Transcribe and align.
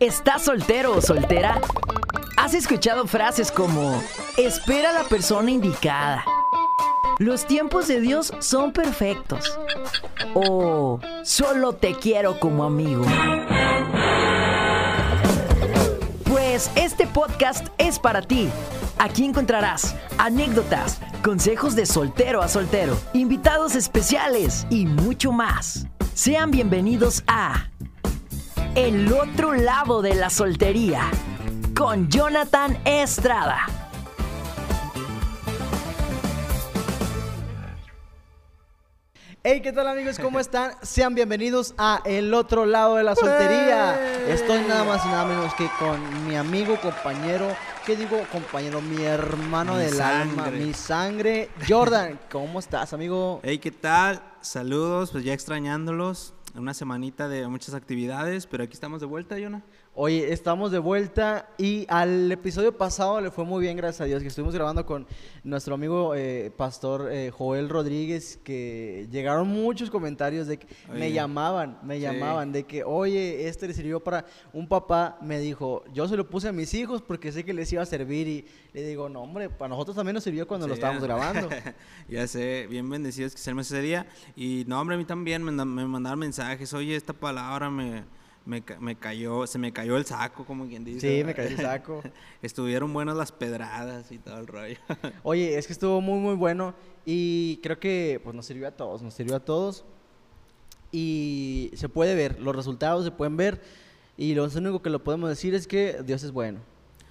¿Estás 0.00 0.42
soltero 0.42 0.96
o 0.96 1.00
soltera? 1.00 1.60
¿Has 2.36 2.54
escuchado 2.54 3.06
frases 3.06 3.52
como, 3.52 4.02
espera 4.36 4.90
a 4.90 4.92
la 4.92 5.04
persona 5.04 5.50
indicada? 5.50 6.24
Los 7.18 7.46
tiempos 7.46 7.86
de 7.86 8.00
Dios 8.00 8.32
son 8.40 8.72
perfectos. 8.72 9.58
O 10.34 10.98
solo 11.22 11.72
te 11.74 11.94
quiero 11.94 12.40
como 12.40 12.64
amigo. 12.64 13.04
Pues 16.24 16.70
este 16.74 17.06
podcast 17.06 17.68
es 17.78 17.98
para 17.98 18.22
ti. 18.22 18.48
Aquí 18.98 19.24
encontrarás 19.24 19.94
anécdotas, 20.18 20.98
consejos 21.22 21.74
de 21.76 21.86
soltero 21.86 22.42
a 22.42 22.48
soltero, 22.48 22.98
invitados 23.12 23.76
especiales 23.76 24.66
y 24.70 24.86
mucho 24.86 25.32
más. 25.32 25.86
Sean 26.14 26.50
bienvenidos 26.50 27.22
a 27.26 27.71
El 28.74 29.12
otro 29.12 29.52
lado 29.52 30.00
de 30.00 30.14
la 30.14 30.30
soltería 30.30 31.10
con 31.76 32.08
Jonathan 32.08 32.78
Estrada. 32.86 33.66
Hey, 39.44 39.60
¿qué 39.60 39.72
tal 39.72 39.88
amigos? 39.88 40.18
¿Cómo 40.18 40.40
están? 40.40 40.72
Sean 40.80 41.14
bienvenidos 41.14 41.74
a 41.76 42.00
El 42.06 42.32
Otro 42.32 42.64
Lado 42.64 42.94
de 42.94 43.04
la 43.04 43.14
Soltería. 43.14 44.26
Estoy 44.26 44.62
nada 44.66 44.84
más 44.84 45.04
y 45.04 45.08
nada 45.08 45.26
menos 45.26 45.52
que 45.52 45.68
con 45.78 46.26
mi 46.26 46.36
amigo, 46.36 46.80
compañero, 46.80 47.48
¿qué 47.84 47.94
digo 47.94 48.22
compañero? 48.32 48.80
Mi 48.80 49.02
hermano 49.02 49.74
Mi 49.74 49.82
del 49.82 50.00
alma, 50.00 50.46
mi 50.46 50.72
sangre. 50.72 51.50
Jordan, 51.68 52.18
¿cómo 52.30 52.58
estás, 52.58 52.94
amigo? 52.94 53.40
Hey, 53.42 53.58
¿qué 53.58 53.70
tal? 53.70 54.22
Saludos, 54.40 55.10
pues 55.10 55.24
ya 55.24 55.34
extrañándolos. 55.34 56.32
Una 56.54 56.74
semanita 56.74 57.28
de 57.28 57.48
muchas 57.48 57.74
actividades, 57.74 58.46
pero 58.46 58.62
aquí 58.64 58.74
estamos 58.74 59.00
de 59.00 59.06
vuelta, 59.06 59.38
Yona. 59.38 59.62
Oye, 59.94 60.32
estamos 60.32 60.72
de 60.72 60.78
vuelta 60.78 61.50
y 61.58 61.84
al 61.86 62.32
episodio 62.32 62.74
pasado 62.74 63.20
le 63.20 63.30
fue 63.30 63.44
muy 63.44 63.60
bien, 63.60 63.76
gracias 63.76 64.00
a 64.00 64.04
Dios, 64.06 64.22
que 64.22 64.28
estuvimos 64.28 64.54
grabando 64.54 64.86
con 64.86 65.06
nuestro 65.44 65.74
amigo 65.74 66.14
eh, 66.14 66.50
pastor 66.56 67.10
eh, 67.12 67.30
Joel 67.30 67.68
Rodríguez, 67.68 68.38
que 68.42 69.06
llegaron 69.10 69.48
muchos 69.48 69.90
comentarios 69.90 70.46
de 70.46 70.56
que 70.56 70.66
me 70.90 71.12
llamaban, 71.12 71.78
me 71.82 71.96
sí. 71.96 72.00
llamaban, 72.00 72.52
de 72.52 72.64
que, 72.64 72.84
oye, 72.84 73.46
este 73.48 73.68
le 73.68 73.74
sirvió 73.74 74.00
para 74.00 74.24
un 74.54 74.66
papá, 74.66 75.18
me 75.20 75.38
dijo, 75.38 75.84
yo 75.92 76.08
se 76.08 76.16
lo 76.16 76.26
puse 76.26 76.48
a 76.48 76.52
mis 76.52 76.72
hijos 76.72 77.02
porque 77.02 77.30
sé 77.30 77.44
que 77.44 77.52
les 77.52 77.70
iba 77.70 77.82
a 77.82 77.86
servir 77.86 78.28
y 78.28 78.46
le 78.72 78.86
digo, 78.86 79.10
no, 79.10 79.20
hombre, 79.20 79.50
para 79.50 79.68
nosotros 79.68 79.94
también 79.94 80.14
nos 80.14 80.24
sirvió 80.24 80.48
cuando 80.48 80.66
lo 80.66 80.72
estábamos 80.72 81.02
ya. 81.02 81.06
grabando. 81.06 81.50
ya 82.08 82.26
sé, 82.26 82.66
bien 82.66 82.88
bendecidos 82.88 83.34
que 83.34 83.42
seamos 83.42 83.66
ese 83.70 83.82
día. 83.82 84.06
Y 84.36 84.64
no, 84.66 84.80
hombre, 84.80 84.94
a 84.94 84.98
mí 84.98 85.04
también 85.04 85.42
me, 85.42 85.52
me 85.52 85.86
mandaron 85.86 86.18
mensajes. 86.18 86.72
Oye, 86.72 86.96
esta 86.96 87.12
palabra 87.12 87.68
me, 87.68 88.04
me, 88.44 88.62
me 88.80 88.96
cayó, 88.96 89.46
se 89.46 89.58
me 89.58 89.72
cayó 89.72 89.96
el 89.96 90.04
saco, 90.04 90.44
como 90.44 90.66
quien 90.66 90.84
dice. 90.84 91.18
Sí, 91.18 91.24
me 91.24 91.34
cayó 91.34 91.50
el 91.50 91.56
saco. 91.56 92.02
Estuvieron 92.42 92.92
buenas 92.92 93.16
las 93.16 93.32
pedradas 93.32 94.10
y 94.12 94.18
todo 94.18 94.38
el 94.38 94.46
rollo. 94.46 94.78
Oye, 95.22 95.56
es 95.58 95.66
que 95.66 95.72
estuvo 95.72 96.00
muy, 96.00 96.18
muy 96.18 96.34
bueno 96.34 96.74
y 97.04 97.58
creo 97.62 97.78
que 97.78 98.20
pues 98.22 98.34
nos 98.34 98.46
sirvió 98.46 98.68
a 98.68 98.72
todos, 98.72 99.02
nos 99.02 99.14
sirvió 99.14 99.36
a 99.36 99.40
todos 99.40 99.84
y 100.90 101.70
se 101.74 101.88
puede 101.88 102.14
ver, 102.14 102.38
los 102.40 102.54
resultados 102.54 103.04
se 103.04 103.10
pueden 103.10 103.36
ver 103.36 103.62
y 104.16 104.34
lo 104.34 104.44
único 104.44 104.82
que 104.82 104.90
lo 104.90 105.02
podemos 105.02 105.28
decir 105.28 105.54
es 105.54 105.66
que 105.66 106.02
Dios 106.04 106.22
es 106.22 106.32
bueno. 106.32 106.60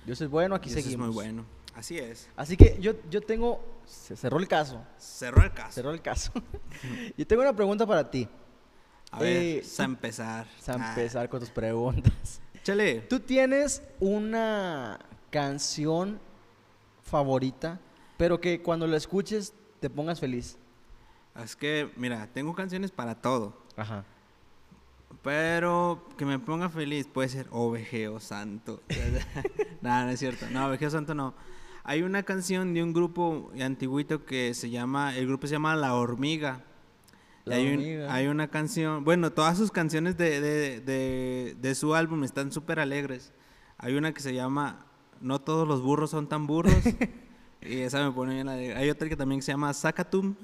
Dios 0.06 0.22
es 0.22 0.30
bueno, 0.30 0.56
aquí 0.56 0.70
eso 0.70 0.82
seguimos. 0.82 1.10
es 1.10 1.14
muy 1.14 1.24
bueno. 1.24 1.46
Así 1.76 1.98
es. 1.98 2.30
Así 2.36 2.58
que 2.58 2.78
yo, 2.80 2.94
yo 3.10 3.22
tengo, 3.22 3.64
se 3.86 4.16
cerró 4.16 4.40
el 4.40 4.48
caso, 4.48 4.84
Cerró 4.98 5.44
el 5.44 5.54
caso. 5.54 5.72
cerró 5.72 5.92
el 5.92 6.02
caso. 6.02 6.32
y 7.18 7.26
tengo 7.26 7.42
una 7.42 7.56
pregunta 7.56 7.86
para 7.88 8.10
ti, 8.10 8.28
A 9.12 9.20
ver, 9.20 9.38
Eh, 9.38 9.64
a 9.78 9.84
empezar. 9.84 10.48
a 10.68 10.72
Ah, 10.72 10.90
empezar 10.90 11.30
con 11.30 11.40
tus 11.42 11.50
preguntas. 11.50 12.42
Échale. 12.54 13.02
¿Tú 13.02 13.20
tienes 13.20 13.82
una 14.00 15.00
canción 15.30 16.20
favorita, 17.04 17.80
pero 18.18 18.40
que 18.40 18.62
cuando 18.62 18.88
la 18.88 18.98
escuches 18.98 19.54
te 19.80 19.90
pongas 19.90 20.20
feliz? 20.20 20.58
Es 21.44 21.56
que, 21.56 21.92
mira, 21.96 22.28
tengo 22.34 22.54
canciones 22.54 22.92
para 22.92 23.16
todo. 23.16 23.58
Ajá. 23.76 24.04
Pero 25.24 26.08
que 26.18 26.26
me 26.26 26.40
ponga 26.40 26.70
feliz 26.70 27.08
puede 27.08 27.30
ser 27.30 27.48
Ovejeo 27.52 28.20
Santo. 28.20 28.82
no, 29.82 30.06
no 30.06 30.10
es 30.10 30.20
cierto. 30.20 30.46
No, 30.52 30.68
Ovejeo 30.68 30.90
Santo 30.90 31.14
no. 31.14 31.34
Hay 31.84 32.02
una 32.04 32.24
canción 32.24 32.74
de 32.74 32.84
un 32.84 32.94
grupo 32.94 33.52
antiguito 33.60 34.26
que 34.26 34.54
se 34.54 34.70
llama, 34.70 35.16
el 35.18 35.28
grupo 35.28 35.48
se 35.48 35.54
llama 35.54 35.76
La 35.76 35.96
Hormiga. 35.96 36.64
Hay, 37.50 37.74
un- 37.74 38.10
hay 38.10 38.28
una 38.28 38.50
canción, 38.50 39.04
bueno, 39.04 39.32
todas 39.32 39.58
sus 39.58 39.72
canciones 39.72 40.18
de, 40.18 40.40
de- 40.42 40.80
de- 40.82 41.56
de 41.60 41.76
su 41.76 41.96
álbum 41.96 42.24
están 42.24 42.52
súper 42.52 42.80
alegres. 42.80 43.34
Hay 43.78 43.96
una 43.96 44.14
que 44.14 44.22
se 44.22 44.34
llama 44.34 44.86
No 45.22 45.40
todos 45.40 45.68
los 45.68 45.82
burros 45.82 46.10
son 46.12 46.28
tan 46.28 46.46
burros. 46.48 46.74
y 47.62 47.80
esa 47.80 48.04
me 48.06 48.12
pone 48.12 48.36
bien 48.36 48.48
alegre. 48.50 48.76
Hay 48.76 48.90
otra 48.90 49.08
que 49.10 49.16
también 49.16 49.42
se 49.42 49.52
llama 49.52 49.74
Sacatum. 49.74 50.36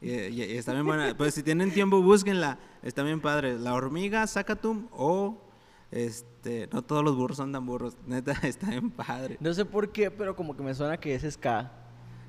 Y, 0.00 0.10
y- 0.12 0.42
y 0.44 0.56
está 0.56 0.72
bien 0.72 0.86
buena. 0.86 1.14
Pues 1.16 1.34
si 1.34 1.42
tienen 1.42 1.72
tiempo, 1.72 2.00
búsquenla. 2.02 2.58
Está 2.82 3.02
bien 3.02 3.20
padre. 3.20 3.58
La 3.58 3.74
hormiga, 3.74 4.26
Sacatum 4.26 4.86
o 4.92 5.42
este, 5.90 6.68
no 6.72 6.82
todos 6.82 7.04
los 7.04 7.16
burros 7.16 7.36
son 7.36 7.52
tan 7.52 7.66
burros. 7.66 7.96
Neta, 8.06 8.32
está 8.44 8.70
bien 8.70 8.90
padre. 8.90 9.36
No 9.40 9.52
sé 9.52 9.64
por 9.66 9.90
qué, 9.92 10.10
pero 10.10 10.34
como 10.36 10.56
que 10.56 10.62
me 10.62 10.74
suena 10.74 10.96
que 10.98 11.14
es 11.14 11.30
ska. 11.34 11.72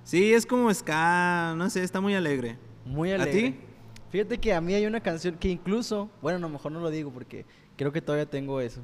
Sí, 0.04 0.34
es 0.34 0.46
como 0.46 0.74
ska, 0.74 1.54
no 1.56 1.70
sé, 1.70 1.84
está 1.84 2.02
muy 2.02 2.14
alegre. 2.16 2.58
Muy 2.86 3.12
¿A 3.12 3.16
alegre. 3.16 3.52
ti? 3.52 3.60
Fíjate 4.12 4.38
que 4.40 4.54
a 4.54 4.62
mí 4.62 4.74
hay 4.74 4.86
una 4.86 5.00
canción 5.02 5.36
que 5.38 5.48
incluso, 5.50 6.10
bueno, 6.22 6.38
a 6.38 6.42
lo 6.42 6.50
mejor 6.50 6.72
no 6.72 6.80
lo 6.82 6.90
digo 6.90 7.12
porque 7.12 7.46
creo 7.78 7.92
que 7.92 8.02
todavía 8.02 8.26
tengo 8.30 8.60
eso. 8.62 8.82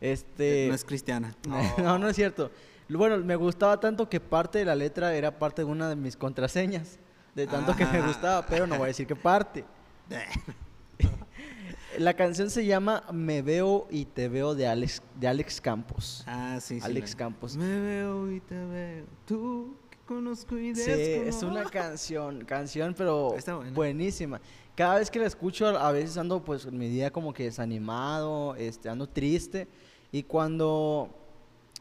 Este 0.00 0.66
No 0.68 0.74
es 0.74 0.84
cristiana. 0.84 1.34
no, 1.78 1.98
no 1.98 2.08
es 2.08 2.14
cierto. 2.16 2.50
Bueno, 2.88 3.18
me 3.18 3.36
gustaba 3.36 3.78
tanto 3.80 4.08
que 4.08 4.20
parte 4.20 4.58
de 4.60 4.64
la 4.64 4.74
letra 4.76 5.14
era 5.14 5.38
parte 5.38 5.62
de 5.62 5.66
una 5.66 5.88
de 5.88 5.96
mis 5.96 6.16
contraseñas, 6.16 6.98
de 7.34 7.46
tanto 7.46 7.74
que 7.76 7.84
me 7.84 7.98
Ah. 7.98 8.06
gustaba, 8.06 8.46
pero 8.46 8.66
no 8.66 8.76
voy 8.76 8.84
a 8.84 8.86
decir 8.88 9.06
qué 9.06 9.16
parte. 9.16 9.64
La 11.98 12.14
canción 12.14 12.48
se 12.50 12.64
llama 12.64 13.02
Me 13.12 13.42
veo 13.42 13.88
y 13.90 14.04
te 14.04 14.28
veo 14.28 14.54
de 14.54 14.66
Alex 14.68 15.02
de 15.18 15.26
Alex 15.26 15.60
Campos. 15.60 16.22
Ah, 16.26 16.58
sí, 16.60 16.78
sí. 16.78 16.86
Alex 16.86 17.16
Campos. 17.16 17.56
Me 17.56 17.80
veo 17.80 18.30
y 18.30 18.40
te 18.40 18.54
veo. 18.54 19.04
Tú 19.26 19.74
que 19.90 19.96
conozco 20.06 20.56
y 20.58 20.74
Sí, 20.76 20.82
desconozco. 20.90 21.28
es 21.28 21.42
una 21.42 21.64
canción, 21.64 22.44
canción, 22.44 22.94
pero 22.96 23.34
buenísima. 23.74 24.40
Cada 24.78 25.00
vez 25.00 25.10
que 25.10 25.18
la 25.18 25.26
escucho, 25.26 25.66
a 25.66 25.90
veces 25.90 26.16
ando 26.18 26.44
pues 26.44 26.64
en 26.64 26.78
mi 26.78 26.88
día 26.88 27.10
como 27.10 27.32
que 27.34 27.42
desanimado, 27.42 28.54
este, 28.54 28.88
ando 28.88 29.08
triste. 29.08 29.66
Y 30.12 30.22
cuando 30.22 31.10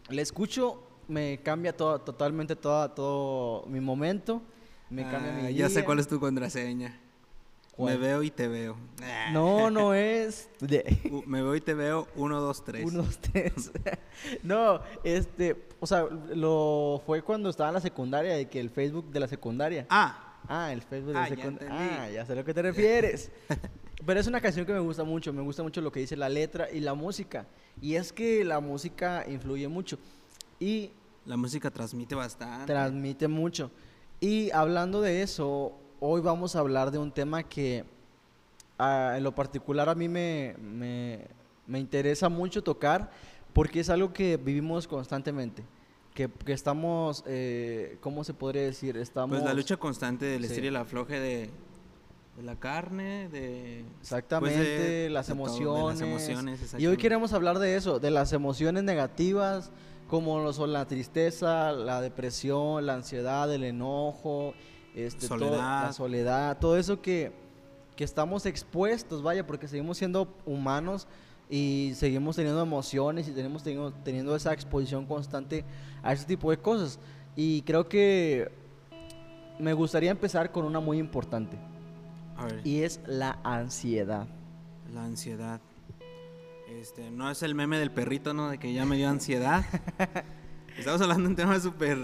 la 0.10 0.20
escucho, 0.24 0.82
me 1.08 1.40
cambia 1.44 1.78
todo, 1.78 2.02
totalmente 2.02 2.56
toda, 2.56 2.96
todo 2.96 3.68
mi 3.68 3.80
momento. 3.80 4.42
Me 4.90 5.04
cambia 5.04 5.32
Ah, 5.38 5.42
mi 5.44 5.54
Ya 5.54 5.70
sé 5.70 5.76
día. 5.76 5.86
cuál 5.86 6.00
es 6.00 6.08
tu 6.08 6.20
contraseña. 6.20 7.00
¿Cuál? 7.76 7.94
Me 7.94 8.00
veo 8.08 8.24
y 8.24 8.32
te 8.32 8.48
veo. 8.48 8.76
No, 9.32 9.70
no 9.70 9.94
es. 9.94 10.50
de- 10.60 11.00
U- 11.12 11.22
Me 11.28 11.44
veo 11.44 11.54
y 11.56 11.62
te 11.62 11.76
veo. 11.76 12.08
Uno, 12.16 12.42
dos, 12.42 12.64
tres. 12.66 12.84
Uno, 12.84 13.04
dos, 13.04 13.20
tres. 13.20 13.72
no, 14.42 14.82
este, 15.04 15.68
o 15.80 15.86
sea, 15.86 16.06
lo 16.34 17.04
fue 17.06 17.22
cuando 17.22 17.50
estaba 17.52 17.70
en 17.70 17.76
la 17.76 17.82
secundaria, 17.82 18.34
de 18.34 18.50
que 18.50 18.60
el 18.60 18.72
Facebook 18.72 19.12
de 19.12 19.20
la 19.20 19.28
secundaria. 19.28 19.86
Ah, 19.92 20.27
Ah, 20.48 20.72
el 20.72 20.82
Facebook 20.82 21.14
de 21.14 21.20
Ah, 21.20 21.30
la 21.30 21.36
ya. 21.36 21.54
Ah, 21.70 22.10
ya 22.10 22.26
sé 22.26 22.34
a 22.34 22.36
lo 22.36 22.46
que 22.46 22.54
te 22.54 22.62
refieres. 22.62 23.32
Pero 24.06 24.20
es 24.20 24.28
una 24.28 24.40
canción 24.40 24.66
que 24.66 24.74
me 24.74 24.80
gusta 24.80 25.04
mucho, 25.04 25.34
me 25.34 25.42
gusta 25.42 25.64
mucho 25.64 25.82
lo 25.82 25.92
que 25.92 26.00
dice 26.00 26.16
la 26.16 26.30
letra 26.30 26.72
y 26.72 26.80
la 26.80 26.94
música. 26.94 27.46
Y 27.82 27.96
es 27.96 28.14
que 28.14 28.46
la 28.46 28.60
música 28.60 29.26
influye 29.28 29.68
mucho 29.68 29.98
y 30.60 30.92
la 31.26 31.36
música 31.36 31.70
transmite 31.70 32.16
bastante. 32.16 32.66
transmite 32.72 33.28
mucho. 33.28 33.70
Y 34.22 34.50
hablando 34.52 35.02
de 35.02 35.22
eso, 35.24 35.74
hoy 36.00 36.22
vamos 36.22 36.56
a 36.56 36.60
hablar 36.60 36.92
de 36.92 36.98
un 37.00 37.12
tema 37.12 37.44
que 37.44 37.84
ah, 38.80 39.16
en 39.18 39.24
lo 39.24 39.36
particular 39.36 39.90
a 39.90 39.96
mí 39.96 40.08
me, 40.08 40.56
me, 40.62 41.26
me 41.66 41.80
interesa 41.80 42.30
mucho 42.30 42.64
tocar 42.64 43.12
porque 43.52 43.80
es 43.82 43.90
algo 43.90 44.14
que 44.14 44.38
vivimos 44.38 44.88
constantemente. 44.88 45.64
Que, 46.18 46.28
que 46.32 46.52
estamos, 46.54 47.24
eh, 47.28 48.00
¿cómo 48.02 48.24
se 48.24 48.34
podría 48.34 48.64
decir? 48.64 48.98
Estamos... 48.98 49.38
Pues 49.38 49.44
la 49.48 49.54
lucha 49.54 49.78
constante 49.78 50.26
del 50.26 50.42
Sí. 50.42 50.48
estilo 50.48 50.66
y 50.66 50.68
el 50.70 50.76
afloje 50.78 51.20
de, 51.20 51.52
de 52.38 52.42
la 52.44 52.56
carne, 52.56 53.30
de... 53.30 53.86
Exactamente, 54.02 54.58
pues, 54.58 54.68
de- 54.68 55.10
las, 55.12 55.28
de 55.28 55.34
todo, 55.36 55.44
emociones. 55.46 56.00
las 56.00 56.10
emociones, 56.10 56.76
Y 56.80 56.88
hoy 56.88 56.98
queremos 56.98 57.34
hablar 57.34 57.60
de 57.60 57.76
eso, 57.76 58.00
de 58.00 58.10
las 58.10 58.34
emociones 58.34 58.82
negativas, 58.84 59.70
como 60.08 60.40
lo 60.40 60.54
son 60.54 60.74
la 60.74 60.88
tristeza, 60.88 61.72
la 61.72 62.02
depresión, 62.02 62.88
la 62.88 62.96
ansiedad, 62.96 63.54
el 63.54 63.64
enojo, 63.64 64.56
este, 64.96 65.28
todo- 65.28 65.38
Soledad. 65.38 65.84
la 65.84 65.94
soledad, 65.94 66.58
todo 66.58 66.78
eso 66.80 67.00
que, 67.00 67.32
que 67.96 68.04
estamos 68.04 68.48
expuestos, 68.48 69.22
vaya, 69.22 69.46
porque 69.46 69.68
seguimos 69.68 70.00
siendo 70.00 70.34
humanos 70.48 71.08
y 71.50 71.94
seguimos 71.96 72.36
teniendo 72.36 72.62
emociones 72.62 73.28
y 73.28 73.32
tenemos 73.32 73.64
teniendo, 73.64 73.92
teniendo 74.04 74.36
esa 74.36 74.54
exposición 74.54 75.06
constante 75.06 75.64
a 76.04 76.14
ese 76.14 76.26
tipo 76.26 76.52
de 76.52 76.58
cosas. 76.58 77.00
Y 77.36 77.62
creo 77.62 77.88
que 77.88 78.52
me 79.60 79.74
gustaría 79.74 80.12
empezar 80.12 80.52
con 80.52 80.66
una 80.66 80.80
muy 80.80 80.98
importante 80.98 81.58
A 82.36 82.46
ver, 82.46 82.62
y 82.64 82.82
es 82.82 83.00
la 83.06 83.40
ansiedad. 83.44 84.28
la 84.94 85.06
ansiedad. 85.06 85.62
Este, 86.68 87.10
no 87.12 87.32
es 87.32 87.42
el 87.44 87.56
meme 87.56 87.80
del 87.80 87.92
perrito, 87.92 88.34
¿no? 88.34 88.50
De 88.50 88.58
que 88.58 88.74
ya 88.74 88.86
me 88.86 88.98
dio 88.98 89.08
ansiedad. 89.10 89.64
Estamos 90.78 91.02
hablando 91.02 91.24
de 91.24 91.30
un 91.30 91.36
tema 91.36 91.60
súper... 91.60 91.98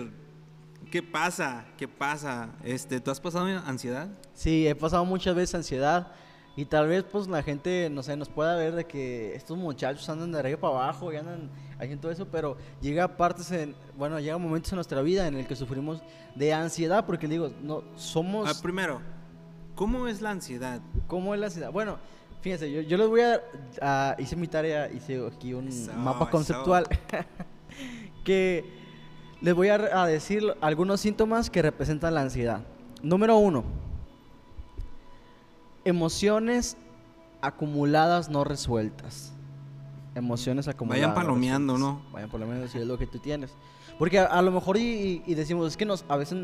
¿Qué 0.90 1.04
pasa? 1.04 1.66
¿Qué 1.78 1.88
pasa? 1.88 2.50
Este, 2.64 3.02
¿Tú 3.02 3.12
has 3.12 3.20
pasado 3.20 3.46
ansiedad? 3.66 4.10
Sí, 4.34 4.68
he 4.68 4.76
pasado 4.76 5.04
muchas 5.06 5.36
veces 5.36 5.56
ansiedad. 5.56 6.12
Y 6.56 6.66
tal 6.66 6.88
vez 6.88 7.04
pues 7.04 7.28
la 7.28 7.42
gente, 7.42 7.90
no 7.90 8.04
sé, 8.04 8.16
nos 8.16 8.30
pueda 8.30 8.56
ver 8.56 8.76
de 8.76 8.86
que 8.86 9.36
estos 9.36 9.58
muchachos 9.58 10.08
andan 10.08 10.32
de 10.32 10.40
arriba 10.40 10.60
para 10.60 10.76
abajo 10.76 11.12
y 11.12 11.16
andan 11.16 11.50
haciendo 11.80 12.02
todo 12.02 12.12
eso, 12.12 12.28
pero 12.28 12.58
llega 12.80 13.18
partes 13.18 13.52
en, 13.52 13.76
bueno, 13.98 14.20
llega 14.20 14.38
momentos 14.38 14.72
en 14.72 14.76
nuestra 14.76 15.02
vida 15.02 15.28
en 15.28 15.36
el 15.36 15.48
que 15.48 15.56
sufrimos 15.56 16.04
de 16.36 16.54
ansiedad, 16.54 17.06
porque 17.06 17.28
digo, 17.28 17.50
no, 17.64 17.84
somos... 17.96 18.48
Ah, 18.48 18.62
primero, 18.62 19.02
¿cómo 19.74 20.08
es 20.08 20.22
la 20.22 20.30
ansiedad? 20.30 20.80
¿Cómo 21.08 21.34
es 21.34 21.40
la 21.40 21.48
ansiedad? 21.48 21.72
Bueno, 21.72 21.98
fíjense, 22.42 22.72
yo, 22.72 22.82
yo 22.82 22.98
les 22.98 23.08
voy 23.08 23.22
a, 23.82 24.16
hice 24.20 24.36
mi 24.36 24.48
tarea, 24.48 24.92
hice 24.92 25.26
aquí 25.26 25.56
un 25.56 25.70
mapa 25.98 26.30
conceptual, 26.30 26.86
que 28.24 28.64
les 29.42 29.56
voy 29.56 29.70
a, 29.70 30.04
a 30.04 30.06
decir 30.06 30.44
algunos 30.62 31.02
síntomas 31.02 31.50
que 31.50 31.64
representan 31.64 32.14
la 32.14 32.22
ansiedad. 32.22 32.62
Número 33.02 33.38
uno, 33.38 33.64
Emociones 35.86 36.78
acumuladas 37.42 38.30
no 38.30 38.44
resueltas. 38.44 39.34
Emociones 40.16 40.68
acumuladas. 40.68 41.02
Vayan 41.02 41.16
palomeando, 41.16 41.78
¿no? 41.78 42.02
Vayan 42.12 42.30
palomeando 42.30 42.68
si 42.68 42.78
es 42.78 42.88
lo 42.88 42.98
que 42.98 43.08
tú 43.08 43.20
tienes. 43.20 43.56
Porque 44.00 44.20
a, 44.20 44.42
lo 44.42 44.52
mejor 44.52 44.78
y, 44.78 45.20
decimos, 45.28 45.68
es 45.68 45.78
que 45.78 45.86
nos, 45.86 46.06
a 46.08 46.18
veces 46.18 46.38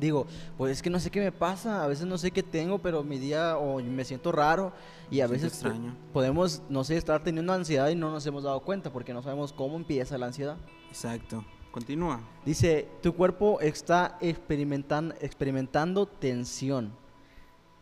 digo, 0.00 0.26
pues 0.56 0.72
es 0.72 0.82
que 0.82 0.90
no 0.90 0.98
sé 0.98 1.10
qué 1.10 1.20
me 1.20 1.30
pasa, 1.30 1.84
a 1.84 1.86
veces 1.86 2.06
no 2.06 2.18
sé 2.18 2.30
qué 2.30 2.42
tengo, 2.42 2.78
pero 2.78 3.04
mi 3.04 3.18
día 3.18 3.56
o 3.58 3.80
me 3.80 4.04
siento 4.04 4.32
raro 4.32 4.72
y 5.10 5.20
a 5.20 5.26
veces 5.26 5.52
extraño. 5.52 5.94
podemos, 6.12 6.62
no 6.68 6.82
sé, 6.84 6.96
estar 6.96 7.22
teniendo 7.22 7.52
ansiedad 7.52 7.88
y 7.90 7.94
no 7.94 8.10
nos 8.10 8.26
hemos 8.26 8.42
dado 8.42 8.60
cuenta 8.60 8.92
porque 8.92 9.14
no 9.14 9.22
sabemos 9.22 9.52
cómo 9.52 9.76
empieza 9.76 10.18
la 10.18 10.26
ansiedad. 10.26 10.56
Exacto. 10.88 11.44
Continúa. 11.70 12.20
Dice, 12.44 12.88
tu 13.02 13.14
cuerpo 13.14 13.60
está 13.60 14.16
experimentando, 14.20 15.14
experimentando 15.20 16.06
tensión 16.06 16.92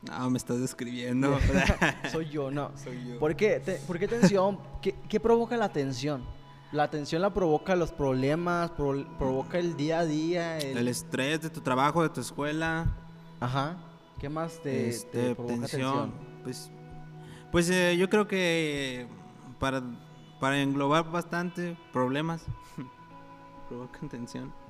no, 0.02 0.30
me 0.30 0.38
estás 0.38 0.60
describiendo. 0.60 1.38
Soy 2.12 2.28
yo, 2.28 2.50
no. 2.50 2.72
Soy 2.76 3.04
yo. 3.06 3.18
¿Por 3.18 3.36
qué, 3.36 3.60
¿Por 3.86 3.98
qué 3.98 4.08
tensión? 4.08 4.58
¿Qué, 4.80 5.20
provoca 5.20 5.56
la 5.56 5.72
tensión? 5.72 6.24
La 6.72 6.90
tensión 6.90 7.20
la 7.22 7.32
provoca 7.32 7.76
los 7.76 7.92
problemas, 7.92 8.70
provoca 8.70 9.58
el 9.58 9.76
día 9.76 10.00
a 10.00 10.06
día. 10.06 10.58
El... 10.58 10.88
estrés 10.88 11.42
de 11.42 11.50
tu 11.50 11.60
trabajo, 11.60 12.02
de 12.02 12.08
tu 12.08 12.20
escuela. 12.20 12.96
Ajá. 13.40 13.76
¿Qué 14.18 14.28
más 14.28 14.60
te, 14.62 14.88
este, 14.88 15.34
provoca 15.34 15.66
tensión? 15.66 16.12
Pues, 16.42 16.70
pues 17.50 17.68
eh, 17.70 17.96
yo 17.96 18.08
creo 18.08 18.26
que 18.26 19.06
para, 19.58 19.82
para 20.40 20.62
englobar 20.62 21.10
bastante 21.10 21.76
problemas, 21.92 22.44
provocan 23.68 24.08
tensión 24.08 24.61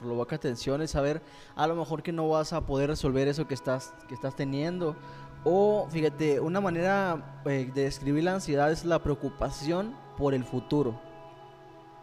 provoca 0.00 0.38
tensiones, 0.38 0.90
saber 0.90 1.22
a 1.54 1.66
lo 1.66 1.76
mejor 1.76 2.02
que 2.02 2.12
no 2.12 2.28
vas 2.28 2.52
a 2.52 2.60
poder 2.62 2.90
resolver 2.90 3.28
eso 3.28 3.46
que 3.46 3.54
estás, 3.54 3.94
que 4.08 4.14
estás 4.14 4.34
teniendo. 4.36 4.96
O 5.44 5.86
fíjate, 5.90 6.40
una 6.40 6.60
manera 6.60 7.40
eh, 7.44 7.70
de 7.72 7.82
describir 7.82 8.24
la 8.24 8.34
ansiedad 8.34 8.70
es 8.70 8.84
la 8.84 9.02
preocupación 9.02 9.94
por 10.16 10.34
el 10.34 10.44
futuro. 10.44 10.98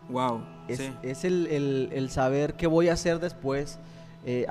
Wow. 0.10 0.44
Es, 0.68 0.82
es 1.02 1.24
el, 1.24 1.90
el, 1.92 2.10
saber 2.10 2.56
qué 2.56 2.68
voy 2.68 2.90
a 2.90 2.94
hacer 2.94 3.20
después. 3.20 3.80
Eh, 4.26 4.46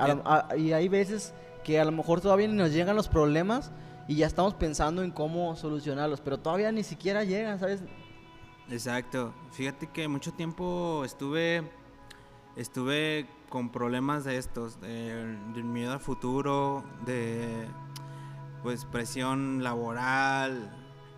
y 0.57 0.73
hay 0.73 0.89
veces 0.89 1.33
que 1.63 1.79
a 1.79 1.85
lo 1.85 1.91
mejor 1.91 2.21
todavía 2.21 2.47
ni 2.47 2.53
nos 2.53 2.71
llegan 2.71 2.95
los 2.95 3.07
problemas 3.07 3.71
y 4.07 4.15
ya 4.15 4.27
estamos 4.27 4.53
pensando 4.53 5.03
en 5.03 5.11
cómo 5.11 5.55
solucionarlos, 5.55 6.21
pero 6.21 6.39
todavía 6.39 6.71
ni 6.71 6.83
siquiera 6.83 7.23
llegan, 7.23 7.59
¿sabes? 7.59 7.81
Exacto. 8.69 9.33
Fíjate 9.51 9.87
que 9.87 10.07
mucho 10.07 10.33
tiempo 10.33 11.03
estuve 11.05 11.63
estuve 12.55 13.27
con 13.49 13.69
problemas 13.69 14.23
de 14.23 14.37
estos, 14.37 14.79
de, 14.81 15.37
miedo 15.63 15.93
al 15.93 15.99
futuro, 15.99 16.83
de 17.05 17.67
pues 18.63 18.85
presión 18.85 19.63
laboral. 19.63 20.71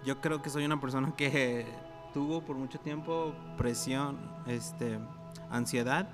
Yo 0.06 0.22
creo 0.22 0.42
que 0.42 0.50
soy 0.50 0.66
una 0.66 0.80
persona 0.80 1.14
que 1.16 1.66
tuvo 2.14 2.42
por 2.42 2.56
mucho 2.56 2.80
tiempo 2.80 3.34
presión, 3.58 4.18
este, 4.48 5.00
ansiedad 5.50 6.08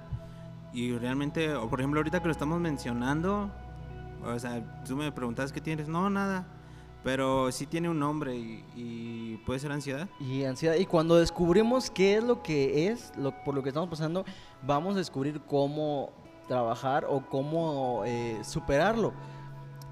y 0.73 0.97
realmente, 0.97 1.53
por 1.69 1.79
ejemplo, 1.79 2.00
ahorita 2.00 2.19
que 2.19 2.25
lo 2.25 2.31
estamos 2.31 2.59
mencionando, 2.59 3.51
o 4.24 4.39
sea, 4.39 4.83
tú 4.85 4.95
me 4.95 5.12
preguntas 5.12 5.51
qué 5.51 5.59
tienes, 5.59 5.88
no, 5.88 6.09
nada. 6.09 6.45
Pero 7.03 7.51
sí 7.51 7.65
tiene 7.65 7.89
un 7.89 8.00
nombre 8.00 8.36
y, 8.36 9.38
puede 9.45 9.59
ser 9.59 9.71
ansiedad. 9.71 10.07
Y 10.19 10.44
ansiedad. 10.44 10.75
Y 10.75 10.86
cuando 10.86 11.18
descubrimos 11.18 11.89
qué 11.89 12.18
es 12.18 12.24
lo 12.24 12.44
que 12.44 12.88
es, 12.88 13.12
lo, 13.18 13.31
por 13.44 13.56
lo 13.56 13.63
que 13.63 13.69
estamos 13.69 13.89
pasando, 13.89 14.24
vamos 14.62 14.95
a 14.95 15.00
descubrir 15.00 15.42
cómo 15.42 16.12
trabajar 16.48 17.06
o 17.09 17.25
cómo 17.25 18.03
eh, 18.06 18.39
superarlo. 18.44 19.13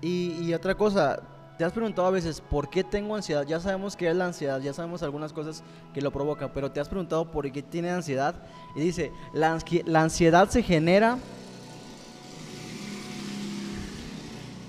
Y, 0.01 0.53
otra 0.53 0.75
cosa, 0.75 1.21
te 1.57 1.65
has 1.65 1.73
preguntado 1.73 2.07
a 2.07 2.11
veces 2.11 2.41
por 2.41 2.69
qué 2.69 2.83
tengo 2.83 3.15
ansiedad. 3.15 3.45
Ya 3.45 3.59
sabemos 3.59 3.95
qué 3.95 4.09
es 4.09 4.15
la 4.15 4.25
ansiedad, 4.25 4.61
ya 4.61 4.73
sabemos 4.73 5.03
algunas 5.03 5.33
cosas 5.33 5.63
que 5.93 6.01
lo 6.01 6.11
provocan, 6.11 6.51
pero 6.53 6.71
te 6.71 6.79
has 6.79 6.87
preguntado 6.87 7.31
por 7.31 7.51
qué 7.51 7.61
tiene 7.63 7.89
ansiedad. 7.89 8.35
Y 8.75 8.81
dice, 8.81 9.11
la, 9.33 9.57
la 9.85 10.01
ansiedad 10.03 10.47
se 10.49 10.63
genera 10.63 11.17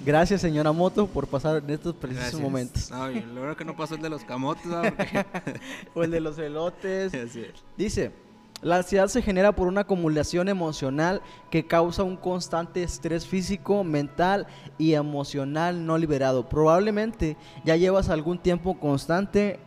Gracias, 0.04 0.40
señora 0.40 0.72
Moto, 0.72 1.06
por 1.06 1.26
pasar 1.26 1.62
en 1.62 1.70
estos 1.70 1.94
precisos 1.94 2.40
momentos. 2.40 2.90
No, 2.90 3.08
lo 3.08 3.40
bueno 3.40 3.56
que 3.56 3.64
no 3.64 3.76
pasó 3.76 3.96
el 3.96 4.02
de 4.02 4.08
los 4.08 4.24
camotes, 4.24 4.66
o 5.94 6.02
el 6.02 6.10
de 6.10 6.20
los 6.20 6.38
elotes. 6.38 7.12
Dice, 7.76 8.12
la 8.62 8.76
ansiedad 8.76 9.08
se 9.08 9.20
genera 9.20 9.52
por 9.52 9.68
una 9.68 9.82
acumulación 9.82 10.48
emocional 10.48 11.20
que 11.50 11.66
causa 11.66 12.02
un 12.02 12.16
constante 12.16 12.82
estrés 12.82 13.26
físico, 13.26 13.84
mental 13.84 14.46
y 14.78 14.94
emocional 14.94 15.84
no 15.84 15.98
liberado. 15.98 16.48
Probablemente 16.48 17.36
ya 17.64 17.76
llevas 17.76 18.08
algún 18.08 18.38
tiempo 18.38 18.78
constante 18.78 19.60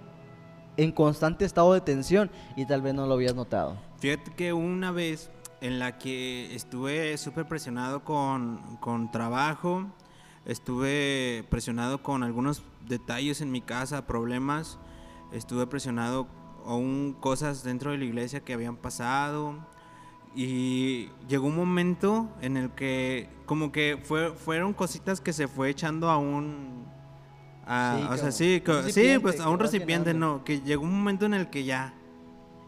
en 0.78 0.92
constante 0.92 1.46
estado 1.46 1.74
de 1.74 1.82
tensión 1.82 2.32
y 2.56 2.66
tal 2.66 2.82
vez 2.82 2.96
no 2.96 3.06
lo 3.06 3.14
habías 3.14 3.36
notado. 3.36 3.78
Fíjate 4.00 4.32
que 4.36 4.54
una 4.54 4.92
vez 4.92 5.30
en 5.62 5.80
la 5.80 5.98
que 5.98 6.54
estuve 6.56 7.18
súper 7.18 7.46
presionado 7.46 8.04
con, 8.04 8.78
con 8.78 9.12
trabajo, 9.12 9.88
Estuve 10.46 11.46
presionado 11.50 12.04
con 12.04 12.24
algunos 12.24 12.64
detalles 12.88 13.42
en 13.42 13.52
mi 13.52 13.62
casa, 13.62 14.06
problemas. 14.06 14.78
Estuve 15.32 15.68
presionado 15.68 16.28
aún 16.66 17.16
cosas 17.20 17.64
dentro 17.64 17.92
de 17.92 17.98
la 17.98 18.06
iglesia 18.06 18.42
que 18.42 18.54
habían 18.54 18.76
pasado. 18.76 19.56
Y 20.36 21.10
llegó 21.28 21.48
un 21.48 21.56
momento 21.56 22.30
en 22.42 22.58
el 22.58 22.72
que 22.72 23.30
como 23.46 23.72
que 23.72 24.00
fue, 24.04 24.34
fueron 24.34 24.74
cositas 24.74 25.22
que 25.22 25.32
se 25.32 25.48
fue 25.48 25.70
echando 25.70 26.10
a 26.10 26.18
un... 26.18 26.86
o 28.10 28.18
sea, 28.18 28.32
sí, 28.32 28.62
sí, 28.90 29.20
pues 29.22 29.40
a 29.40 29.50
un 29.50 29.60
recipiente, 29.60 30.14
no, 30.14 30.44
que 30.44 30.62
llegó 30.62 30.84
un 30.84 30.98
momento 30.98 31.26
en 31.26 31.36
el 31.36 31.50
que 31.50 31.64
ya 31.64 31.94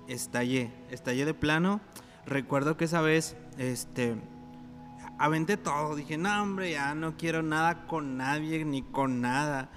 estallé, 0.08 0.72
estallé 0.92 1.26
de 1.26 1.34
plano. 1.34 1.82
Recuerdo 2.26 2.78
que 2.78 2.86
esa 2.86 3.02
vez, 3.02 3.36
este, 3.58 4.16
aventé 5.18 5.58
todo. 5.58 5.96
Dije, 5.96 6.18
no, 6.18 6.42
hombre, 6.42 6.72
ya 6.72 6.96
no 6.96 7.18
quiero 7.18 7.44
nada 7.44 7.88
con 7.88 8.18
nadie 8.18 8.66
ni 8.66 8.82
con 8.82 9.22
nada. 9.22 9.70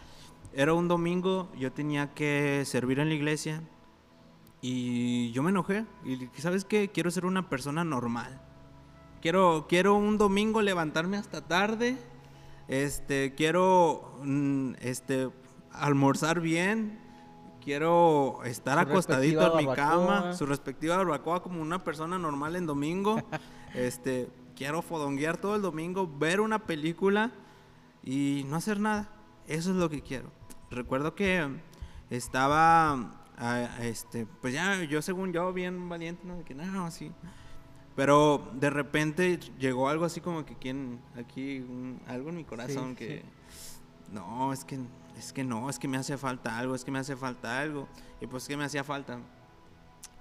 Era 0.52 0.74
un 0.74 0.88
domingo, 0.88 1.50
yo 1.58 1.72
tenía 1.72 2.14
que 2.14 2.62
servir 2.64 2.98
en 2.98 3.08
la 3.08 3.14
iglesia 3.14 3.62
y 4.60 5.30
yo 5.32 5.42
me 5.42 5.50
enojé. 5.50 5.84
Y 6.04 6.16
dije, 6.16 6.40
¿sabes 6.40 6.64
qué? 6.64 6.88
Quiero 6.88 7.10
ser 7.10 7.26
una 7.26 7.48
persona 7.48 7.84
normal. 7.84 8.40
Quiero, 9.20 9.66
quiero 9.68 9.94
un 9.94 10.18
domingo 10.18 10.62
levantarme 10.62 11.16
hasta 11.16 11.46
tarde. 11.46 11.96
Este, 12.68 13.34
quiero 13.34 14.18
mm, 14.22 14.74
este, 14.80 15.30
almorzar 15.72 16.40
bien. 16.40 17.00
Quiero 17.62 18.40
estar 18.44 18.78
acostadito 18.78 19.58
en 19.58 19.66
mi 19.66 19.74
cama, 19.74 20.32
su 20.32 20.46
respectiva 20.46 20.96
barbacoa 20.96 21.42
como 21.42 21.60
una 21.60 21.84
persona 21.84 22.18
normal 22.18 22.56
en 22.56 22.66
domingo. 22.66 23.20
este, 23.74 24.28
quiero 24.58 24.82
fodonguear 24.82 25.36
todo 25.36 25.54
el 25.54 25.62
domingo, 25.62 26.10
ver 26.18 26.40
una 26.40 26.58
película 26.58 27.30
y 28.02 28.44
no 28.48 28.56
hacer 28.56 28.80
nada. 28.80 29.08
Eso 29.46 29.70
es 29.70 29.76
lo 29.76 29.88
que 29.88 30.02
quiero. 30.02 30.32
Recuerdo 30.68 31.14
que 31.14 31.48
estaba, 32.10 33.22
ah, 33.38 33.68
este, 33.80 34.26
pues 34.40 34.52
ya 34.52 34.82
yo 34.82 35.00
según 35.00 35.32
yo 35.32 35.52
bien 35.52 35.88
valiente, 35.88 36.26
¿no? 36.26 36.44
que 36.44 36.56
no, 36.56 36.86
así. 36.86 37.12
Pero 37.94 38.50
de 38.54 38.68
repente 38.68 39.38
llegó 39.60 39.88
algo 39.88 40.04
así 40.04 40.20
como 40.20 40.44
que 40.44 40.56
quien, 40.56 41.00
aquí, 41.16 41.64
algo 42.08 42.30
en 42.30 42.36
mi 42.36 42.44
corazón 42.44 42.96
que, 42.96 43.22
no, 44.12 44.52
es 44.52 44.64
que, 44.64 44.80
es 45.16 45.32
que 45.32 45.44
no, 45.44 45.70
es 45.70 45.78
que 45.78 45.86
me 45.86 45.98
hace 45.98 46.18
falta 46.18 46.58
algo, 46.58 46.74
es 46.74 46.84
que 46.84 46.90
me 46.90 46.98
hace 46.98 47.14
falta 47.14 47.60
algo. 47.60 47.86
Y 48.20 48.26
pues 48.26 48.48
que 48.48 48.56
me 48.56 48.64
hacía 48.64 48.82
falta 48.82 49.20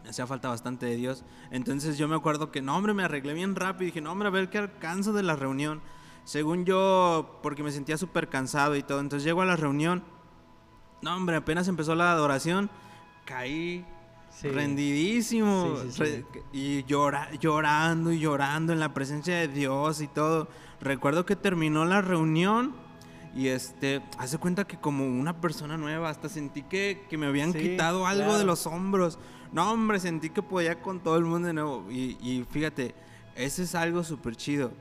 hacía 0.07 0.25
falta 0.27 0.49
bastante 0.49 0.85
de 0.85 0.95
Dios. 0.95 1.23
Entonces 1.51 1.97
yo 1.97 2.07
me 2.07 2.15
acuerdo 2.15 2.51
que, 2.51 2.61
no, 2.61 2.75
hombre, 2.77 2.93
me 2.93 3.03
arreglé 3.03 3.33
bien 3.33 3.55
rápido. 3.55 3.83
Y 3.83 3.91
dije, 3.91 4.01
no, 4.01 4.11
hombre, 4.11 4.27
a 4.27 4.31
ver 4.31 4.49
qué 4.49 4.57
alcanzo 4.57 5.13
de 5.13 5.23
la 5.23 5.35
reunión. 5.35 5.81
Según 6.23 6.65
yo, 6.65 7.39
porque 7.41 7.63
me 7.63 7.71
sentía 7.71 7.97
súper 7.97 8.27
cansado 8.29 8.75
y 8.75 8.83
todo. 8.83 8.99
Entonces 8.99 9.23
llego 9.25 9.41
a 9.41 9.45
la 9.45 9.55
reunión. 9.55 10.03
No, 11.01 11.15
hombre, 11.15 11.35
apenas 11.37 11.67
empezó 11.67 11.95
la 11.95 12.11
adoración. 12.11 12.69
caí 13.25 13.85
Sí. 14.29 14.47
rendidísimo. 14.49 15.75
Sí, 15.83 15.91
sí, 15.91 15.91
sí. 15.91 15.99
Re- 16.03 16.25
Y 16.53 16.83
llora- 16.85 17.31
llorando 17.39 18.11
y 18.11 18.19
llorando 18.19 18.71
en 18.73 18.79
la 18.79 18.93
presencia 18.93 19.35
de 19.35 19.47
Dios 19.47 19.99
y 20.01 20.07
todo. 20.07 20.47
Recuerdo 20.79 21.25
que 21.25 21.35
terminó 21.35 21.85
la 21.85 22.01
reunión 22.01 22.73
y 23.35 23.47
este, 23.47 24.01
hace 24.17 24.37
cuenta 24.37 24.65
que 24.65 24.77
como 24.77 25.05
una 25.07 25.41
persona 25.41 25.75
nueva, 25.77 26.09
hasta 26.09 26.29
sentí 26.29 26.63
que, 26.63 27.05
que 27.09 27.17
me 27.17 27.25
habían 27.25 27.51
Sí, 27.53 27.59
quitado 27.59 28.05
algo 28.05 28.23
claro. 28.25 28.37
de 28.39 28.45
los 28.45 28.65
hombros. 28.67 29.17
No, 29.51 29.71
hombre, 29.71 29.99
sentí 29.99 30.29
que 30.29 30.41
podía 30.41 30.81
con 30.81 30.99
todo 30.99 31.17
el 31.17 31.25
mundo 31.25 31.47
de 31.47 31.53
nuevo. 31.53 31.85
Y, 31.89 32.17
y 32.21 32.45
fíjate, 32.49 32.93
ese 33.35 33.63
es 33.63 33.75
algo 33.75 34.03
súper 34.03 34.35
chido. 34.35 34.71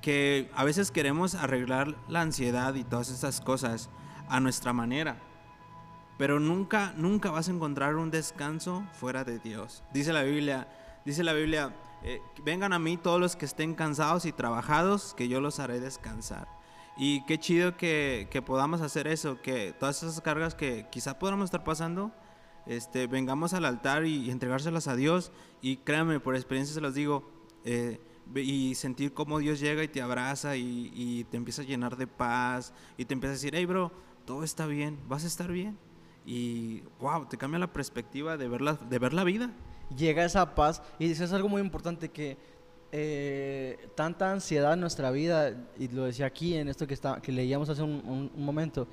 Que 0.00 0.50
a 0.54 0.64
veces 0.64 0.90
queremos 0.90 1.34
arreglar 1.34 1.94
la 2.08 2.22
ansiedad 2.22 2.74
y 2.74 2.84
todas 2.84 3.10
esas 3.10 3.40
cosas 3.40 3.90
a 4.28 4.40
nuestra 4.40 4.72
manera. 4.72 5.18
Pero 6.16 6.38
nunca, 6.38 6.92
nunca 6.96 7.30
vas 7.30 7.48
a 7.48 7.52
encontrar 7.52 7.96
un 7.96 8.10
descanso 8.10 8.84
fuera 8.92 9.24
de 9.24 9.38
Dios. 9.38 9.82
Dice 9.92 10.12
la 10.12 10.22
Biblia, 10.22 10.68
dice 11.04 11.24
la 11.24 11.32
Biblia, 11.32 11.74
eh, 12.02 12.20
vengan 12.44 12.72
a 12.72 12.78
mí 12.78 12.96
todos 12.96 13.20
los 13.20 13.36
que 13.36 13.44
estén 13.46 13.74
cansados 13.74 14.24
y 14.24 14.32
trabajados, 14.32 15.14
que 15.14 15.28
yo 15.28 15.40
los 15.40 15.58
haré 15.58 15.80
descansar. 15.80 16.46
Y 16.96 17.24
qué 17.24 17.38
chido 17.38 17.76
que, 17.76 18.28
que 18.30 18.42
podamos 18.42 18.80
hacer 18.82 19.06
eso, 19.06 19.40
que 19.40 19.74
todas 19.78 20.02
esas 20.02 20.20
cargas 20.20 20.54
que 20.54 20.86
quizá 20.90 21.18
podamos 21.18 21.46
estar 21.46 21.64
pasando, 21.64 22.12
este, 22.66 23.06
vengamos 23.06 23.54
al 23.54 23.64
altar 23.64 24.04
y, 24.04 24.30
entregárselas 24.30 24.88
a 24.88 24.96
Dios. 24.96 25.32
Y 25.62 25.78
créanme, 25.78 26.20
por 26.20 26.36
experiencia 26.36 26.74
se 26.74 26.80
los 26.80 26.94
digo, 26.94 27.28
eh, 27.64 28.00
y 28.34 28.74
sentir 28.74 29.12
cómo 29.12 29.38
Dios 29.38 29.60
llega 29.60 29.82
y 29.82 29.88
te 29.88 30.00
abraza 30.00 30.56
y, 30.56 31.26
te 31.30 31.36
empieza 31.36 31.62
a 31.62 31.64
llenar 31.64 31.96
de 31.96 32.06
paz 32.06 32.72
y 32.96 33.04
te 33.04 33.14
empieza 33.14 33.32
a 33.32 33.34
decir, 33.34 33.54
hey 33.54 33.66
bro, 33.66 33.90
todo 34.24 34.44
está 34.44 34.66
bien, 34.66 34.98
vas 35.08 35.24
a 35.24 35.26
estar 35.26 35.50
bien. 35.50 35.76
Y 36.24 36.82
wow, 37.00 37.26
te 37.26 37.36
cambia 37.36 37.58
la 37.58 37.72
perspectiva 37.72 38.36
de 38.36 38.48
ver 38.48 38.60
la, 38.60 38.74
de 38.74 38.98
ver 38.98 39.12
la 39.12 39.24
vida. 39.24 39.50
llega 39.96 40.24
esa 40.24 40.54
paz 40.54 40.82
y 40.98 41.08
dices 41.08 41.32
algo 41.32 41.48
muy 41.48 41.60
importante 41.60 42.10
que 42.10 42.36
eh, 42.92 43.88
tanta 43.96 44.32
ansiedad 44.32 44.74
en 44.74 44.80
nuestra 44.80 45.10
vida 45.10 45.54
y 45.78 45.88
lo 45.88 46.04
decía 46.04 46.26
aquí 46.26 46.54
en 46.54 46.68
esto 46.68 46.86
que 46.86 46.94
está 46.94 47.20
que 47.20 47.32
leíamos 47.32 47.68
hace 47.68 47.82
un 47.82 48.30
momento 48.36 48.88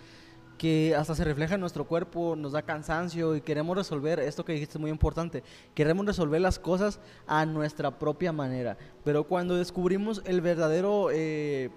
que 0.57 0.95
hasta 0.95 1.15
se 1.15 1.23
refleja 1.23 1.55
en 1.55 1.61
nuestro 1.61 1.85
cuerpo 1.85 2.35
nos 2.35 2.51
da 2.53 2.61
cansancio 2.61 3.35
y 3.35 3.41
queremos 3.41 3.77
resolver 3.77 4.19
esto 4.19 4.43
que 4.43 4.53
dijiste 4.53 4.77
es 4.77 4.81
muy 4.81 4.91
importante. 4.91 5.43
Queremos 5.73 6.05
resolver 6.05 6.41
las 6.41 6.59
cosas 6.59 6.99
a 7.27 7.45
nuestra 7.45 7.99
propia 7.99 8.31
manera. 8.31 8.77
Pero 9.03 9.25
cuando 9.25 9.55
descubrimos 9.55 10.21
el 10.25 10.41
verdadero 10.41 11.09
eh, 11.11 11.69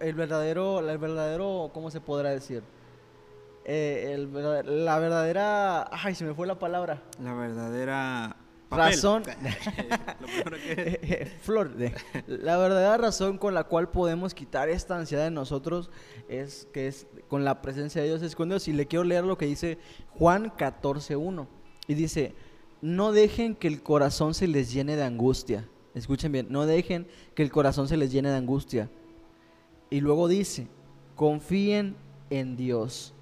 el 0.00 0.14
verdadero 0.14 0.80
el 0.80 0.98
verdadero 0.98 1.70
cómo 1.72 1.90
se 1.90 2.00
podrá 2.00 2.30
decir 2.30 2.62
Eh, 3.64 4.14
el 4.14 4.84
la 4.86 4.98
verdadera 4.98 5.86
ay 5.92 6.14
se 6.14 6.24
me 6.24 6.34
fue 6.34 6.46
la 6.46 6.58
palabra. 6.58 7.02
La 7.22 7.34
verdadera 7.34 8.36
Razón. 8.70 9.22
Lo 10.20 10.26
primero 10.26 10.56
que- 10.56 11.26
Flor, 11.42 11.72
la 12.26 12.56
verdadera 12.56 12.96
razón 12.96 13.38
con 13.38 13.54
la 13.54 13.64
cual 13.64 13.90
podemos 13.90 14.34
quitar 14.34 14.68
esta 14.68 14.96
ansiedad 14.96 15.24
de 15.24 15.30
nosotros 15.30 15.90
es 16.28 16.68
que 16.72 16.86
es 16.88 17.06
con 17.28 17.44
la 17.44 17.62
presencia 17.62 18.00
de 18.00 18.08
Dios 18.08 18.22
es 18.22 18.36
con 18.36 18.48
Dios. 18.48 18.68
Y 18.68 18.72
le 18.72 18.86
quiero 18.86 19.04
leer 19.04 19.24
lo 19.24 19.36
que 19.36 19.46
dice 19.46 19.78
Juan 20.10 20.52
14.1. 20.56 21.46
Y 21.88 21.94
dice, 21.94 22.34
no 22.80 23.12
dejen 23.12 23.54
que 23.56 23.68
el 23.68 23.82
corazón 23.82 24.34
se 24.34 24.46
les 24.46 24.72
llene 24.72 24.96
de 24.96 25.02
angustia. 25.02 25.68
Escuchen 25.94 26.30
bien, 26.30 26.46
no 26.50 26.66
dejen 26.66 27.08
que 27.34 27.42
el 27.42 27.50
corazón 27.50 27.88
se 27.88 27.96
les 27.96 28.12
llene 28.12 28.30
de 28.30 28.36
angustia. 28.36 28.88
Y 29.90 30.00
luego 30.00 30.28
dice, 30.28 30.68
confíen 31.16 31.96
en 32.30 32.56
Dios. 32.56 33.12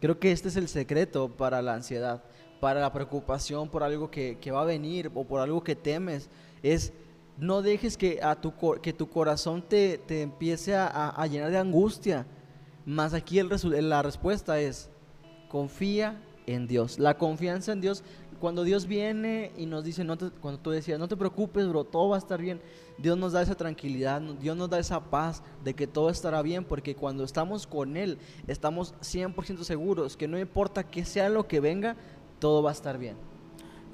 Creo 0.00 0.18
que 0.18 0.30
este 0.32 0.48
es 0.48 0.56
el 0.56 0.68
secreto 0.68 1.30
para 1.30 1.62
la 1.62 1.74
ansiedad, 1.74 2.22
para 2.62 2.80
la 2.80 2.92
preocupación 2.92 3.68
por 3.68 3.82
algo 3.82 4.08
que, 4.08 4.38
va 4.52 4.62
a 4.62 4.64
venir 4.64 5.10
o 5.16 5.24
por 5.24 5.40
algo 5.40 5.64
que 5.64 5.74
temes. 5.74 6.30
Es 6.62 6.92
no 7.36 7.60
dejes 7.60 7.96
que, 7.96 8.20
a 8.22 8.36
tu, 8.40 8.54
que 8.80 8.92
tu 8.92 9.08
corazón 9.10 9.62
te, 9.62 9.98
te 9.98 10.22
empiece 10.22 10.76
a, 10.76 10.86
a- 11.08 11.26
llenar 11.26 11.50
de 11.50 11.58
angustia. 11.58 12.24
Más 12.86 13.14
aquí 13.14 13.40
el 13.40 13.48
la 13.88 14.02
respuesta 14.02 14.60
es, 14.60 14.90
confía 15.48 16.22
en 16.46 16.68
Dios. 16.68 17.00
La 17.00 17.18
confianza 17.18 17.72
en 17.72 17.80
Dios, 17.80 18.04
cuando 18.38 18.62
Dios 18.62 18.86
viene 18.86 19.50
y 19.56 19.66
nos 19.66 19.82
dice, 19.82 20.04
no 20.04 20.16
te- 20.16 20.30
cuando 20.30 20.60
tú 20.60 20.70
decías, 20.70 21.00
no 21.00 21.08
te 21.08 21.16
preocupes, 21.16 21.66
bro, 21.66 21.82
todo 21.82 22.10
va 22.10 22.14
a 22.14 22.20
estar 22.20 22.40
bien. 22.40 22.60
Dios 22.96 23.18
nos 23.18 23.32
da 23.32 23.42
esa 23.42 23.56
tranquilidad, 23.56 24.20
Dios 24.20 24.56
nos 24.56 24.70
da 24.70 24.78
esa 24.78 25.00
paz 25.00 25.42
de 25.64 25.74
que 25.74 25.88
todo 25.88 26.10
estará 26.10 26.40
bien, 26.42 26.64
porque 26.64 26.94
cuando 26.94 27.24
estamos 27.24 27.66
con 27.66 27.96
Él, 27.96 28.18
estamos 28.46 28.94
100% 29.00 29.64
seguros 29.64 30.16
que 30.16 30.28
no 30.28 30.38
importa 30.38 30.84
que 30.84 31.04
sea 31.04 31.28
lo 31.28 31.48
que 31.48 31.58
venga, 31.58 31.96
todo 32.42 32.60
va 32.60 32.70
a 32.70 32.72
estar 32.72 32.98
bien. 32.98 33.16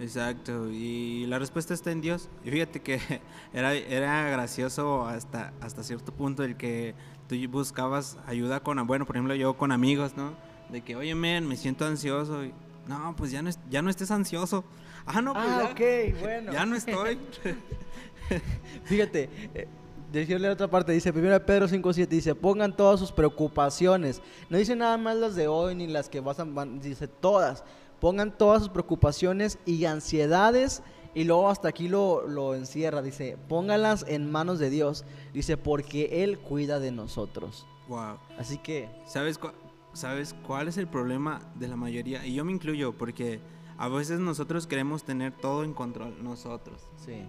Exacto, 0.00 0.71
y 0.71 1.26
la 1.26 1.38
respuesta 1.38 1.75
está 1.75 1.90
en 1.90 2.00
Dios. 2.00 2.31
Y 2.47 2.50
fíjate 2.50 2.81
que 2.81 2.99
era, 3.52 3.75
era 3.75 4.31
gracioso 4.31 5.07
hasta, 5.07 5.52
hasta 5.61 5.83
cierto 5.83 6.12
punto 6.12 6.43
el 6.45 6.57
que 6.57 6.95
tú 7.28 7.37
buscabas 7.50 8.17
ayuda 8.26 8.61
con, 8.61 8.87
bueno, 8.87 9.05
por 9.05 9.17
ejemplo, 9.17 9.35
yo 9.35 9.59
con 9.59 9.71
amigos, 9.71 10.17
¿no? 10.17 10.33
De 10.71 10.81
que, 10.81 10.97
oye, 10.97 11.14
men, 11.14 11.47
me 11.47 11.57
siento 11.57 11.85
ansioso. 11.85 12.43
Y, 12.43 12.55
no, 12.87 13.14
pues 13.17 13.31
ya 13.31 13.43
no, 13.43 13.50
ya 13.69 13.83
no 13.83 13.90
estés 13.90 14.11
ansioso. 14.11 14.64
Ah, 15.11 15.23
no, 15.23 15.33
pues 15.33 15.47
ah, 15.49 15.62
ya, 15.64 15.71
ok, 15.71 16.21
bueno. 16.21 16.52
ya 16.52 16.67
no 16.67 16.76
estoy. 16.76 17.19
Fíjate, 18.85 19.31
eh, 19.55 19.67
decirle 20.12 20.49
la 20.49 20.52
otra 20.52 20.69
parte, 20.69 20.93
dice, 20.93 21.11
1 21.11 21.47
Pedro 21.47 21.67
5.7, 21.67 22.07
dice, 22.09 22.35
pongan 22.35 22.76
todas 22.76 23.00
sus 23.00 23.11
preocupaciones. 23.11 24.21
No 24.50 24.59
dice 24.59 24.76
nada 24.76 24.99
más 24.99 25.17
las 25.17 25.35
de 25.35 25.49
hoy 25.49 25.75
ni 25.75 25.87
las 25.87 26.11
que 26.11 26.21
vas 26.21 26.38
a, 26.40 26.45
van- 26.45 26.81
dice 26.81 27.09
todas. 27.09 27.64
Pongan 28.00 28.37
todas 28.37 28.61
sus 28.61 28.69
preocupaciones 28.69 29.59
y 29.67 29.85
ansiedades 29.85 30.83
y 31.14 31.25
luego 31.25 31.49
hasta 31.49 31.69
aquí 31.69 31.88
lo, 31.88 32.28
lo 32.28 32.55
encierra, 32.55 33.02
dice, 33.02 33.37
pónganlas 33.49 34.05
en 34.09 34.31
manos 34.31 34.59
de 34.59 34.71
Dios, 34.71 35.05
dice, 35.33 35.57
porque 35.57 36.23
Él 36.23 36.38
cuida 36.38 36.78
de 36.78 36.93
nosotros. 36.93 37.67
wow. 37.88 38.19
Así 38.38 38.59
que, 38.59 38.88
¿Sabes, 39.07 39.40
¿Sabes 39.95 40.35
cuál 40.47 40.69
es 40.69 40.76
el 40.76 40.87
problema 40.87 41.40
de 41.57 41.67
la 41.67 41.76
mayoría? 41.76 42.25
Y 42.25 42.35
yo 42.35 42.45
me 42.45 42.52
incluyo, 42.52 42.93
porque 42.93 43.40
a 43.78 43.88
veces 43.88 44.21
nosotros 44.21 44.67
queremos 44.67 45.02
tener 45.02 45.33
todo 45.33 45.64
en 45.64 45.73
control, 45.75 46.23
nosotros. 46.23 46.88
sí, 47.05 47.25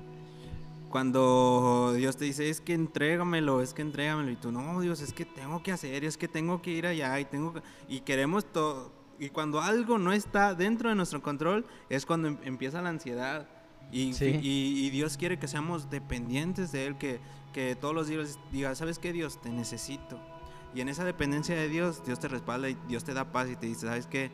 Cuando 0.89 1.93
Dios 1.95 2.17
te 2.17 2.25
dice, 2.25 2.49
es 2.49 2.61
que 2.61 2.73
entrégamelo, 2.73 3.61
es 3.61 3.73
que 3.73 3.81
entrégamelo, 3.81 4.29
y 4.29 4.35
tú, 4.35 4.51
no, 4.51 4.81
Dios, 4.81 5.01
es 5.01 5.13
que 5.13 5.25
tengo 5.25 5.63
que 5.63 5.71
hacer, 5.71 6.03
es 6.03 6.17
que 6.17 6.27
tengo 6.27 6.61
que 6.61 6.71
ir 6.71 6.85
allá, 6.85 7.19
y 7.19 7.25
tengo 7.25 7.53
que... 7.53 7.61
Y 7.87 8.01
queremos 8.01 8.45
todo. 8.45 8.98
Y 9.19 9.29
cuando 9.29 9.61
algo 9.61 9.97
no 9.97 10.13
está 10.13 10.55
dentro 10.55 10.89
de 10.89 10.95
nuestro 10.95 11.21
control, 11.21 11.65
es 11.89 12.05
cuando 12.05 12.29
em- 12.29 12.37
empieza 12.43 12.81
la 12.81 12.89
ansiedad. 12.89 13.47
Y, 13.91 14.13
Sí. 14.13 14.39
y- 14.41 14.85
y 14.85 14.89
Dios 14.91 15.17
quiere 15.17 15.37
que 15.39 15.47
seamos 15.47 15.89
dependientes 15.89 16.71
de 16.71 16.85
Él, 16.87 16.97
que, 16.97 17.19
que 17.53 17.75
todos 17.75 17.93
los 17.93 18.07
días 18.07 18.39
diga, 18.51 18.73
¿sabes 18.75 18.99
qué, 18.99 19.11
Dios? 19.11 19.41
Te 19.41 19.49
necesito. 19.49 20.19
Y 20.75 20.81
en 20.81 20.89
esa 20.89 21.03
dependencia 21.03 21.55
de 21.55 21.67
Dios, 21.67 22.03
Dios 22.05 22.19
te 22.19 22.27
respalda 22.27 22.69
y 22.69 22.77
Dios 22.87 23.03
te 23.03 23.13
da 23.13 23.25
paz 23.31 23.49
y 23.49 23.55
te 23.55 23.65
dice, 23.65 23.87
¿sabes 23.87 24.05
qué? 24.05 24.31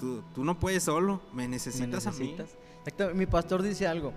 Tú, 0.00 0.22
tú 0.34 0.44
no 0.44 0.58
puedes 0.58 0.82
solo, 0.82 1.20
me 1.32 1.44
¿me 1.44 1.48
necesitas, 1.48 2.04
necesitas? 2.06 2.50
Exacto, 2.84 3.14
Mi 3.14 3.26
pastor 3.26 3.62
dice 3.62 3.86
algo. 3.86 4.12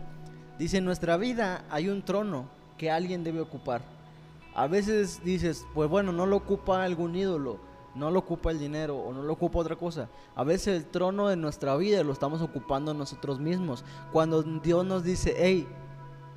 Dice, 0.59 0.77
en 0.77 0.85
nuestra 0.85 1.17
vida 1.17 1.63
hay 1.69 1.87
un 1.89 2.03
trono 2.03 2.49
que 2.77 2.89
alguien 2.91 3.23
debe 3.23 3.39
ocupar. 3.41 3.83
A 4.55 4.67
veces 4.67 5.21
dices, 5.23 5.65
pues 5.73 5.89
bueno, 5.89 6.11
no 6.11 6.25
lo 6.25 6.35
ocupa 6.37 6.83
algún 6.83 7.15
ídolo, 7.15 7.59
no 7.95 8.11
lo 8.11 8.19
ocupa 8.19 8.51
el 8.51 8.59
dinero 8.59 8.97
o 8.97 9.13
no 9.13 9.23
lo 9.23 9.33
ocupa 9.33 9.59
otra 9.59 9.75
cosa. 9.75 10.09
A 10.35 10.43
veces 10.43 10.77
el 10.77 10.85
trono 10.85 11.27
de 11.27 11.35
nuestra 11.35 11.75
vida 11.75 12.03
lo 12.03 12.13
estamos 12.13 12.41
ocupando 12.41 12.93
nosotros 12.93 13.39
mismos. 13.39 13.83
Cuando 14.11 14.43
Dios 14.43 14.85
nos 14.85 15.03
dice, 15.03 15.35
hey, 15.37 15.67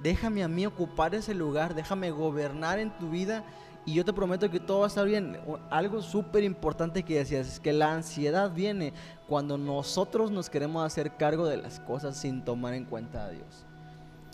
déjame 0.02 0.42
a 0.42 0.48
mí 0.48 0.66
ocupar 0.66 1.14
ese 1.14 1.34
lugar, 1.34 1.74
déjame 1.74 2.10
gobernar 2.10 2.78
en 2.78 2.96
tu 2.98 3.10
vida 3.10 3.44
y 3.86 3.94
yo 3.94 4.04
te 4.04 4.12
prometo 4.12 4.50
que 4.50 4.60
todo 4.60 4.80
va 4.80 4.86
a 4.86 4.88
estar 4.88 5.06
bien. 5.06 5.38
Algo 5.70 6.00
súper 6.00 6.42
importante 6.42 7.02
que 7.02 7.18
decías 7.18 7.46
es 7.46 7.60
que 7.60 7.72
la 7.72 7.92
ansiedad 7.92 8.50
viene 8.50 8.94
cuando 9.28 9.58
nosotros 9.58 10.30
nos 10.30 10.48
queremos 10.48 10.84
hacer 10.84 11.16
cargo 11.16 11.46
de 11.46 11.58
las 11.58 11.80
cosas 11.80 12.16
sin 12.16 12.44
tomar 12.44 12.74
en 12.74 12.86
cuenta 12.86 13.26
a 13.26 13.30
Dios. 13.30 13.66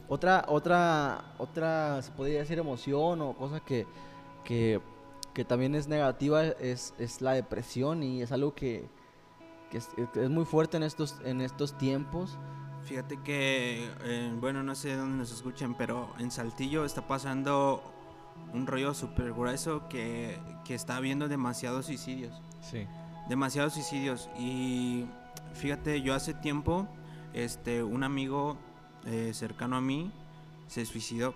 Otra, 0.09 0.45
otra, 0.49 1.25
otra, 1.39 2.03
se 2.03 2.11
podría 2.13 2.41
decir 2.41 2.59
emoción 2.59 3.23
o 3.23 3.37
cosa 3.37 3.61
que, 3.61 3.87
que, 4.45 4.81
que 5.35 5.45
también 5.45 5.75
es 5.75 5.89
negativa 5.89 6.45
es, 6.45 6.95
es 6.99 7.21
la 7.21 7.33
depresión 7.33 8.03
y 8.03 8.23
es 8.23 8.33
algo 8.33 8.55
que, 8.55 8.89
que 9.71 9.79
es, 9.79 9.89
es 10.15 10.31
muy 10.31 10.45
fuerte 10.45 10.77
en 10.77 10.83
estos, 10.83 11.17
en 11.25 11.41
estos 11.41 11.77
tiempos. 11.79 12.39
Fíjate 12.85 13.19
que, 13.23 13.89
eh, 14.05 14.33
bueno, 14.41 14.63
no 14.63 14.75
sé 14.75 14.97
dónde 14.97 15.19
nos 15.19 15.33
escuchen, 15.33 15.75
pero 15.75 16.13
en 16.19 16.31
Saltillo 16.31 16.85
está 16.85 17.07
pasando 17.07 17.83
un 18.53 18.67
rollo 18.67 18.95
súper 18.95 19.33
grueso 19.33 19.89
que, 19.89 20.39
que 20.65 20.75
está 20.75 20.97
habiendo 20.97 21.29
demasiados 21.29 21.87
suicidios. 21.87 22.41
Sí. 22.61 22.87
Demasiados 23.29 23.75
suicidios. 23.75 24.29
Y 24.39 25.07
fíjate, 25.53 26.03
yo 26.03 26.15
hace 26.15 26.35
tiempo, 26.35 26.89
este, 27.33 27.83
un 27.83 28.03
amigo 28.03 28.57
eh, 29.05 29.31
cercano 29.35 29.77
a 29.77 29.81
mí 29.81 30.11
se 30.67 30.85
suicidó. 30.85 31.35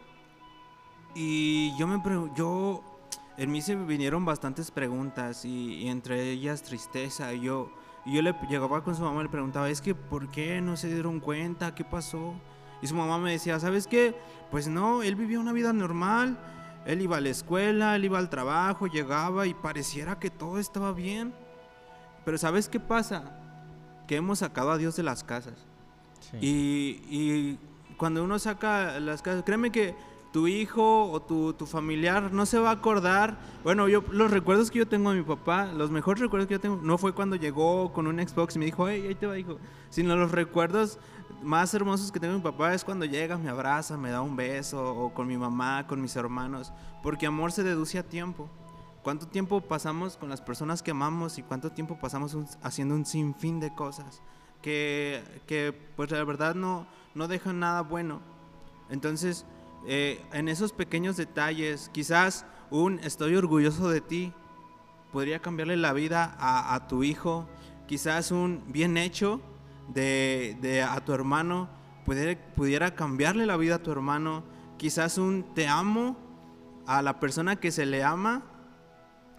Y 1.14 1.76
yo 1.78 1.86
me 1.86 2.00
pregunto, 2.00 2.34
yo, 2.34 2.93
en 3.36 3.50
mí 3.50 3.62
se 3.62 3.74
vinieron 3.74 4.24
bastantes 4.24 4.70
preguntas 4.70 5.44
y, 5.44 5.74
y 5.74 5.88
entre 5.88 6.30
ellas 6.30 6.62
tristeza. 6.62 7.32
Y 7.34 7.40
yo, 7.42 7.70
yo 8.06 8.22
le 8.22 8.34
llegaba 8.48 8.82
con 8.84 8.94
su 8.94 9.02
mamá 9.02 9.20
y 9.20 9.24
le 9.24 9.30
preguntaba, 9.30 9.68
es 9.68 9.80
que 9.80 9.94
¿por 9.94 10.28
qué 10.30 10.60
no 10.60 10.76
se 10.76 10.92
dieron 10.92 11.20
cuenta? 11.20 11.74
¿Qué 11.74 11.84
pasó? 11.84 12.34
Y 12.82 12.86
su 12.86 12.94
mamá 12.94 13.18
me 13.18 13.32
decía, 13.32 13.58
¿sabes 13.58 13.86
qué? 13.86 14.14
Pues 14.50 14.68
no, 14.68 15.02
él 15.02 15.16
vivía 15.16 15.40
una 15.40 15.52
vida 15.52 15.72
normal. 15.72 16.38
Él 16.86 17.00
iba 17.00 17.16
a 17.16 17.20
la 17.20 17.30
escuela, 17.30 17.96
él 17.96 18.04
iba 18.04 18.18
al 18.18 18.28
trabajo, 18.28 18.86
llegaba 18.86 19.46
y 19.46 19.54
pareciera 19.54 20.18
que 20.18 20.28
todo 20.28 20.58
estaba 20.58 20.92
bien. 20.92 21.32
Pero 22.26 22.36
¿sabes 22.36 22.68
qué 22.68 22.78
pasa? 22.78 23.38
Que 24.06 24.16
hemos 24.16 24.40
sacado 24.40 24.70
a 24.70 24.76
Dios 24.76 24.94
de 24.96 25.02
las 25.02 25.24
casas. 25.24 25.54
Y, 26.40 27.00
y 27.08 27.58
cuando 27.96 28.22
uno 28.22 28.38
saca 28.38 29.00
las 29.00 29.22
casas, 29.22 29.44
créeme 29.44 29.70
que 29.72 29.94
tu 30.34 30.48
hijo 30.48 31.12
o 31.12 31.22
tu, 31.22 31.52
tu, 31.52 31.64
familiar 31.64 32.32
no 32.32 32.44
se 32.44 32.58
va 32.58 32.70
a 32.70 32.72
acordar. 32.72 33.38
Bueno, 33.62 33.86
yo 33.86 34.02
los 34.10 34.32
recuerdos 34.32 34.68
que 34.68 34.80
yo 34.80 34.88
tengo 34.88 35.12
de 35.12 35.18
mi 35.18 35.22
papá, 35.22 35.66
los 35.66 35.92
mejores 35.92 36.20
recuerdos 36.20 36.48
que 36.48 36.54
yo 36.54 36.60
tengo, 36.60 36.80
no 36.82 36.98
fue 36.98 37.12
cuando 37.14 37.36
llegó 37.36 37.92
con 37.92 38.08
un 38.08 38.18
Xbox 38.18 38.56
y 38.56 38.58
me 38.58 38.64
dijo, 38.64 38.88
hey, 38.88 39.04
ahí 39.06 39.14
te 39.14 39.28
va, 39.28 39.38
hijo. 39.38 39.58
Sino 39.90 40.16
los 40.16 40.32
recuerdos 40.32 40.98
más 41.40 41.72
hermosos 41.72 42.10
que 42.10 42.18
tengo 42.18 42.32
de 42.32 42.38
mi 42.38 42.42
papá 42.42 42.74
es 42.74 42.82
cuando 42.82 43.04
llega, 43.04 43.38
me 43.38 43.48
abraza, 43.48 43.96
me 43.96 44.10
da 44.10 44.22
un 44.22 44.34
beso, 44.34 44.84
o 44.84 45.14
con 45.14 45.28
mi 45.28 45.36
mamá, 45.36 45.86
con 45.86 46.02
mis 46.02 46.16
hermanos. 46.16 46.72
Porque 47.00 47.26
amor 47.26 47.52
se 47.52 47.62
deduce 47.62 48.00
a 48.00 48.02
tiempo. 48.02 48.50
¿Cuánto 49.04 49.28
tiempo 49.28 49.60
pasamos 49.60 50.16
con 50.16 50.30
las 50.30 50.40
personas 50.40 50.82
que 50.82 50.90
amamos 50.90 51.38
y 51.38 51.44
cuánto 51.44 51.70
tiempo 51.70 51.96
pasamos 52.00 52.36
haciendo 52.60 52.96
un 52.96 53.06
sinfín 53.06 53.60
de 53.60 53.72
cosas 53.72 54.20
que, 54.62 55.22
que 55.46 55.72
pues 55.94 56.10
la 56.10 56.24
verdad 56.24 56.56
no, 56.56 56.88
no 57.14 57.28
dejan 57.28 57.60
nada 57.60 57.82
bueno? 57.82 58.20
Entonces, 58.90 59.46
eh, 59.86 60.24
en 60.32 60.48
esos 60.48 60.72
pequeños 60.72 61.16
detalles, 61.16 61.90
quizás 61.92 62.46
un 62.70 62.98
estoy 63.00 63.36
orgulloso 63.36 63.90
de 63.90 64.00
ti 64.00 64.32
podría 65.12 65.40
cambiarle 65.40 65.76
la 65.76 65.92
vida 65.92 66.36
a, 66.38 66.88
tu 66.88 67.04
hijo, 67.04 67.48
quizás 67.86 68.32
un 68.32 68.64
bien 68.66 68.96
hecho 68.96 69.40
de, 69.92 70.84
a 70.88 71.04
tu 71.04 71.12
hermano 71.12 71.68
pudiera, 72.56 72.94
cambiarle 72.94 73.46
la 73.46 73.56
vida 73.56 73.76
a 73.76 73.78
tu 73.78 73.92
hermano, 73.92 74.42
quizás 74.76 75.18
un 75.18 75.54
te 75.54 75.68
amo 75.68 76.16
a 76.86 77.00
la 77.00 77.20
persona 77.20 77.56
que 77.56 77.70
se 77.70 77.86
le 77.86 78.02
ama 78.02 78.42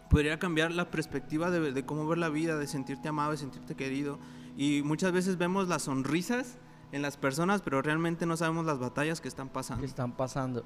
podría 0.09 0.39
cambiar 0.39 0.71
la 0.71 0.89
perspectiva 0.91 1.51
de, 1.51 1.85
cómo 1.85 2.07
ver 2.07 2.19
la 2.19 2.29
vida, 2.29 2.57
de 2.57 2.67
sentirte 2.67 3.09
amado, 3.09 3.31
de 3.31 3.37
sentirte 3.37 3.75
querido. 3.75 4.17
Y 4.55 4.81
muchas 4.83 5.11
veces 5.11 5.37
vemos 5.37 5.67
las 5.67 5.83
sonrisas 5.83 6.57
en 6.91 7.01
las 7.01 7.17
personas, 7.17 7.61
pero 7.61 7.81
realmente 7.81 8.25
no 8.25 8.37
sabemos 8.37 8.65
las 8.65 8.79
batallas 8.79 9.21
que 9.21 9.27
están 9.27 9.49
pasando. 9.49 9.81
Que 9.81 9.87
están 9.87 10.13
pasando. 10.13 10.63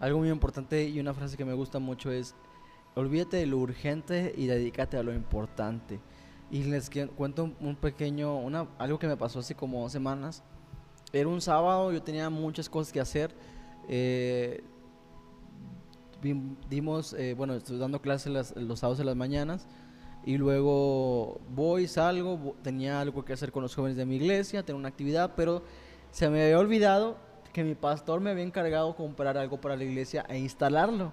Algo 0.00 0.18
muy 0.18 0.30
importante 0.30 0.88
y 0.88 1.00
una 1.00 1.14
frase 1.14 1.36
que 1.36 1.44
me 1.44 1.54
gusta 1.54 1.78
mucho 1.78 2.10
es, 2.10 2.34
olvídate 2.94 3.38
de 3.38 3.46
lo 3.46 3.58
urgente 3.58 4.34
y 4.36 4.46
dedícate 4.46 4.96
a 4.96 5.02
lo 5.02 5.12
importante. 5.12 6.00
Y 6.50 6.64
les 6.64 6.90
cuento 7.16 7.50
un 7.60 7.76
pequeño, 7.76 8.36
una, 8.36 8.68
algo 8.78 8.98
que 8.98 9.06
me 9.06 9.16
pasó 9.16 9.38
hace 9.38 9.54
como 9.54 9.82
dos 9.82 9.92
semanas. 9.92 10.42
Era 11.12 11.28
un 11.28 11.40
sábado, 11.40 11.92
yo 11.92 12.02
tenía 12.02 12.28
muchas 12.30 12.68
cosas 12.68 12.92
que 12.92 13.00
hacer. 13.00 13.34
Eh, 13.88 14.62
dimos, 16.68 17.14
eh, 17.14 17.34
bueno, 17.34 17.54
estoy 17.54 17.78
dando 17.78 18.00
clases 18.00 18.54
los 18.56 18.78
sábados 18.80 18.98
de 18.98 19.04
las 19.04 19.16
mañanas 19.16 19.66
y 20.24 20.38
luego 20.38 21.40
voy, 21.50 21.88
salgo, 21.88 22.56
tenía 22.62 23.00
algo 23.00 23.24
que 23.24 23.32
hacer 23.32 23.50
con 23.52 23.62
los 23.62 23.74
jóvenes 23.74 23.96
de 23.96 24.06
mi 24.06 24.16
iglesia, 24.16 24.62
tenía 24.62 24.78
una 24.78 24.88
actividad, 24.88 25.32
pero 25.36 25.62
se 26.10 26.28
me 26.28 26.42
había 26.42 26.58
olvidado 26.58 27.16
que 27.52 27.64
mi 27.64 27.74
pastor 27.74 28.20
me 28.20 28.30
había 28.30 28.44
encargado 28.44 28.94
comprar 28.94 29.36
algo 29.36 29.60
para 29.60 29.76
la 29.76 29.84
iglesia 29.84 30.24
e 30.28 30.38
instalarlo. 30.38 31.12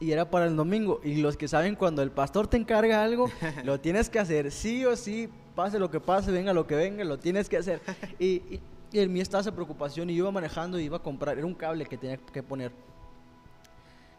Y 0.00 0.10
era 0.10 0.28
para 0.28 0.46
el 0.46 0.56
domingo. 0.56 1.00
Y 1.04 1.16
los 1.22 1.36
que 1.36 1.46
saben, 1.46 1.76
cuando 1.76 2.02
el 2.02 2.10
pastor 2.10 2.48
te 2.48 2.56
encarga 2.56 3.04
algo, 3.04 3.30
lo 3.64 3.78
tienes 3.80 4.10
que 4.10 4.18
hacer. 4.18 4.50
Sí 4.50 4.84
o 4.84 4.96
sí, 4.96 5.28
pase 5.54 5.78
lo 5.78 5.90
que 5.90 6.00
pase, 6.00 6.32
venga 6.32 6.52
lo 6.52 6.66
que 6.66 6.74
venga, 6.74 7.04
lo 7.04 7.18
tienes 7.18 7.48
que 7.48 7.56
hacer. 7.56 7.80
Y, 8.18 8.26
y, 8.26 8.60
y 8.90 8.98
en 8.98 9.12
mí 9.12 9.20
estaba 9.20 9.40
esa 9.40 9.54
preocupación 9.54 10.10
y 10.10 10.14
yo 10.14 10.24
iba 10.24 10.32
manejando 10.32 10.78
y 10.78 10.84
iba 10.84 10.96
a 10.96 11.02
comprar. 11.02 11.38
Era 11.38 11.46
un 11.46 11.54
cable 11.54 11.86
que 11.86 11.96
tenía 11.96 12.16
que 12.16 12.42
poner 12.42 12.72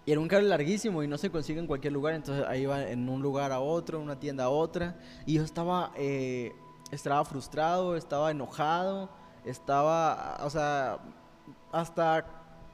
y 0.06 0.12
era 0.12 0.20
un 0.20 0.28
cable 0.28 0.50
larguísimo 0.50 1.02
y 1.02 1.08
no 1.08 1.18
se 1.18 1.30
consigue 1.30 1.60
en 1.60 1.68
cualquier 1.68 1.94
lugar, 1.94 2.14
entonces 2.14 2.46
ahí 2.48 2.64
iba 2.64 2.90
en 2.90 3.08
un 3.08 3.22
lugar 3.22 3.52
a 3.54 3.62
otro, 3.62 4.00
una 4.02 4.20
tienda 4.20 4.46
a 4.46 4.50
otra. 4.50 4.98
Y 5.26 5.36
yo 5.36 5.44
estaba, 5.44 5.94
eh, 5.96 6.54
estaba 6.92 7.24
frustrado, 7.24 7.96
estaba 7.96 8.32
enojado, 8.32 9.10
estaba, 9.46 10.40
o 10.44 10.50
sea, 10.50 11.00
hasta 11.72 12.26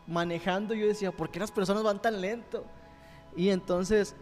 manejando 0.08 0.74
yo 0.74 0.88
decía, 0.88 1.12
¿por 1.12 1.30
qué 1.30 1.40
las 1.40 1.52
personas 1.52 1.84
van 1.84 2.02
tan 2.02 2.20
lento? 2.20 2.66
Y 3.36 3.50
entonces 3.50 4.16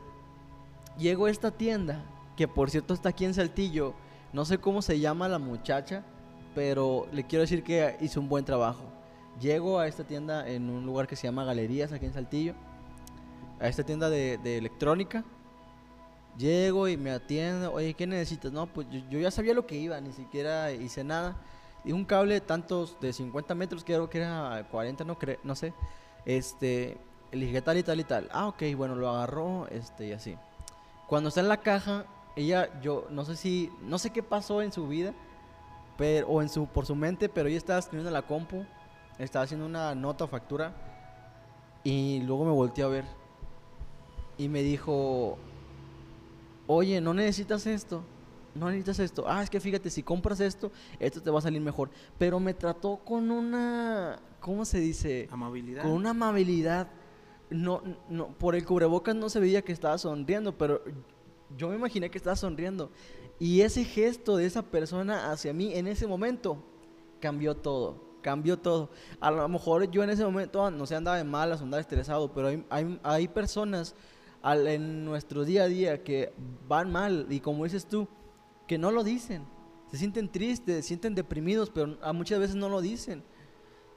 llego 0.98 1.28
a 1.28 1.32
esta 1.32 1.52
tienda, 1.52 2.04
que 2.36 2.48
por 2.50 2.70
cierto 2.70 2.94
está 2.94 3.10
aquí 3.10 3.24
en 3.24 3.34
Saltillo, 3.34 3.94
no 4.34 4.44
sé 4.44 4.58
cómo 4.58 4.82
se 4.82 5.00
llama 5.00 5.30
la 5.30 5.40
muchacha, 5.40 6.04
pero 6.54 7.08
le 7.14 7.26
quiero 7.26 7.42
decir 7.42 7.64
que 7.64 7.96
hizo 8.02 8.20
un 8.20 8.28
buen 8.28 8.44
trabajo. 8.44 8.84
Llego 9.40 9.80
a 9.80 9.88
esta 9.88 10.04
tienda 10.04 10.50
en 10.50 10.70
un 10.70 10.86
lugar 10.86 11.08
que 11.08 11.16
se 11.16 11.26
llama 11.26 11.46
Galerías 11.46 11.94
aquí 11.94 12.06
en 12.06 12.14
Saltillo 12.14 12.54
a 13.60 13.68
esta 13.68 13.84
tienda 13.84 14.10
de, 14.10 14.58
electrónica. 14.58 15.24
Llego 16.38 16.88
y 16.88 16.98
me 16.98 17.12
atiendo, 17.12 17.74
oye, 17.74 17.94
¿qué 17.96 18.06
necesitas? 18.06 18.52
No, 18.52 18.68
pues 18.68 18.88
yo, 19.10 19.20
ya 19.20 19.32
sabía 19.32 19.54
lo 19.54 19.66
que 19.66 19.76
iba, 19.76 20.00
ni 20.00 20.14
siquiera 20.14 20.72
hice 20.72 21.04
nada. 21.04 21.36
Y 21.84 21.94
un 21.94 22.06
cable 22.06 22.36
de 22.36 22.42
tantos, 22.42 22.98
de 23.00 23.12
50 23.12 23.56
metros, 23.56 23.84
creo 23.84 24.10
que 24.10 24.20
era 24.20 24.68
40, 24.70 25.04
no, 25.04 25.18
no 25.44 25.56
sé. 25.56 25.74
Este, 26.26 26.98
le 27.32 27.46
dije 27.46 27.62
tal 27.62 27.78
y 27.78 27.84
tal 27.84 28.00
y 28.00 28.04
tal. 28.04 28.30
Ah, 28.32 28.48
ok, 28.48 28.64
bueno, 28.76 28.96
lo 28.96 29.10
agarró, 29.10 29.68
este, 29.70 30.08
y 30.08 30.12
así. 30.12 30.38
Cuando 31.08 31.30
está 31.30 31.42
en 31.42 31.48
la 31.48 31.58
caja, 31.58 32.06
ella, 32.36 32.80
yo, 32.82 33.08
no 33.10 33.26
sé 33.26 33.36
si, 33.36 33.72
no 33.82 33.98
sé 33.98 34.12
qué 34.12 34.22
pasó 34.22 34.62
en 34.62 34.72
su 34.72 34.88
vida, 34.88 35.14
pero, 35.98 36.28
o 36.28 36.42
en 36.42 36.50
su, 36.50 36.68
por 36.68 36.86
su 36.86 36.96
mente, 36.96 37.30
pero 37.30 37.50
ella 37.50 37.58
estaba 37.58 37.80
escribiendo 37.80 38.10
en 38.10 38.14
la 38.14 38.22
compu, 38.22 38.64
estaba 39.18 39.46
haciendo 39.46 39.66
una 39.66 39.96
nota 39.96 40.26
o 40.26 40.28
factura, 40.28 40.74
y 41.84 42.22
luego 42.22 42.46
me 42.46 42.52
volteé 42.52 42.84
a 42.84 42.88
ver 42.88 43.06
y 44.38 44.48
me 44.50 44.62
dijo, 44.62 45.38
oye, 46.68 47.02
no 47.02 47.14
necesitas 47.14 47.66
esto, 47.66 48.04
no 48.54 48.68
necesitas 48.68 49.00
esto. 49.00 49.26
Ah, 49.28 49.42
es 49.42 49.50
que 49.50 49.60
fíjate, 49.60 49.90
si 49.90 50.04
compras 50.04 50.40
esto, 50.40 50.72
esto 51.00 51.22
te 51.22 51.30
va 51.30 51.40
a 51.40 51.42
salir 51.42 51.62
mejor. 51.62 51.90
Pero 52.18 52.40
me 52.40 52.54
trató 52.54 52.98
con 52.98 53.32
una, 53.32 54.20
¿cómo 54.40 54.66
se 54.66 54.80
dice? 54.80 55.28
Amabilidad. 55.32 55.84
Con 55.84 55.92
una 55.92 56.12
amabilidad. 56.12 56.90
No, 57.50 57.82
no, 58.10 58.28
por 58.28 58.56
el 58.56 58.66
cubrebocas 58.66 59.16
no 59.16 59.30
se 59.30 59.40
veía 59.40 59.62
que 59.62 59.72
estaba 59.72 59.98
sonriendo, 59.98 60.58
pero 60.58 60.82
yo 61.58 61.70
me 61.70 61.76
imaginé 61.76 62.10
que 62.10 62.18
estaba 62.18 62.36
sonriendo. 62.36 62.92
Y 63.40 63.62
ese 63.62 63.86
gesto 63.86 64.36
de 64.36 64.46
esa 64.46 64.64
persona 64.64 65.32
hacia 65.32 65.54
mí 65.54 65.74
en 65.74 65.88
ese 65.88 66.08
momento 66.08 66.58
cambió 67.22 67.56
todo 67.56 68.08
cambió 68.28 68.58
todo. 68.58 68.90
A 69.22 69.32
lo 69.32 69.48
mejor 69.48 69.90
yo 69.90 70.04
en 70.04 70.10
ese 70.10 70.26
momento, 70.26 70.70
no 70.70 70.86
sé, 70.86 70.96
andaba 70.96 71.16
de 71.16 71.24
malas, 71.24 71.62
andaba 71.62 71.80
estresado, 71.80 72.34
pero 72.34 72.50
hay, 72.50 72.66
hay, 72.70 73.00
hay 73.02 73.28
personas 73.30 73.96
en 74.44 75.06
nuestro 75.06 75.46
día 75.46 75.64
a 75.64 75.68
día 75.68 76.04
que 76.04 76.34
van 76.68 76.92
mal 76.92 77.28
y 77.30 77.40
como 77.40 77.64
dices 77.64 77.86
tú, 77.86 78.08
que 78.68 78.78
no 78.78 78.92
lo 78.92 79.04
dicen. 79.04 79.46
Se 79.92 79.98
sienten 79.98 80.30
tristes, 80.30 80.76
se 80.76 80.82
sienten 80.84 81.16
deprimidos, 81.16 81.70
pero 81.70 81.98
muchas 82.14 82.40
veces 82.40 82.56
no 82.56 82.70
lo 82.70 82.82
dicen. 82.82 83.24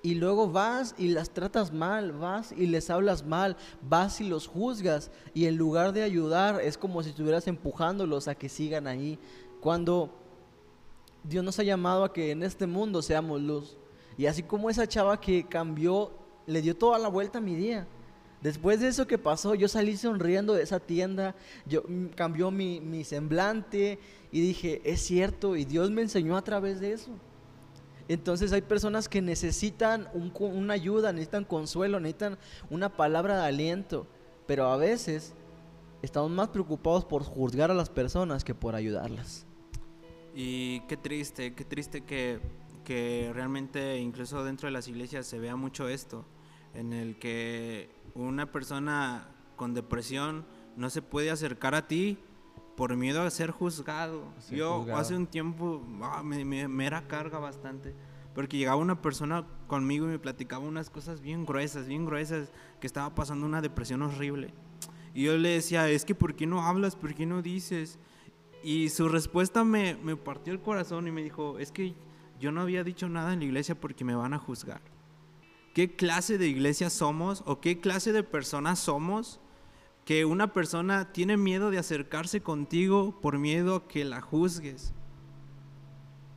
Y 0.03 0.15
luego 0.15 0.51
vas 0.51 0.95
y 0.97 1.09
las 1.09 1.31
tratas 1.31 1.73
mal, 1.73 2.13
vas 2.13 2.53
y 2.53 2.67
les 2.67 2.89
hablas 2.89 3.27
mal, 3.27 3.57
vas 3.83 4.21
y 4.21 4.29
los 4.29 4.47
juzgas. 4.47 5.11
Y 5.35 5.45
en 5.47 5.57
lugar 5.57 5.93
de 5.93 6.03
ayudar, 6.03 6.61
es 6.61 6.79
como 6.79 7.03
si 7.03 7.11
estuvieras 7.11 7.47
empujándolos 7.49 8.27
a 8.27 8.35
que 8.35 8.49
sigan 8.49 8.87
ahí. 8.87 9.19
Cuando 9.61 10.11
Dios 11.23 11.45
nos 11.45 11.59
ha 11.59 11.65
llamado 11.65 12.05
a 12.05 12.13
que 12.13 12.31
en 12.31 12.43
este 12.43 12.67
mundo 12.67 13.03
seamos 13.03 13.43
luz. 13.43 13.77
Y 14.17 14.27
así 14.27 14.43
como 14.43 14.71
esa 14.71 14.87
chava 14.87 15.21
que 15.21 15.47
cambió, 15.47 16.13
le 16.47 16.63
dio 16.63 16.77
toda 16.77 16.99
la 16.99 17.09
vuelta 17.09 17.39
a 17.39 17.43
mi 17.43 17.55
día. 17.55 17.87
Después 18.43 18.81
de 18.81 18.89
eso 18.89 19.07
que 19.07 19.19
pasó, 19.19 19.55
yo 19.55 19.69
salí 19.69 19.97
sonriendo 19.97 20.55
de 20.55 20.63
esa 20.63 20.81
tienda, 20.81 21.35
yo, 21.67 21.83
mm, 21.87 22.07
cambió 22.17 22.51
mi, 22.51 23.05
semblante 23.05 23.99
y 24.33 24.41
dije, 24.41 24.81
es 24.85 25.01
cierto, 25.01 25.57
y 25.57 25.65
Dios 25.65 25.91
me 25.91 26.03
enseñó 26.03 26.37
a 26.37 26.43
través 26.43 26.81
de 26.81 26.93
eso. 26.93 27.11
Entonces 28.09 28.53
hay 28.53 28.63
personas 28.63 29.09
que 29.09 29.21
necesitan 29.21 30.09
una 30.15 30.75
ayuda, 30.75 31.13
necesitan 31.13 31.45
consuelo, 31.45 32.01
necesitan 32.01 32.39
una 32.71 32.89
palabra 32.89 33.37
de 33.41 33.47
aliento, 33.47 34.07
pero 34.47 34.69
a 34.69 34.77
veces 34.77 35.35
estamos 36.03 36.31
más 36.31 36.49
preocupados 36.49 37.05
por 37.05 37.23
juzgar 37.23 37.71
a 37.71 37.75
las 37.75 37.91
personas 37.91 38.43
que 38.43 38.55
por 38.55 38.75
ayudarlas. 38.75 39.47
Y 40.35 40.81
qué 40.83 40.97
triste, 40.97 41.55
qué 41.55 41.65
triste 41.65 42.01
que, 42.03 42.41
que 42.85 43.31
realmente 43.35 43.99
incluso 43.99 44.43
dentro 44.45 44.67
de 44.67 44.73
las 44.73 44.89
iglesias 44.89 45.27
se 45.27 45.39
vea 45.39 45.57
mucho 45.57 45.89
esto, 45.89 46.25
en 46.75 46.93
el 46.93 47.19
que 47.19 47.91
una 48.15 48.51
persona 48.51 49.29
con 49.57 49.75
depresión 49.75 50.45
no 50.77 50.91
se 50.91 51.03
puede 51.03 51.31
acercar 51.31 51.75
a 51.75 51.87
ti 51.87 52.19
por 52.77 52.97
miedo 52.97 53.21
a 53.21 53.31
ser 53.31 53.51
juzgado. 53.51 54.25
Yo 54.51 54.87
hace 54.95 55.15
un 55.15 55.27
tiempo 55.27 55.87
ah, 56.03 56.23
me, 56.23 56.87
era 56.87 57.07
carga 57.07 57.39
bastante. 57.39 57.95
Porque 58.35 58.57
llegaba 58.57 58.77
una 58.77 59.03
persona 59.03 59.45
conmigo 59.67 60.07
y 60.07 60.11
me 60.11 60.19
platicaba 60.19 60.65
unas 60.65 60.89
cosas 60.89 61.21
bien 61.21 61.45
gruesas, 61.45 61.89
bien 61.89 62.07
gruesas, 62.07 62.51
que 62.81 62.87
estaba 62.87 63.15
pasando 63.15 63.45
una 63.45 63.61
depresión 63.61 64.03
horrible. 64.03 64.55
Y 65.13 65.25
yo 65.25 65.37
le 65.37 65.51
decía, 65.51 65.89
es 65.91 66.05
que 66.05 66.15
¿por 66.15 66.35
qué 66.35 66.47
no 66.47 66.65
hablas? 66.65 66.97
¿Por 66.97 67.15
qué 67.15 67.27
no 67.27 67.43
dices? 67.43 67.99
Y 68.63 68.89
su 68.89 69.09
respuesta 69.09 69.65
me, 69.65 69.97
me 69.97 70.17
partió 70.17 70.53
el 70.53 70.61
corazón 70.61 71.07
y 71.09 71.11
me 71.11 71.23
dijo, 71.23 71.59
es 71.59 71.73
que 71.73 71.95
yo 72.39 72.53
no 72.53 72.63
había 72.63 72.85
dicho 72.85 73.09
nada 73.09 73.35
en 73.35 73.41
la 73.41 73.45
iglesia 73.45 73.75
porque 73.75 74.05
me 74.05 74.15
van 74.15 74.33
a 74.33 74.39
juzgar. 74.39 74.81
¿Qué 75.75 75.95
clase 75.95 76.37
de 76.37 76.49
iglesia 76.49 76.91
somos 76.91 77.43
o 77.47 77.61
qué 77.61 77.81
clase 77.81 78.13
de 78.13 78.25
personas 78.25 78.81
somos 78.81 79.41
que 80.05 80.25
una 80.25 80.53
persona 80.53 81.13
tiene 81.13 81.37
miedo 81.37 81.71
de 81.71 81.79
acercarse 81.79 82.41
contigo 82.41 83.21
por 83.21 83.39
miedo 83.39 83.77
a 83.77 83.89
que 83.89 84.05
la 84.05 84.21
juzgues? 84.21 84.93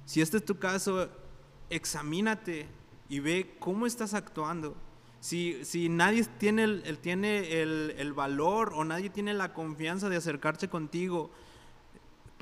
Si 0.05 0.21
este 0.21 0.37
es 0.37 0.45
tu 0.45 0.59
caso, 0.59 1.09
examínate 1.69 2.67
y 3.09 3.19
ve 3.19 3.55
cómo 3.59 3.87
estás 3.87 4.13
actuando. 4.13 4.75
Si, 5.19 5.63
si 5.63 5.89
nadie 5.89 6.25
tiene, 6.37 6.63
el, 6.65 6.99
tiene 6.99 7.61
el, 7.61 7.95
el 7.97 8.13
valor 8.13 8.73
o 8.75 8.83
nadie 8.83 9.09
tiene 9.09 9.33
la 9.33 9.53
confianza 9.53 10.09
de 10.09 10.17
acercarse 10.17 10.67
contigo 10.67 11.31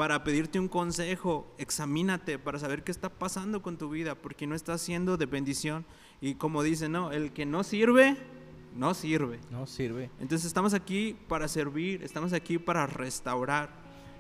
para 0.02 0.24
pedirte 0.24 0.60
un 0.60 0.68
consejo, 0.68 1.54
examínate 1.60 2.40
para 2.40 2.58
saber 2.58 2.84
qué 2.84 2.92
está 2.92 3.08
pasando 3.08 3.62
con 3.62 3.78
tu 3.78 3.88
vida, 3.88 4.16
porque 4.16 4.48
no 4.48 4.56
está 4.56 4.76
siendo 4.80 5.16
de 5.16 5.28
bendición. 5.28 5.86
Y 6.22 6.34
como 6.34 6.64
dice, 6.64 6.90
no, 6.90 7.12
el 7.12 7.34
que 7.34 7.46
no 7.46 7.64
sirve, 7.64 8.18
no 8.76 8.96
sirve. 8.96 9.40
No 9.52 9.68
sirve. 9.68 10.10
Entonces 10.20 10.48
estamos 10.48 10.74
aquí 10.74 11.16
para 11.28 11.48
servir, 11.48 12.02
estamos 12.02 12.34
aquí 12.34 12.58
para 12.58 12.88
restaurar. 12.88 13.70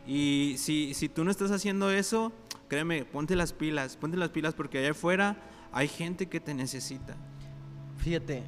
Y 0.05 0.53
si, 0.59 0.93
si 0.93 1.09
tú 1.09 1.23
no 1.23 1.31
estás 1.31 1.49
haciendo 1.49 1.89
eso, 1.89 2.31
créeme, 2.67 3.03
ponte 3.03 3.35
las 3.35 3.51
pilas, 3.51 3.97
ponte 3.97 4.17
las 4.17 4.29
pilas 4.29 4.53
porque 4.53 4.77
allá 4.77 4.91
afuera 4.91 5.41
hay 5.71 5.87
gente 5.87 6.27
que 6.27 6.39
te 6.39 6.53
necesita. 6.53 7.15
Fíjate, 7.97 8.43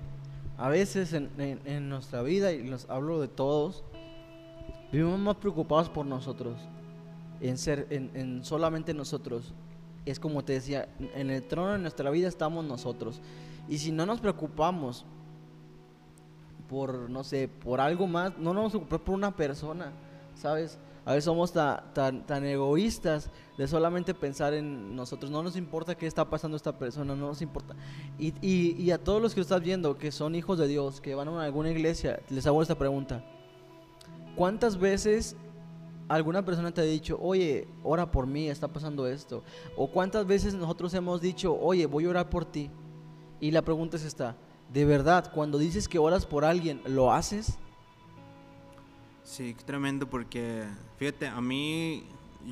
a 0.56 0.70
veces 0.70 1.14
en, 1.14 1.32
en, 1.40 1.90
nuestra 1.90 2.22
vida, 2.22 2.52
y 2.52 2.68
los 2.68 2.88
hablo 2.92 3.20
de 3.20 3.28
todos, 3.28 3.84
vivimos 4.92 5.20
más 5.20 5.38
preocupados 5.38 5.90
por 5.90 6.06
nosotros, 6.06 6.60
en 7.44 7.58
ser, 7.58 7.88
en, 7.90 8.12
en 8.16 8.44
solamente 8.44 8.94
nosotros. 8.94 9.54
Es 10.06 10.20
como 10.20 10.44
te 10.44 10.54
decía, 10.54 10.90
en 11.00 11.30
el 11.30 11.44
trono 11.44 11.74
de 11.74 11.80
nuestra 11.80 12.10
vida 12.10 12.28
estamos 12.28 12.66
nosotros. 12.66 13.22
Y 13.70 13.78
si 13.78 13.92
no 13.92 14.06
nos 14.06 14.20
preocupamos 14.20 15.06
por, 16.68 17.10
no 17.10 17.24
sé, 17.24 17.48
por 17.48 17.80
algo 17.80 18.08
más, 18.08 18.38
no 18.38 18.54
nos 18.54 18.72
preocupamos 18.72 19.06
por 19.06 19.16
una 19.16 19.36
persona, 19.36 19.92
¿sabes? 20.36 20.80
A 21.06 21.12
veces 21.12 21.26
somos 21.26 21.52
tan, 21.52 22.26
tan, 22.26 22.46
egoístas 22.46 23.30
de 23.58 23.68
solamente 23.68 24.14
pensar 24.14 24.54
en 24.54 24.96
nosotros. 24.96 25.30
No 25.30 25.44
nos 25.44 25.58
importa 25.58 25.96
qué 25.96 26.08
está 26.08 26.30
pasando 26.30 26.56
esta 26.56 26.78
persona, 26.78 27.14
no 27.14 27.28
nos 27.28 27.42
importa. 27.42 27.76
Y, 28.18 28.34
y, 28.42 28.92
a 28.92 28.98
todos 28.98 29.22
los 29.22 29.36
que 29.36 29.42
estás 29.42 29.62
viendo, 29.62 29.98
que 29.98 30.14
son 30.14 30.34
hijos 30.34 30.58
de 30.58 30.68
Dios, 30.68 31.02
que 31.02 31.14
van 31.14 31.28
a 31.28 31.44
alguna 31.44 31.72
iglesia, 31.72 32.22
les 32.30 32.48
hago 32.48 32.62
esta 32.62 32.76
pregunta. 32.76 33.22
¿Cuántas 34.38 34.78
veces 34.80 35.36
alguna 36.08 36.44
persona 36.44 36.74
te 36.74 36.82
ha 36.82 36.86
dicho, 36.86 37.18
oye, 37.22 37.68
ora 37.84 38.12
por 38.12 38.28
mí, 38.28 38.50
está 38.50 38.68
pasando 38.68 39.08
esto? 39.08 39.44
¿O 39.76 39.88
cuántas 39.88 40.26
veces 40.26 40.54
nosotros 40.54 40.94
hemos 40.94 41.22
dicho, 41.22 41.58
oye, 41.60 41.86
voy 41.86 42.06
a 42.06 42.10
orar 42.10 42.30
por 42.30 42.46
ti? 42.46 42.70
Y 43.40 43.52
la 43.52 43.62
pregunta 43.62 43.98
es 43.98 44.04
esta, 44.04 44.38
¿de 44.72 44.86
verdad 44.86 45.32
cuando 45.34 45.58
dices 45.58 45.88
que 45.88 46.00
oras 46.00 46.26
por 46.26 46.46
alguien, 46.46 46.82
lo 46.86 47.12
haces? 47.12 47.58
Sí, 49.24 49.54
qué 49.54 49.64
tremendo 49.64 50.10
porque, 50.10 50.66
fíjate, 50.98 51.28
a 51.28 51.42
mí, 51.42 52.06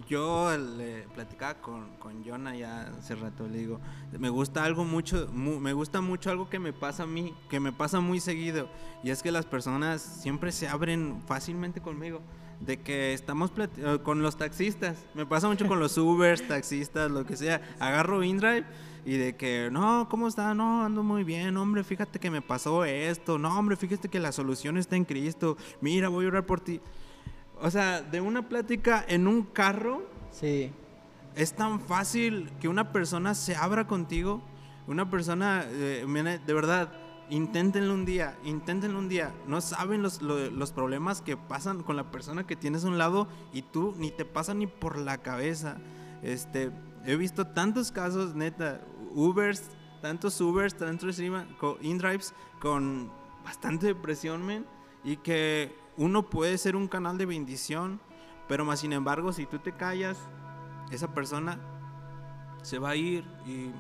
yo 0.08 0.58
le 0.58 1.04
platicaba 1.14 1.56
con, 1.56 1.90
con 1.98 2.24
Jonah 2.24 2.56
ya 2.56 2.94
hace 2.98 3.16
rato, 3.16 3.48
le 3.48 3.58
digo, 3.58 3.80
me 4.18 4.30
gusta 4.30 4.64
algo 4.64 4.86
mucho, 4.86 5.28
me 5.34 5.74
gusta 5.74 6.02
mucho 6.02 6.32
algo 6.32 6.50
que 6.50 6.60
me 6.60 6.72
pasa 6.72 7.04
a 7.04 7.08
mí, 7.08 7.34
que 7.50 7.60
me 7.60 7.74
pasa 7.74 8.00
muy 8.00 8.20
seguido, 8.20 8.70
y 9.04 9.10
es 9.10 9.22
que 9.22 9.32
las 9.32 9.46
personas 9.46 10.02
siempre 10.02 10.52
se 10.52 10.68
abren 10.68 11.22
fácilmente 11.28 11.82
conmigo, 11.82 12.22
de 12.66 12.78
que 12.78 13.14
estamos 13.14 13.52
eh, 13.58 14.00
con 14.04 14.22
los 14.22 14.38
taxistas, 14.38 14.98
me 15.14 15.26
pasa 15.26 15.48
mucho 15.48 15.68
con 15.68 15.80
los 15.80 15.98
Ubers, 15.98 16.48
taxistas, 16.48 17.10
lo 17.10 17.26
que 17.26 17.36
sea, 17.36 17.62
agarro 17.80 18.24
InDrive 18.24 18.66
y 19.04 19.18
de 19.18 19.36
que, 19.36 19.70
no, 19.72 20.08
¿cómo 20.10 20.28
está? 20.28 20.54
No, 20.54 20.86
ando 20.86 21.02
muy 21.02 21.24
bien, 21.24 21.58
hombre, 21.58 21.84
fíjate 21.84 22.20
que 22.20 22.30
me 22.30 22.42
pasó 22.42 22.86
esto, 22.86 23.40
no, 23.40 23.58
hombre, 23.58 23.76
fíjate 23.76 24.10
que 24.10 24.20
la 24.20 24.32
solución 24.32 24.78
está 24.78 24.96
en 24.96 25.06
Cristo, 25.06 25.58
mira, 25.82 26.10
voy 26.10 26.26
a 26.26 26.28
orar 26.30 26.46
por 26.46 26.62
ti. 26.62 26.80
O 27.60 27.70
sea, 27.70 28.02
de 28.02 28.22
una 28.22 28.48
plática 28.48 29.04
en 29.08 29.28
un 29.28 29.44
carro, 29.44 30.04
sí. 30.32 30.72
es 31.36 31.54
tan 31.54 31.80
fácil 31.80 32.52
que 32.60 32.68
una 32.68 32.92
persona 32.92 33.34
se 33.34 33.56
abra 33.56 33.88
contigo, 33.88 34.42
una 34.88 35.10
persona, 35.10 35.66
eh, 35.68 36.06
de 36.46 36.54
verdad, 36.54 36.92
inténtenlo 37.32 37.94
un 37.94 38.06
día, 38.06 38.38
inténtenlo 38.44 39.00
un 39.00 39.08
día. 39.08 39.34
No 39.48 39.62
saben 39.62 40.04
los, 40.04 40.20
problemas 40.74 41.22
que 41.22 41.38
pasan 41.38 41.82
con 41.82 41.96
la 41.96 42.12
persona 42.12 42.46
que 42.46 42.58
tienes 42.58 42.84
a 42.84 42.90
un 42.90 42.98
lado 42.98 43.28
y 43.54 43.62
tú 43.64 43.96
ni 43.98 44.12
te 44.12 44.26
pasa 44.26 44.54
ni 44.54 44.68
por 44.68 44.98
la 44.98 45.18
cabeza. 45.18 45.78
Este, 46.22 46.72
he 47.06 47.16
visto 47.16 47.48
tantos 47.48 47.92
casos, 47.92 48.36
neta, 48.36 48.82
Ubers, 49.16 49.64
tantos 50.02 50.40
Ubers, 50.42 50.76
tantos 50.76 51.20
InDrives 51.82 52.34
con 52.60 53.10
bastante 53.46 53.88
depresión, 53.88 54.46
men, 54.46 54.66
y 55.04 55.16
que 55.16 55.74
uno 55.96 56.30
puede 56.30 56.58
ser 56.58 56.76
un 56.76 56.90
canal 56.90 57.18
de 57.18 57.26
bendición, 57.26 58.02
pero 58.50 58.66
más 58.66 58.82
sin 58.82 58.92
embargo, 58.92 59.32
si 59.32 59.46
tú 59.46 59.58
te 59.60 59.72
callas, 59.72 60.18
esa 60.92 61.14
persona 61.14 61.58
se 62.62 62.78
va 62.78 62.90
a 62.90 62.96
ir 62.98 63.24
y 63.46 63.72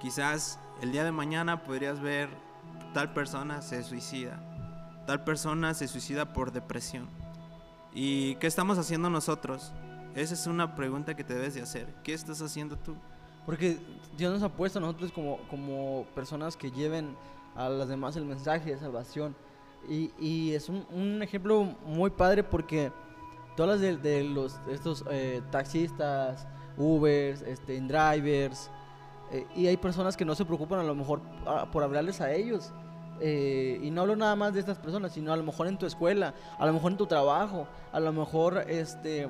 quizás 0.00 0.58
el 0.80 0.90
día 0.90 1.04
de 1.04 1.12
mañana 1.12 1.64
podrías 1.64 2.00
ver 2.00 2.47
tal 2.98 3.12
persona 3.12 3.62
se 3.62 3.84
suicida, 3.84 4.40
tal 5.06 5.22
persona 5.22 5.72
se 5.72 5.86
suicida 5.86 6.32
por 6.32 6.50
depresión. 6.50 7.08
¿Y 7.94 8.34
qué 8.40 8.48
estamos 8.48 8.76
haciendo 8.76 9.08
nosotros? 9.08 9.72
Esa 10.16 10.34
es 10.34 10.48
una 10.48 10.74
pregunta 10.74 11.14
que 11.14 11.22
te 11.22 11.32
debes 11.32 11.54
de 11.54 11.62
hacer. 11.62 11.86
¿Qué 12.02 12.12
estás 12.12 12.42
haciendo 12.42 12.76
tú? 12.76 12.96
Porque 13.46 13.78
Dios 14.16 14.32
nos 14.32 14.42
ha 14.42 14.48
puesto 14.48 14.80
a 14.80 14.82
nosotros 14.82 15.12
como, 15.12 15.38
como 15.48 16.06
personas 16.12 16.56
que 16.56 16.72
lleven 16.72 17.14
a 17.54 17.68
las 17.68 17.86
demás 17.86 18.16
el 18.16 18.24
mensaje 18.24 18.72
de 18.72 18.78
salvación. 18.78 19.36
Y, 19.88 20.10
y 20.18 20.54
es 20.54 20.68
un, 20.68 20.84
un, 20.90 21.22
ejemplo 21.22 21.62
muy 21.86 22.10
padre 22.10 22.42
porque 22.42 22.90
todas 23.56 23.80
de, 23.80 24.24
los, 24.24 24.58
estos 24.68 25.04
eh, 25.08 25.40
taxistas, 25.52 26.48
Ubers, 26.76 27.42
este, 27.42 27.80
drivers, 27.80 28.68
eh, 29.30 29.46
y 29.54 29.66
hay 29.68 29.76
personas 29.76 30.16
que 30.16 30.24
no 30.24 30.34
se 30.34 30.44
preocupan 30.44 30.80
a 30.80 30.82
lo 30.82 30.96
mejor 30.96 31.20
ah, 31.46 31.68
por 31.70 31.84
hablarles 31.84 32.20
a 32.20 32.32
ellos. 32.32 32.72
Eh, 33.20 33.80
y 33.82 33.90
no 33.90 34.02
hablo 34.02 34.16
nada 34.16 34.36
más 34.36 34.54
de 34.54 34.60
estas 34.60 34.78
personas, 34.78 35.12
sino 35.12 35.32
a 35.32 35.36
lo 35.36 35.42
mejor 35.42 35.66
en 35.66 35.78
tu 35.78 35.86
escuela, 35.86 36.34
a 36.58 36.66
lo 36.66 36.72
mejor 36.72 36.92
en 36.92 36.98
tu 36.98 37.06
trabajo, 37.06 37.66
a 37.92 38.00
lo 38.00 38.12
mejor 38.12 38.64
este, 38.68 39.28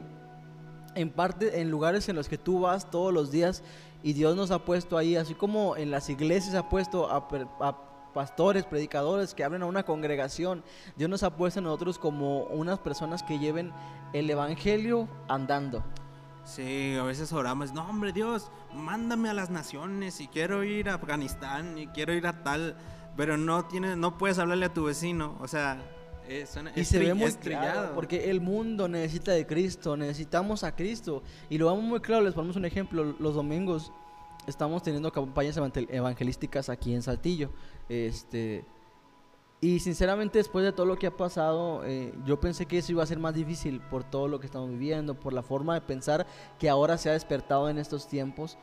en 0.94 1.10
parte 1.10 1.60
en 1.60 1.70
lugares 1.70 2.08
en 2.08 2.16
los 2.16 2.28
que 2.28 2.38
tú 2.38 2.60
vas 2.60 2.90
todos 2.90 3.12
los 3.12 3.30
días 3.30 3.62
y 4.02 4.12
Dios 4.12 4.36
nos 4.36 4.50
ha 4.50 4.64
puesto 4.64 4.96
ahí, 4.96 5.16
así 5.16 5.34
como 5.34 5.76
en 5.76 5.90
las 5.90 6.08
iglesias 6.08 6.54
ha 6.54 6.68
puesto 6.68 7.10
a, 7.10 7.28
pastores, 8.14 8.64
predicadores 8.64 9.34
que 9.34 9.44
abren 9.44 9.62
a 9.62 9.66
una 9.66 9.84
congregación. 9.84 10.64
Dios 10.96 11.10
nos 11.10 11.22
ha 11.22 11.36
puesto 11.36 11.60
a 11.60 11.62
nosotros 11.62 11.98
como 11.98 12.44
unas 12.44 12.78
personas 12.78 13.22
que 13.22 13.38
lleven 13.38 13.72
el 14.12 14.28
evangelio 14.28 15.08
andando. 15.28 15.84
Sí, 16.44 16.96
a 16.98 17.02
veces 17.02 17.32
oramos, 17.32 17.72
no 17.72 17.86
hombre 17.88 18.12
Dios, 18.12 18.50
mándame 18.72 19.28
a 19.28 19.34
las 19.34 19.50
naciones 19.50 20.20
y 20.20 20.28
quiero 20.28 20.64
ir 20.64 20.88
a 20.88 20.94
Afganistán 20.94 21.76
y 21.76 21.88
quiero 21.88 22.14
ir 22.14 22.26
a 22.26 22.42
tal, 22.42 22.76
pero 23.18 23.36
no 23.36 23.64
tienes, 23.64 23.96
no 23.96 24.16
puedes 24.16 24.38
hablarle 24.38 24.66
a 24.66 24.72
tu 24.72 24.84
vecino, 24.84 25.36
o 25.40 25.48
sea, 25.48 25.82
y 26.76 26.84
se 26.84 27.00
ve 27.00 27.14
muy 27.14 27.32
claro, 27.32 27.90
porque 27.96 28.30
el 28.30 28.40
mundo 28.40 28.86
necesita 28.86 29.32
de 29.32 29.44
Cristo, 29.44 29.96
necesitamos 29.96 30.62
a 30.62 30.76
Cristo. 30.76 31.24
Y 31.50 31.58
lo 31.58 31.66
vamos 31.66 31.82
muy 31.82 31.98
claro, 31.98 32.22
les 32.22 32.32
ponemos 32.32 32.54
un 32.54 32.64
ejemplo. 32.64 33.16
Los 33.18 33.34
domingos 33.34 33.90
estamos 34.46 34.84
teniendo 34.84 35.10
campañas 35.10 35.56
evangelísticas 35.56 36.68
aquí 36.68 36.94
en 36.94 37.02
Saltillo. 37.02 37.50
Este, 37.88 38.64
y 39.60 39.80
sinceramente 39.80 40.38
después 40.38 40.64
de 40.64 40.70
todo 40.70 40.86
lo 40.86 40.96
que 40.96 41.08
ha 41.08 41.16
pasado, 41.16 41.82
eh, 41.84 42.14
yo 42.24 42.38
pensé 42.38 42.66
que 42.66 42.78
eso 42.78 42.92
iba 42.92 43.02
a 43.02 43.06
ser 43.06 43.18
más 43.18 43.34
difícil 43.34 43.80
por 43.80 44.04
todo 44.04 44.28
lo 44.28 44.38
que 44.38 44.46
estamos 44.46 44.70
viviendo, 44.70 45.18
por 45.18 45.32
la 45.32 45.42
forma 45.42 45.74
de 45.74 45.80
pensar 45.80 46.24
que 46.56 46.68
ahora 46.68 46.96
se 46.96 47.10
ha 47.10 47.14
despertado 47.14 47.68
en 47.68 47.78
estos 47.78 48.06
tiempos. 48.06 48.58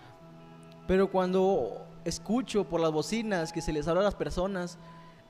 Pero 0.88 1.12
cuando 1.12 1.88
escucho 2.06 2.64
por 2.64 2.80
las 2.80 2.92
bocinas 2.92 3.52
que 3.52 3.62
se 3.62 3.74
les 3.74 3.88
habla 3.88 4.02
a 4.02 4.06
las 4.06 4.16
personas 4.16 4.78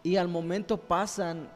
y 0.03 0.17
al 0.17 0.27
momento 0.27 0.77
pasan 0.77 1.49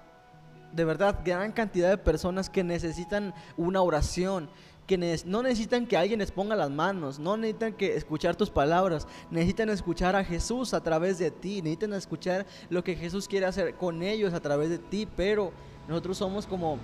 de 0.71 0.85
verdad 0.85 1.19
gran 1.23 1.51
cantidad 1.51 1.89
de 1.89 1.97
personas 1.97 2.49
que 2.49 2.63
necesitan 2.63 3.33
una 3.57 3.81
oración, 3.81 4.49
que 4.87 4.97
no 5.25 5.43
necesitan 5.43 5.85
que 5.85 5.97
alguien 5.97 6.19
les 6.19 6.31
ponga 6.31 6.55
las 6.55 6.69
manos, 6.69 7.19
no 7.19 7.37
necesitan 7.37 7.73
que 7.73 7.95
escuchar 7.95 8.35
tus 8.35 8.49
palabras, 8.49 9.07
necesitan 9.29 9.69
escuchar 9.69 10.15
a 10.15 10.23
Jesús 10.23 10.73
a 10.73 10.81
través 10.81 11.19
de 11.19 11.31
ti, 11.31 11.61
necesitan 11.61 11.93
escuchar 11.93 12.45
lo 12.69 12.83
que 12.83 12.95
Jesús 12.95 13.27
quiere 13.27 13.45
hacer 13.45 13.75
con 13.75 14.01
ellos 14.01 14.33
a 14.33 14.39
través 14.39 14.69
de 14.69 14.79
ti, 14.79 15.07
pero 15.15 15.51
nosotros 15.87 16.17
somos 16.17 16.47
como, 16.47 16.79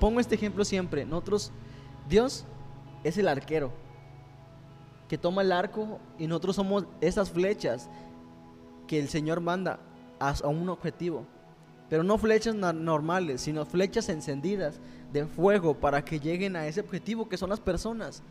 pongo 0.00 0.20
este 0.20 0.34
ejemplo 0.34 0.64
siempre, 0.64 1.04
nosotros, 1.04 1.52
Dios 2.08 2.44
es 3.04 3.18
el 3.18 3.28
arquero 3.28 3.83
que 5.14 5.18
toma 5.18 5.42
el 5.42 5.52
arco 5.52 6.00
y 6.18 6.26
nosotros 6.26 6.56
somos 6.56 6.86
esas 7.00 7.30
flechas 7.30 7.88
que 8.88 8.98
el 8.98 9.08
Señor 9.08 9.40
manda 9.40 9.78
a 10.18 10.48
un 10.48 10.68
objetivo. 10.68 11.24
Pero 11.88 12.02
no 12.02 12.18
flechas 12.18 12.56
normales, 12.56 13.42
sino 13.42 13.64
flechas 13.64 14.08
encendidas 14.08 14.80
de 15.12 15.24
fuego 15.24 15.74
para 15.74 16.04
que 16.04 16.18
lleguen 16.18 16.56
a 16.56 16.66
ese 16.66 16.80
objetivo 16.80 17.28
que 17.28 17.36
son 17.36 17.50
las 17.50 17.60
personas. 17.60 18.24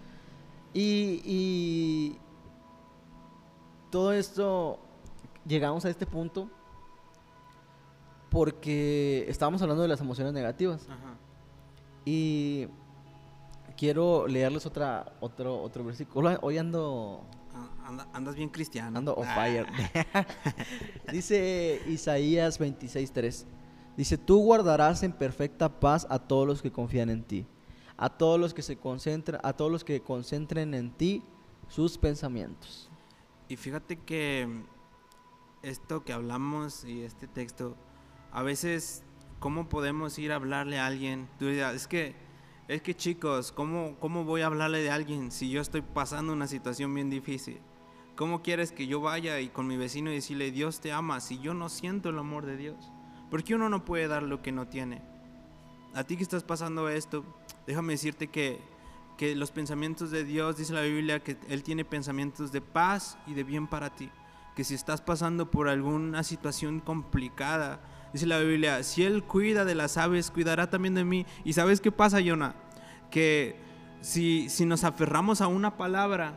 Y, 0.74 1.22
y 1.24 2.18
todo 3.90 4.12
esto, 4.12 4.78
llegamos 5.48 5.86
a 5.86 5.90
este 5.90 6.06
punto 6.06 6.50
porque 8.30 9.24
estábamos 9.30 9.62
hablando 9.62 9.84
de 9.84 9.88
las 9.88 10.02
emociones 10.02 10.34
negativas. 10.34 10.86
Ajá. 10.90 11.16
Y 12.04 12.68
quiero 13.78 14.28
leerles 14.28 14.66
otra, 14.66 15.14
otro, 15.20 15.62
otro 15.62 15.84
versículo. 15.84 16.38
Hoy 16.42 16.58
ando, 16.58 17.26
Ah, 17.54 17.70
anda- 17.86 18.08
andas 18.14 18.36
bien 18.36 18.50
cristiano. 18.50 18.98
ando 18.98 19.14
on 19.16 19.28
Ah. 19.28 19.36
fire. 19.36 19.66
Dice 21.12 21.82
Isaías 21.88 22.60
26:3. 22.60 23.46
Dice, 23.96 24.18
tú 24.18 24.40
guardarás 24.40 25.04
en 25.04 25.12
perfecta 25.12 25.80
paz 25.80 26.08
a 26.10 26.18
todos 26.18 26.48
los 26.48 26.62
que 26.64 26.72
confían 26.72 27.10
en 27.12 27.24
ti, 27.24 27.46
a 27.96 28.10
todos 28.10 28.40
los 28.40 28.54
que 28.54 28.64
se 28.64 28.76
concentran, 28.78 29.40
a 29.44 29.54
todos 29.54 29.72
los 29.72 29.84
que 29.84 30.02
concentren 30.02 30.74
en 30.74 30.90
ti 30.92 31.22
sus 31.68 32.00
pensamientos. 32.00 32.90
Y 33.50 33.56
fíjate 33.56 33.98
que 33.98 34.48
esto 35.62 36.04
que 36.04 36.12
hablamos 36.12 36.84
y 36.86 37.04
este 37.04 37.28
texto, 37.28 37.76
a 38.32 38.42
veces, 38.42 39.04
¿cómo 39.40 39.70
podemos 39.70 40.18
ir 40.18 40.32
a 40.32 40.38
hablarle 40.38 40.80
a 40.80 40.88
alguien? 40.88 41.30
Tú 41.38 41.46
dirás, 41.48 41.76
es 41.76 41.88
que, 41.88 42.16
es 42.68 42.82
que 42.82 42.96
chicos, 42.96 43.52
¿cómo, 43.52 43.96
¿cómo 44.00 44.24
voy 44.24 44.42
a 44.42 44.46
hablarle 44.46 44.82
de 44.82 44.90
alguien 44.90 45.32
si 45.32 45.50
yo 45.50 45.60
estoy 45.60 45.82
pasando 45.82 46.32
una 46.32 46.48
situación 46.48 46.94
bien 46.94 47.10
difícil? 47.10 47.60
¿Cómo 48.16 48.42
quieres 48.42 48.72
que 48.72 48.88
yo 48.88 49.02
vaya 49.02 49.40
y 49.40 49.50
con 49.50 49.68
mi 49.68 49.76
vecino 49.76 50.12
y 50.12 50.16
decirle, 50.16 50.52
Dios 50.52 50.80
te 50.80 50.92
ama, 50.92 51.20
si 51.20 51.40
yo 51.40 51.54
no 51.54 51.68
siento 51.68 52.10
el 52.10 52.20
amor 52.20 52.46
de 52.46 52.58
Dios? 52.58 52.92
Porque 53.30 53.56
uno 53.56 53.68
no 53.68 53.84
puede 53.84 54.08
dar 54.08 54.24
lo 54.24 54.42
que 54.42 54.52
no 54.52 54.68
tiene. 54.68 55.02
A 55.94 56.04
ti 56.04 56.16
que 56.16 56.24
estás 56.24 56.44
pasando 56.44 56.88
esto, 56.90 57.26
déjame 57.68 57.94
decirte 57.94 58.28
que, 58.28 58.62
que 59.18 59.36
los 59.36 59.52
pensamientos 59.52 60.12
de 60.12 60.24
Dios, 60.24 60.58
dice 60.58 60.74
la 60.74 60.82
Biblia, 60.82 61.22
que 61.22 61.38
Él 61.50 61.64
tiene 61.64 61.84
pensamientos 61.84 62.52
de 62.52 62.62
paz 62.62 63.18
y 63.28 63.34
de 63.34 63.44
bien 63.44 63.68
para 63.68 63.94
ti. 63.94 64.10
Que 64.56 64.64
si 64.64 64.76
estás 64.76 65.02
pasando 65.02 65.52
por 65.52 65.68
alguna 65.68 66.24
situación 66.24 66.80
complicada, 66.80 67.82
dice 68.14 68.26
la 68.28 68.40
Biblia, 68.40 68.84
si 68.84 69.04
Él 69.04 69.24
cuida 69.24 69.66
de 69.66 69.76
las 69.76 69.98
aves, 69.98 70.32
cuidará 70.32 70.70
también 70.70 70.94
de 70.96 71.04
mí. 71.04 71.26
¿Y 71.44 71.54
sabes 71.54 71.82
qué 71.82 71.92
pasa, 71.92 72.20
Jonah? 72.26 72.56
Que 73.10 73.58
si, 74.02 74.50
si 74.50 74.66
nos 74.66 74.84
aferramos 74.84 75.42
a 75.42 75.48
una 75.48 75.76
palabra, 75.78 76.36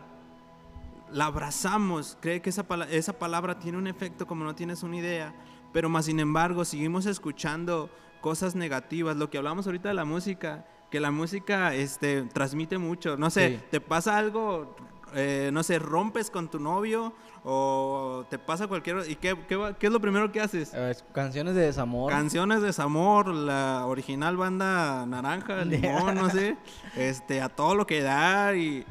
la 1.12 1.26
abrazamos, 1.26 2.18
cree 2.20 2.40
que 2.42 2.50
esa, 2.50 2.66
pala- 2.66 2.88
esa 2.90 3.18
palabra 3.18 3.58
tiene 3.58 3.78
un 3.78 3.86
efecto 3.86 4.26
como 4.26 4.44
no 4.44 4.54
tienes 4.54 4.82
una 4.82 4.96
idea, 4.96 5.34
pero 5.72 5.88
más 5.88 6.06
sin 6.06 6.18
embargo 6.20 6.64
seguimos 6.64 7.06
escuchando 7.06 7.90
cosas 8.20 8.54
negativas, 8.56 9.16
lo 9.16 9.30
que 9.30 9.38
hablamos 9.38 9.66
ahorita 9.66 9.88
de 9.88 9.94
la 9.94 10.04
música, 10.04 10.66
que 10.90 10.98
la 11.00 11.10
música 11.10 11.74
este, 11.74 12.22
transmite 12.22 12.78
mucho, 12.78 13.16
no 13.16 13.30
sé, 13.30 13.48
Sí. 13.58 13.64
te 13.70 13.80
pasa 13.80 14.16
algo, 14.16 14.74
eh, 15.16 15.50
no 15.52 15.62
sé, 15.62 15.79
rompes 15.81 16.31
con 16.31 16.48
tu 16.50 16.61
novio 16.61 17.12
o 17.42 18.24
te 18.31 18.38
pasa 18.38 18.66
cualquier... 18.68 18.98
¿Y 19.09 19.16
qué, 19.16 19.37
qué, 19.48 19.74
qué 19.79 19.87
es 19.87 19.92
lo 19.92 20.00
primero 20.00 20.31
que 20.31 20.40
haces? 20.40 20.70
Eh, 20.74 20.94
canciones 21.12 21.55
de 21.55 21.62
desamor. 21.62 22.12
Canciones 22.12 22.61
de 22.61 22.66
desamor, 22.66 23.29
la 23.29 23.87
original 23.87 24.37
banda 24.37 25.07
Naranja, 25.07 25.57
Limón, 25.64 26.14
no 26.16 26.29
sé, 26.31 26.57
este, 26.96 27.40
a 27.40 27.48
todo 27.48 27.74
lo 27.74 27.87
que 27.87 28.02
da 28.02 28.55
y, 28.55 28.85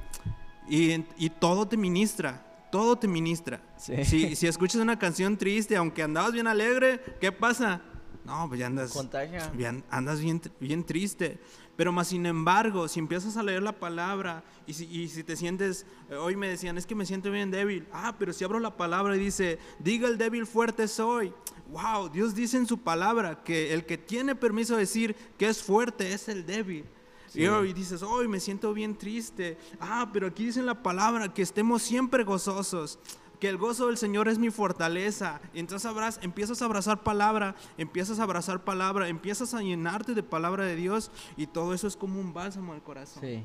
y, 0.67 1.05
y 1.17 1.29
todo 1.29 1.67
te 1.67 1.77
ministra, 1.77 2.43
todo 2.71 2.95
te 2.97 3.07
ministra. 3.07 3.61
Sí. 3.77 4.03
Si, 4.03 4.35
si 4.37 4.47
escuchas 4.47 4.81
una 4.81 4.97
canción 4.97 5.37
triste, 5.37 5.75
aunque 5.75 6.01
andabas 6.03 6.31
bien 6.33 6.47
alegre, 6.47 6.99
¿qué 7.21 7.31
pasa? 7.31 7.81
No, 8.25 8.47
pues 8.47 8.59
ya 8.59 8.65
andas, 8.65 8.91
Contagia. 8.91 9.51
bien- 9.53 9.83
andas 9.91 10.19
bien, 10.19 10.41
bien 10.59 10.83
triste. 10.83 11.39
Pero 11.75 11.91
más 11.91 12.07
sin 12.07 12.25
embargo, 12.25 12.87
si 12.87 12.99
empiezas 12.99 13.35
a 13.37 13.43
leer 13.43 13.61
la 13.61 13.73
palabra 13.73 14.43
y 14.65 14.73
si, 14.73 14.85
y 14.85 15.09
si 15.09 15.23
te 15.23 15.35
sientes, 15.35 15.85
eh, 16.09 16.15
hoy 16.15 16.35
me 16.35 16.47
decían, 16.47 16.77
es 16.77 16.85
que 16.85 16.95
me 16.95 17.05
siento 17.05 17.31
bien 17.31 17.51
débil. 17.51 17.85
Ah, 17.91 18.15
pero 18.17 18.31
si 18.31 18.43
abro 18.43 18.59
la 18.59 18.77
palabra 18.77 19.15
y 19.15 19.19
dice, 19.19 19.59
diga 19.79 20.07
el 20.07 20.17
débil 20.17 20.45
fuerte 20.45 20.87
soy. 20.87 21.33
Wow, 21.69 22.09
Dios 22.09 22.35
dice 22.35 22.57
en 22.57 22.67
su 22.67 22.77
palabra 22.77 23.43
que 23.43 23.73
el 23.73 23.85
que 23.85 23.97
tiene 23.97 24.35
permiso 24.35 24.75
de 24.75 24.81
decir 24.81 25.15
que 25.37 25.47
es 25.47 25.61
fuerte 25.61 26.13
es 26.13 26.29
el 26.29 26.45
débil. 26.45 26.85
Y 27.33 27.47
hoy 27.47 27.73
dices, 27.73 28.01
hoy 28.01 28.29
me 28.29 28.39
siento 28.39 28.73
bien 28.73 28.95
triste. 28.95 29.57
Ah, 29.79 30.09
pero 30.13 30.27
aquí 30.27 30.45
dice 30.45 30.61
en 30.61 30.65
la 30.65 30.81
palabra 30.81 31.33
que 31.33 31.41
estemos 31.41 31.81
siempre 31.81 32.23
gozosos. 32.23 32.97
Que 33.45 33.49
el 33.49 33.57
gozo 33.57 33.85
del 33.87 33.97
Señor 33.97 34.27
es 34.27 34.39
mi 34.39 34.49
fortaleza. 34.49 35.39
Y 35.53 35.59
entonces 35.59 35.87
abraz- 35.91 36.17
empiezas 36.23 36.63
a 36.63 36.65
abrazar 36.65 37.03
palabra, 37.03 37.53
empiezas 37.77 38.17
a 38.19 38.23
abrazar 38.23 38.63
palabra, 38.63 39.07
empiezas 39.07 39.53
a 39.53 39.61
llenarte 39.61 40.15
de 40.15 40.23
palabra 40.23 40.65
de 40.65 40.75
Dios 40.75 41.11
y 41.37 41.45
todo 41.45 41.75
eso 41.75 41.85
es 41.85 41.95
como 41.95 42.19
un 42.19 42.33
bálsamo 42.33 42.73
al 42.73 42.81
corazón. 42.81 43.21
Sí, 43.21 43.43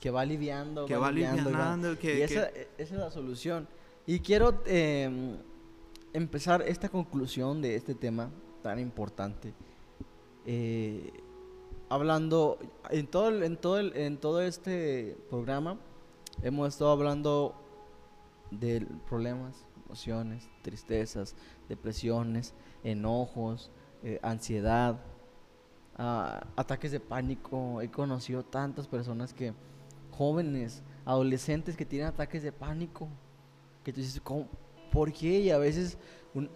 que 0.00 0.08
va 0.10 0.22
aliviando. 0.22 0.86
Que 0.86 0.96
va 0.96 1.08
aliviando, 1.08 1.98
que- 1.98 2.20
y 2.20 2.22
esa, 2.22 2.48
esa 2.48 2.64
es 2.78 2.90
la 2.92 3.10
solución. 3.10 3.68
Y 4.06 4.20
quiero 4.20 4.62
eh, 4.64 5.36
empezar 6.14 6.62
esta 6.62 6.88
conclusión 6.88 7.60
de 7.60 7.76
este 7.76 7.94
tema 7.94 8.30
tan 8.62 8.78
importante. 8.78 9.52
eh, 10.46 11.12
hablando, 11.90 12.58
en 12.90 13.06
todo, 13.06 13.28
en, 13.42 13.56
todo 13.58 13.78
en 13.78 14.16
todo 14.16 14.40
este 14.40 15.18
programa 15.28 15.78
hemos 16.42 16.68
estado 16.68 16.90
hablando 16.90 17.54
de 18.50 18.86
problemas, 19.08 19.66
emociones, 19.86 20.48
tristezas, 20.62 21.34
depresiones, 21.68 22.54
enojos, 22.82 23.70
eh, 24.02 24.18
ansiedad, 24.22 25.00
ah, 25.96 26.46
ataques 26.56 26.92
de 26.92 27.00
pánico. 27.00 27.80
He 27.80 27.90
conocido 27.90 28.44
tantas 28.44 28.86
personas 28.86 29.32
que, 29.34 29.52
jóvenes, 30.10 30.82
adolescentes 31.04 31.76
que 31.76 31.84
tienen 31.84 32.08
ataques 32.08 32.42
de 32.42 32.52
pánico, 32.52 33.08
que 33.82 33.92
tú 33.92 34.00
dices. 34.00 34.20
¿por 34.92 35.12
qué? 35.12 35.40
Y 35.40 35.50
a 35.50 35.58
veces, 35.58 35.98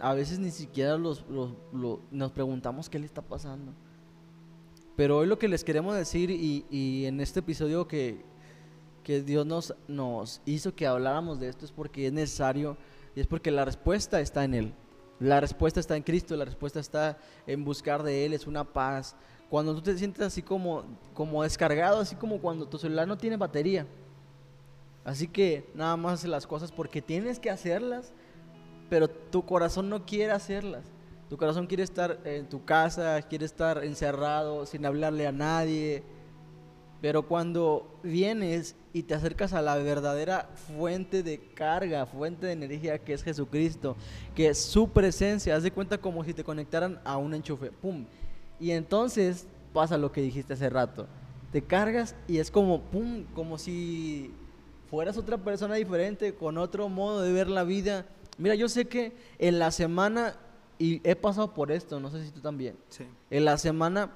a 0.00 0.14
veces 0.14 0.38
ni 0.38 0.50
siquiera 0.52 0.96
los, 0.96 1.26
los- 1.28 1.54
lo- 1.72 2.00
nos 2.12 2.30
preguntamos 2.32 2.88
qué 2.88 2.98
le 2.98 3.06
está 3.06 3.20
pasando. 3.22 3.72
Pero 4.96 5.18
hoy 5.18 5.26
lo 5.26 5.38
que 5.38 5.48
les 5.48 5.62
queremos 5.64 5.94
decir 5.96 6.30
y, 6.30 6.64
y 6.70 7.06
en 7.06 7.20
este 7.20 7.40
episodio 7.40 7.86
que, 7.88 8.24
que 9.08 9.22
Dios 9.22 9.46
nos, 9.46 9.74
nos 9.86 10.42
hizo 10.44 10.74
que 10.74 10.86
habláramos 10.86 11.40
de 11.40 11.48
esto 11.48 11.64
es 11.64 11.72
porque 11.72 12.06
es 12.08 12.12
necesario 12.12 12.76
y 13.16 13.20
es 13.20 13.26
porque 13.26 13.50
la 13.50 13.64
respuesta 13.64 14.20
está 14.20 14.44
en 14.44 14.52
Él. 14.52 14.74
La 15.18 15.40
respuesta 15.40 15.80
está 15.80 15.96
en 15.96 16.02
Cristo, 16.02 16.36
la 16.36 16.44
respuesta 16.44 16.78
está 16.78 17.16
en 17.46 17.64
buscar 17.64 18.02
de 18.02 18.26
Él, 18.26 18.34
es 18.34 18.46
una 18.46 18.64
paz. 18.64 19.16
Cuando 19.48 19.74
tú 19.74 19.80
te 19.80 19.96
sientes 19.96 20.20
así 20.20 20.42
como, 20.42 20.84
como 21.14 21.42
descargado, 21.42 22.00
así 22.00 22.16
como 22.16 22.38
cuando 22.38 22.68
tu 22.68 22.76
celular 22.76 23.08
no 23.08 23.16
tiene 23.16 23.38
batería. 23.38 23.86
Así 25.06 25.26
que 25.26 25.70
nada 25.74 25.96
más 25.96 26.18
haces 26.18 26.28
las 26.28 26.46
cosas 26.46 26.70
porque 26.70 27.00
tienes 27.00 27.40
que 27.40 27.48
hacerlas, 27.48 28.12
pero 28.90 29.08
tu 29.08 29.46
corazón 29.46 29.88
no 29.88 30.04
quiere 30.04 30.32
hacerlas. 30.32 30.84
Tu 31.30 31.38
corazón 31.38 31.66
quiere 31.66 31.82
estar 31.82 32.20
en 32.26 32.46
tu 32.46 32.62
casa, 32.66 33.22
quiere 33.22 33.46
estar 33.46 33.82
encerrado, 33.84 34.66
sin 34.66 34.84
hablarle 34.84 35.26
a 35.26 35.32
nadie. 35.32 36.04
Pero 37.00 37.22
cuando 37.28 38.00
vienes 38.02 38.74
y 38.92 39.04
te 39.04 39.14
acercas 39.14 39.52
a 39.52 39.62
la 39.62 39.76
verdadera 39.76 40.50
fuente 40.76 41.22
de 41.22 41.38
carga, 41.38 42.06
fuente 42.06 42.46
de 42.46 42.52
energía 42.52 42.98
que 42.98 43.12
es 43.12 43.22
Jesucristo, 43.22 43.96
que 44.34 44.48
es 44.48 44.58
su 44.58 44.88
presencia, 44.88 45.54
haz 45.54 45.62
de 45.62 45.70
cuenta 45.70 45.98
como 45.98 46.24
si 46.24 46.34
te 46.34 46.42
conectaran 46.42 47.00
a 47.04 47.16
un 47.16 47.34
enchufe, 47.34 47.70
pum. 47.70 48.04
Y 48.58 48.72
entonces 48.72 49.46
pasa 49.72 49.96
lo 49.96 50.10
que 50.10 50.20
dijiste 50.20 50.54
hace 50.54 50.68
rato. 50.68 51.06
Te 51.52 51.62
cargas 51.62 52.16
y 52.26 52.38
es 52.38 52.50
como 52.50 52.80
pum, 52.80 53.24
como 53.34 53.58
si 53.58 54.32
fueras 54.90 55.16
otra 55.16 55.38
persona 55.38 55.76
diferente, 55.76 56.34
con 56.34 56.58
otro 56.58 56.88
modo 56.88 57.22
de 57.22 57.32
ver 57.32 57.48
la 57.48 57.62
vida. 57.62 58.06
Mira, 58.38 58.56
yo 58.56 58.68
sé 58.68 58.86
que 58.86 59.12
en 59.38 59.60
la 59.60 59.70
semana 59.70 60.36
y 60.78 61.00
he 61.08 61.14
pasado 61.14 61.54
por 61.54 61.70
esto, 61.70 62.00
no 62.00 62.10
sé 62.10 62.24
si 62.24 62.30
tú 62.30 62.40
también. 62.40 62.76
Sí. 62.88 63.04
En 63.30 63.44
la 63.44 63.56
semana 63.58 64.10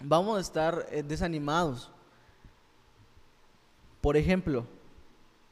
vamos 0.00 0.38
a 0.38 0.40
estar 0.40 0.86
eh, 0.90 1.02
desanimados. 1.02 1.90
Por 4.00 4.16
ejemplo, 4.16 4.66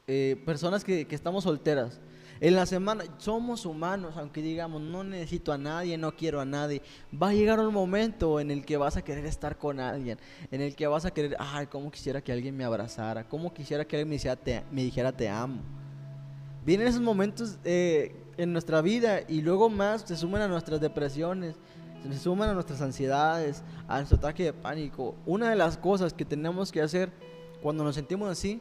eh, 0.07 0.41
personas 0.45 0.85
que, 0.85 1.07
que 1.07 1.15
estamos 1.15 1.45
solteras. 1.45 2.01
En 2.43 2.57
la 2.57 2.67
semana 2.67 3.05
somos 3.19 3.65
humanos, 3.65 4.17
aunque 4.17 4.43
digamos 4.43 4.83
no 4.83 5.05
necesito 5.05 5.53
a 5.53 5.59
nadie, 5.59 5.97
no 5.97 6.17
quiero 6.17 6.41
a 6.41 6.45
nadie. 6.45 6.83
Va 7.15 7.29
a 7.29 7.35
llegar 7.35 7.61
un 7.61 7.73
momento 7.73 8.41
en 8.41 8.51
el 8.51 8.65
que 8.65 8.77
vas 8.77 8.97
a 8.97 9.03
querer 9.03 9.25
estar 9.27 9.57
con 9.57 9.79
alguien, 9.79 10.19
en 10.51 10.61
el 10.61 10.75
que 10.75 10.89
vas 10.89 11.05
a 11.05 11.13
querer, 11.13 11.37
ay, 11.39 11.69
cómo 11.69 11.89
quisiera 11.93 12.21
que 12.21 12.33
alguien 12.33 12.57
me 12.57 12.65
abrazara, 12.65 13.29
cómo 13.29 13.55
quisiera 13.55 13.85
que 13.85 13.95
alguien 13.95 14.09
me 14.09 14.17
dijera 14.17 14.35
te, 14.35 14.65
me 14.73 14.83
dijera, 14.83 15.13
te 15.13 15.29
amo. 15.29 15.61
Vienen 16.67 16.89
esos 16.89 17.01
momentos 17.01 17.59
eh, 17.63 18.17
en 18.37 18.53
nuestra 18.53 18.83
vida 18.83 19.21
y 19.29 19.41
luego 19.41 19.69
más 19.71 20.03
se 20.03 20.17
suman 20.17 20.43
a 20.43 20.49
nuestras 20.49 20.81
depresiones, 20.81 21.55
se 22.11 22.19
suman 22.19 22.51
a 22.51 22.55
nuestras 22.55 22.81
ansiedades, 22.81 23.63
a 23.89 23.99
nuestro 23.99 24.19
ataque 24.19 24.45
de 24.45 24.53
pánico. 24.53 25.15
Una 25.27 25.51
de 25.51 25.57
las 25.57 25.77
cosas 25.77 26.13
que 26.13 26.25
tenemos 26.25 26.73
que 26.73 26.83
hacer 26.83 27.13
cuando 27.63 27.85
nos 27.85 27.95
sentimos 27.95 28.29
así, 28.29 28.61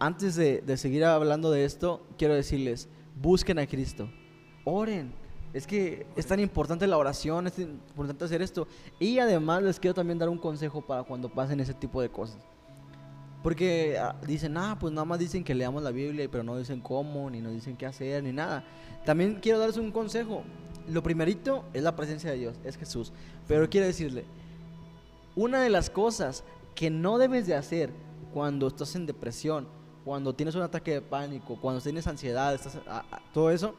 antes 0.00 0.36
de, 0.36 0.60
de 0.60 0.76
seguir 0.76 1.04
hablando 1.04 1.50
de 1.50 1.64
esto, 1.64 2.06
quiero 2.16 2.34
decirles, 2.34 2.88
busquen 3.20 3.58
a 3.58 3.66
Cristo, 3.66 4.08
oren, 4.64 5.12
Es 5.52 5.66
que 5.66 6.06
es 6.14 6.26
tan 6.26 6.40
importante 6.40 6.86
la 6.86 6.98
oración, 6.98 7.46
es 7.46 7.58
importante 7.58 8.24
hacer 8.24 8.42
esto. 8.42 8.68
Y 9.00 9.18
además 9.18 9.62
les 9.62 9.80
quiero 9.80 9.94
también 9.94 10.18
dar 10.18 10.28
un 10.28 10.38
consejo 10.38 10.82
para 10.82 11.04
cuando 11.04 11.28
pasen 11.28 11.58
ese 11.60 11.74
tipo 11.74 12.02
de 12.02 12.10
cosas. 12.10 12.38
Porque 13.42 13.96
ah, 13.98 14.14
dicen, 14.26 14.56
ah, 14.56 14.76
pues 14.78 14.92
nada 14.92 15.04
más 15.04 15.18
dicen 15.18 15.44
que 15.44 15.54
leamos 15.54 15.82
la 15.82 15.90
Biblia, 15.90 16.28
pero 16.30 16.42
no 16.42 16.56
dicen 16.58 16.80
cómo, 16.80 17.30
ni 17.30 17.40
nos 17.40 17.52
dicen 17.52 17.76
qué 17.76 17.86
hacer, 17.86 18.22
ni 18.22 18.32
nada. 18.32 18.64
También 19.06 19.38
quiero 19.40 19.58
darles 19.58 19.78
un 19.78 19.90
consejo. 19.90 20.42
Lo 20.88 21.02
primerito 21.02 21.64
es 21.72 21.82
la 21.82 21.94
presencia 21.96 22.30
de 22.30 22.38
Dios, 22.38 22.56
es 22.64 22.76
Jesús. 22.76 23.12
Pero 23.46 23.68
quiero 23.68 23.86
decirle, 23.86 24.24
una 25.36 25.62
de 25.62 25.70
las 25.70 25.90
cosas 25.90 26.44
que 26.74 26.90
no 26.90 27.18
debes 27.18 27.46
de 27.46 27.54
hacer 27.54 27.90
cuando 28.32 28.68
estás 28.68 28.94
en 28.94 29.06
depresión, 29.06 29.66
cuando 30.04 30.34
tienes 30.34 30.54
un 30.54 30.62
ataque 30.62 30.92
de 30.92 31.00
pánico, 31.00 31.58
cuando 31.60 31.80
tienes 31.80 32.06
ansiedad, 32.06 32.58
todo 33.34 33.50
eso, 33.50 33.74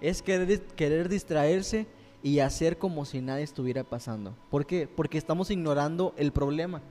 es 0.00 0.22
querer, 0.22 0.60
querer 0.62 1.08
distraerse 1.08 1.86
y 2.22 2.40
hacer 2.40 2.78
como 2.78 3.04
si 3.04 3.20
nada 3.20 3.40
estuviera 3.40 3.84
pasando. 3.84 4.34
¿Por 4.50 4.66
qué? 4.66 4.88
Porque 4.88 5.18
estamos 5.18 5.50
ignorando 5.50 6.14
el 6.16 6.32
problema. 6.32 6.82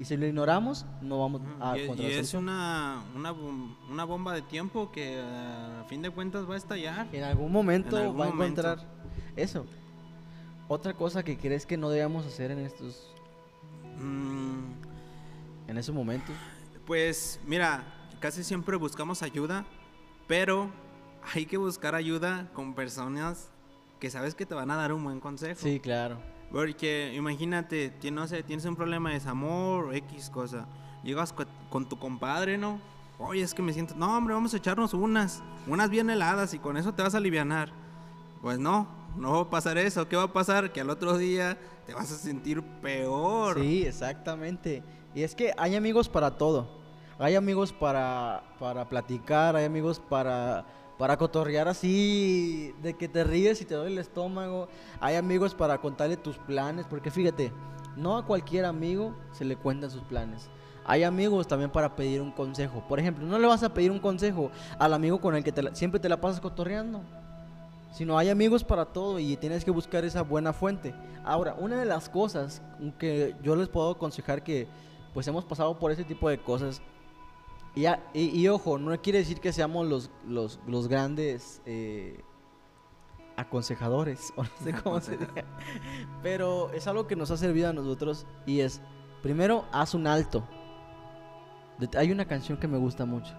Y 0.00 0.06
si 0.06 0.16
lo 0.16 0.26
ignoramos, 0.26 0.86
no 1.02 1.20
vamos 1.20 1.42
a 1.60 1.76
y, 1.76 1.82
y 2.00 2.06
es 2.06 2.32
una, 2.32 3.04
una, 3.14 3.32
una, 3.32 4.04
bomba 4.04 4.32
de 4.32 4.40
tiempo 4.40 4.90
que 4.90 5.20
a 5.20 5.84
fin 5.90 6.00
de 6.00 6.08
cuentas 6.08 6.48
va 6.48 6.54
a 6.54 6.56
estallar. 6.56 7.06
En 7.12 7.22
algún 7.22 7.52
momento 7.52 8.16
va 8.16 8.24
a 8.24 8.28
encontrar 8.28 8.78
eso. 9.36 9.66
Otra 10.68 10.94
cosa 10.94 11.22
que 11.22 11.36
crees 11.36 11.66
que 11.66 11.76
no 11.76 11.90
debemos 11.90 12.24
hacer 12.24 12.50
en 12.50 12.60
estos... 12.60 13.14
Mm. 13.98 14.70
En 15.68 15.76
esos 15.76 15.94
momentos. 15.94 16.34
Pues 16.86 17.38
mira, 17.44 17.84
casi 18.20 18.42
siempre 18.42 18.78
buscamos 18.78 19.22
ayuda, 19.22 19.66
pero 20.26 20.70
hay 21.34 21.44
que 21.44 21.58
buscar 21.58 21.94
ayuda 21.94 22.48
con 22.54 22.72
personas 22.72 23.50
que 23.98 24.08
sabes 24.08 24.34
que 24.34 24.46
te 24.46 24.54
van 24.54 24.70
a 24.70 24.76
dar 24.76 24.94
un 24.94 25.04
buen 25.04 25.20
consejo. 25.20 25.60
Sí, 25.60 25.78
claro. 25.78 26.18
Porque 26.50 27.12
imagínate, 27.14 27.92
no 28.10 28.26
sé, 28.26 28.42
tienes 28.42 28.64
un 28.64 28.76
problema 28.76 29.10
de 29.10 29.16
desamor 29.16 29.86
o 29.86 29.92
X 29.92 30.30
cosa. 30.30 30.66
Llegas 31.02 31.32
con 31.70 31.88
tu 31.88 31.98
compadre, 31.98 32.58
¿no? 32.58 32.80
Oye, 33.18 33.42
es 33.42 33.54
que 33.54 33.62
me 33.62 33.72
siento. 33.72 33.94
No, 33.94 34.16
hombre, 34.16 34.34
vamos 34.34 34.54
a 34.54 34.56
echarnos 34.56 34.94
unas. 34.94 35.42
Unas 35.66 35.90
bien 35.90 36.08
heladas 36.08 36.54
y 36.54 36.58
con 36.58 36.76
eso 36.76 36.92
te 36.94 37.02
vas 37.02 37.14
a 37.14 37.18
aliviar. 37.18 37.70
Pues 38.40 38.58
no, 38.58 38.88
no 39.16 39.32
va 39.32 39.40
a 39.42 39.50
pasar 39.50 39.76
eso. 39.78 40.08
¿Qué 40.08 40.16
va 40.16 40.24
a 40.24 40.32
pasar? 40.32 40.72
Que 40.72 40.80
al 40.80 40.90
otro 40.90 41.18
día 41.18 41.58
te 41.86 41.94
vas 41.94 42.10
a 42.10 42.16
sentir 42.16 42.62
peor. 42.62 43.60
Sí, 43.60 43.84
exactamente. 43.84 44.82
Y 45.14 45.22
es 45.22 45.34
que 45.34 45.52
hay 45.58 45.76
amigos 45.76 46.08
para 46.08 46.38
todo. 46.38 46.80
Hay 47.18 47.34
amigos 47.34 47.72
para, 47.74 48.42
para 48.58 48.88
platicar, 48.88 49.54
hay 49.54 49.66
amigos 49.66 50.00
para 50.00 50.64
para 51.00 51.16
cotorrear 51.16 51.66
así, 51.66 52.74
de 52.82 52.92
que 52.92 53.08
te 53.08 53.24
ríes 53.24 53.62
y 53.62 53.64
te 53.64 53.74
duele 53.74 53.92
el 53.92 53.98
estómago. 54.00 54.68
Hay 55.00 55.16
amigos 55.16 55.54
para 55.54 55.78
contarle 55.80 56.18
tus 56.18 56.36
planes, 56.36 56.84
porque 56.84 57.10
fíjate, 57.10 57.54
no 57.96 58.18
a 58.18 58.26
cualquier 58.26 58.66
amigo 58.66 59.16
se 59.32 59.46
le 59.46 59.56
cuentan 59.56 59.90
sus 59.90 60.02
planes. 60.02 60.50
Hay 60.84 61.02
amigos 61.02 61.48
también 61.48 61.70
para 61.70 61.96
pedir 61.96 62.20
un 62.20 62.30
consejo. 62.30 62.84
Por 62.86 63.00
ejemplo, 63.00 63.26
no 63.26 63.38
le 63.38 63.46
vas 63.46 63.62
a 63.62 63.72
pedir 63.72 63.90
un 63.90 63.98
consejo 63.98 64.50
al 64.78 64.92
amigo 64.92 65.22
con 65.22 65.34
el 65.34 65.42
que 65.42 65.54
siempre 65.72 65.98
te 65.98 66.08
la 66.10 66.20
pasas 66.20 66.38
cotorreando. 66.38 67.00
Sino 67.92 68.18
hay 68.18 68.28
amigos 68.28 68.62
para 68.62 68.84
todo 68.84 69.18
y 69.18 69.38
tienes 69.38 69.64
que 69.64 69.70
buscar 69.70 70.04
esa 70.04 70.20
buena 70.20 70.52
fuente. 70.52 70.94
Ahora, 71.24 71.54
una 71.58 71.78
de 71.78 71.86
las 71.86 72.10
cosas 72.10 72.60
que 72.98 73.34
yo 73.42 73.56
les 73.56 73.70
puedo 73.70 73.92
aconsejar 73.92 74.42
que 74.42 74.68
pues 75.14 75.26
hemos 75.26 75.46
pasado 75.46 75.78
por 75.78 75.92
ese 75.92 76.04
tipo 76.04 76.28
de 76.28 76.36
cosas 76.36 76.82
y, 77.74 77.86
y, 78.14 78.48
ojo, 78.48 78.78
no 78.78 79.00
quiere 79.00 79.20
decir 79.20 79.40
que 79.40 79.52
seamos 79.52 79.86
los, 79.86 80.10
los, 80.26 80.58
los 80.66 80.88
grandes 80.88 81.62
eh, 81.66 82.20
aconsejadores, 83.36 84.32
o 84.36 84.42
no 84.42 84.50
sé 84.62 84.72
cómo 84.72 85.00
se 85.00 85.16
diga. 85.16 85.44
Pero 86.22 86.72
es 86.72 86.86
algo 86.86 87.06
que 87.06 87.16
nos 87.16 87.30
ha 87.30 87.36
servido 87.36 87.70
a 87.70 87.72
nosotros 87.72 88.26
y 88.46 88.60
es, 88.60 88.80
primero, 89.22 89.66
haz 89.72 89.94
un 89.94 90.06
alto. 90.06 90.44
hay 91.96 92.10
una 92.10 92.24
canción 92.24 92.58
que 92.58 92.66
me 92.66 92.78
gusta 92.78 93.04
mucho, 93.04 93.34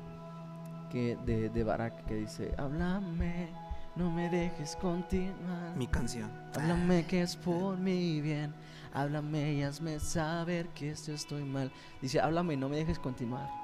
que 0.91 1.17
de, 1.25 1.49
de 1.49 1.63
Barak, 1.63 2.05
que 2.05 2.15
dice, 2.15 2.53
háblame, 2.57 3.49
no 3.97 4.09
me 4.09 4.29
dejes 4.29 4.77
continuar. 4.77 5.75
Mi 5.75 5.87
canción. 5.87 6.31
Háblame 6.55 7.05
que 7.05 7.21
es 7.23 7.35
por 7.35 7.77
mi 7.77 8.21
bien. 8.21 8.53
Háblame 8.93 9.53
y 9.53 9.63
hazme 9.63 9.99
saber 9.99 10.69
que 10.69 10.91
esto 10.91 11.11
estoy 11.11 11.43
mal. 11.43 11.71
Dice, 12.01 12.19
háblame 12.19 12.53
y 12.53 12.57
no 12.57 12.69
me 12.69 12.77
dejes 12.77 12.99
continuar. 12.99 13.60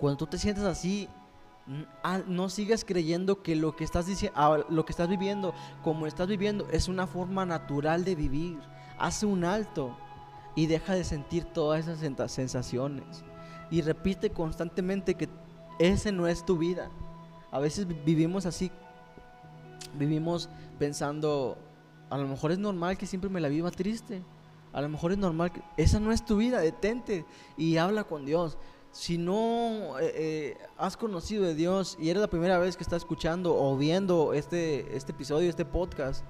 Cuando 0.00 0.16
tú 0.16 0.26
te 0.26 0.38
sientes 0.38 0.64
así, 0.64 1.08
ah, 2.02 2.22
no 2.26 2.48
sigas 2.48 2.86
creyendo 2.86 3.42
que 3.42 3.54
lo 3.54 3.76
que 3.76 3.84
estás 3.84 4.06
diciendo, 4.06 4.38
ah, 4.40 4.64
lo 4.70 4.86
que 4.86 4.92
estás 4.92 5.10
viviendo, 5.10 5.52
como 5.84 6.06
estás 6.06 6.26
viviendo, 6.26 6.66
es 6.70 6.88
una 6.88 7.06
forma 7.06 7.44
natural 7.44 8.02
de 8.02 8.14
vivir. 8.14 8.58
Hace 8.98 9.26
un 9.26 9.44
alto 9.44 9.94
y 10.54 10.66
deja 10.66 10.94
de 10.94 11.04
sentir 11.04 11.44
todas 11.44 11.86
esas 11.86 12.30
sensaciones. 12.32 13.24
Y 13.70 13.82
repite 13.82 14.30
constantemente 14.30 15.14
que 15.14 15.28
ese 15.78 16.12
no 16.12 16.26
es 16.26 16.46
tu 16.46 16.56
vida. 16.56 16.90
A 17.50 17.58
veces 17.58 17.86
vivimos 17.86 18.46
así, 18.46 18.72
vivimos 19.98 20.48
pensando, 20.78 21.58
a 22.08 22.16
lo 22.16 22.26
mejor 22.26 22.52
es 22.52 22.58
normal 22.58 22.96
que 22.96 23.06
siempre 23.06 23.28
me 23.28 23.40
la 23.40 23.48
viva 23.48 23.70
triste. 23.70 24.22
A 24.72 24.80
lo 24.80 24.88
mejor 24.88 25.12
es 25.12 25.18
normal 25.18 25.52
que 25.52 25.62
esa 25.76 26.00
no 26.00 26.10
es 26.10 26.24
tu 26.24 26.36
vida, 26.36 26.60
detente 26.60 27.26
y 27.58 27.76
habla 27.76 28.04
con 28.04 28.24
Dios 28.24 28.56
si 28.92 29.18
no 29.18 29.98
eh, 30.00 30.12
eh, 30.14 30.58
has 30.76 30.96
conocido 30.96 31.44
de 31.44 31.54
Dios 31.54 31.96
y 32.00 32.10
eres 32.10 32.20
la 32.20 32.28
primera 32.28 32.58
vez 32.58 32.76
que 32.76 32.82
estás 32.82 33.02
escuchando 33.02 33.56
o 33.56 33.76
viendo 33.76 34.34
este, 34.34 34.96
este 34.96 35.12
episodio, 35.12 35.48
este 35.48 35.64
podcast, 35.64 36.24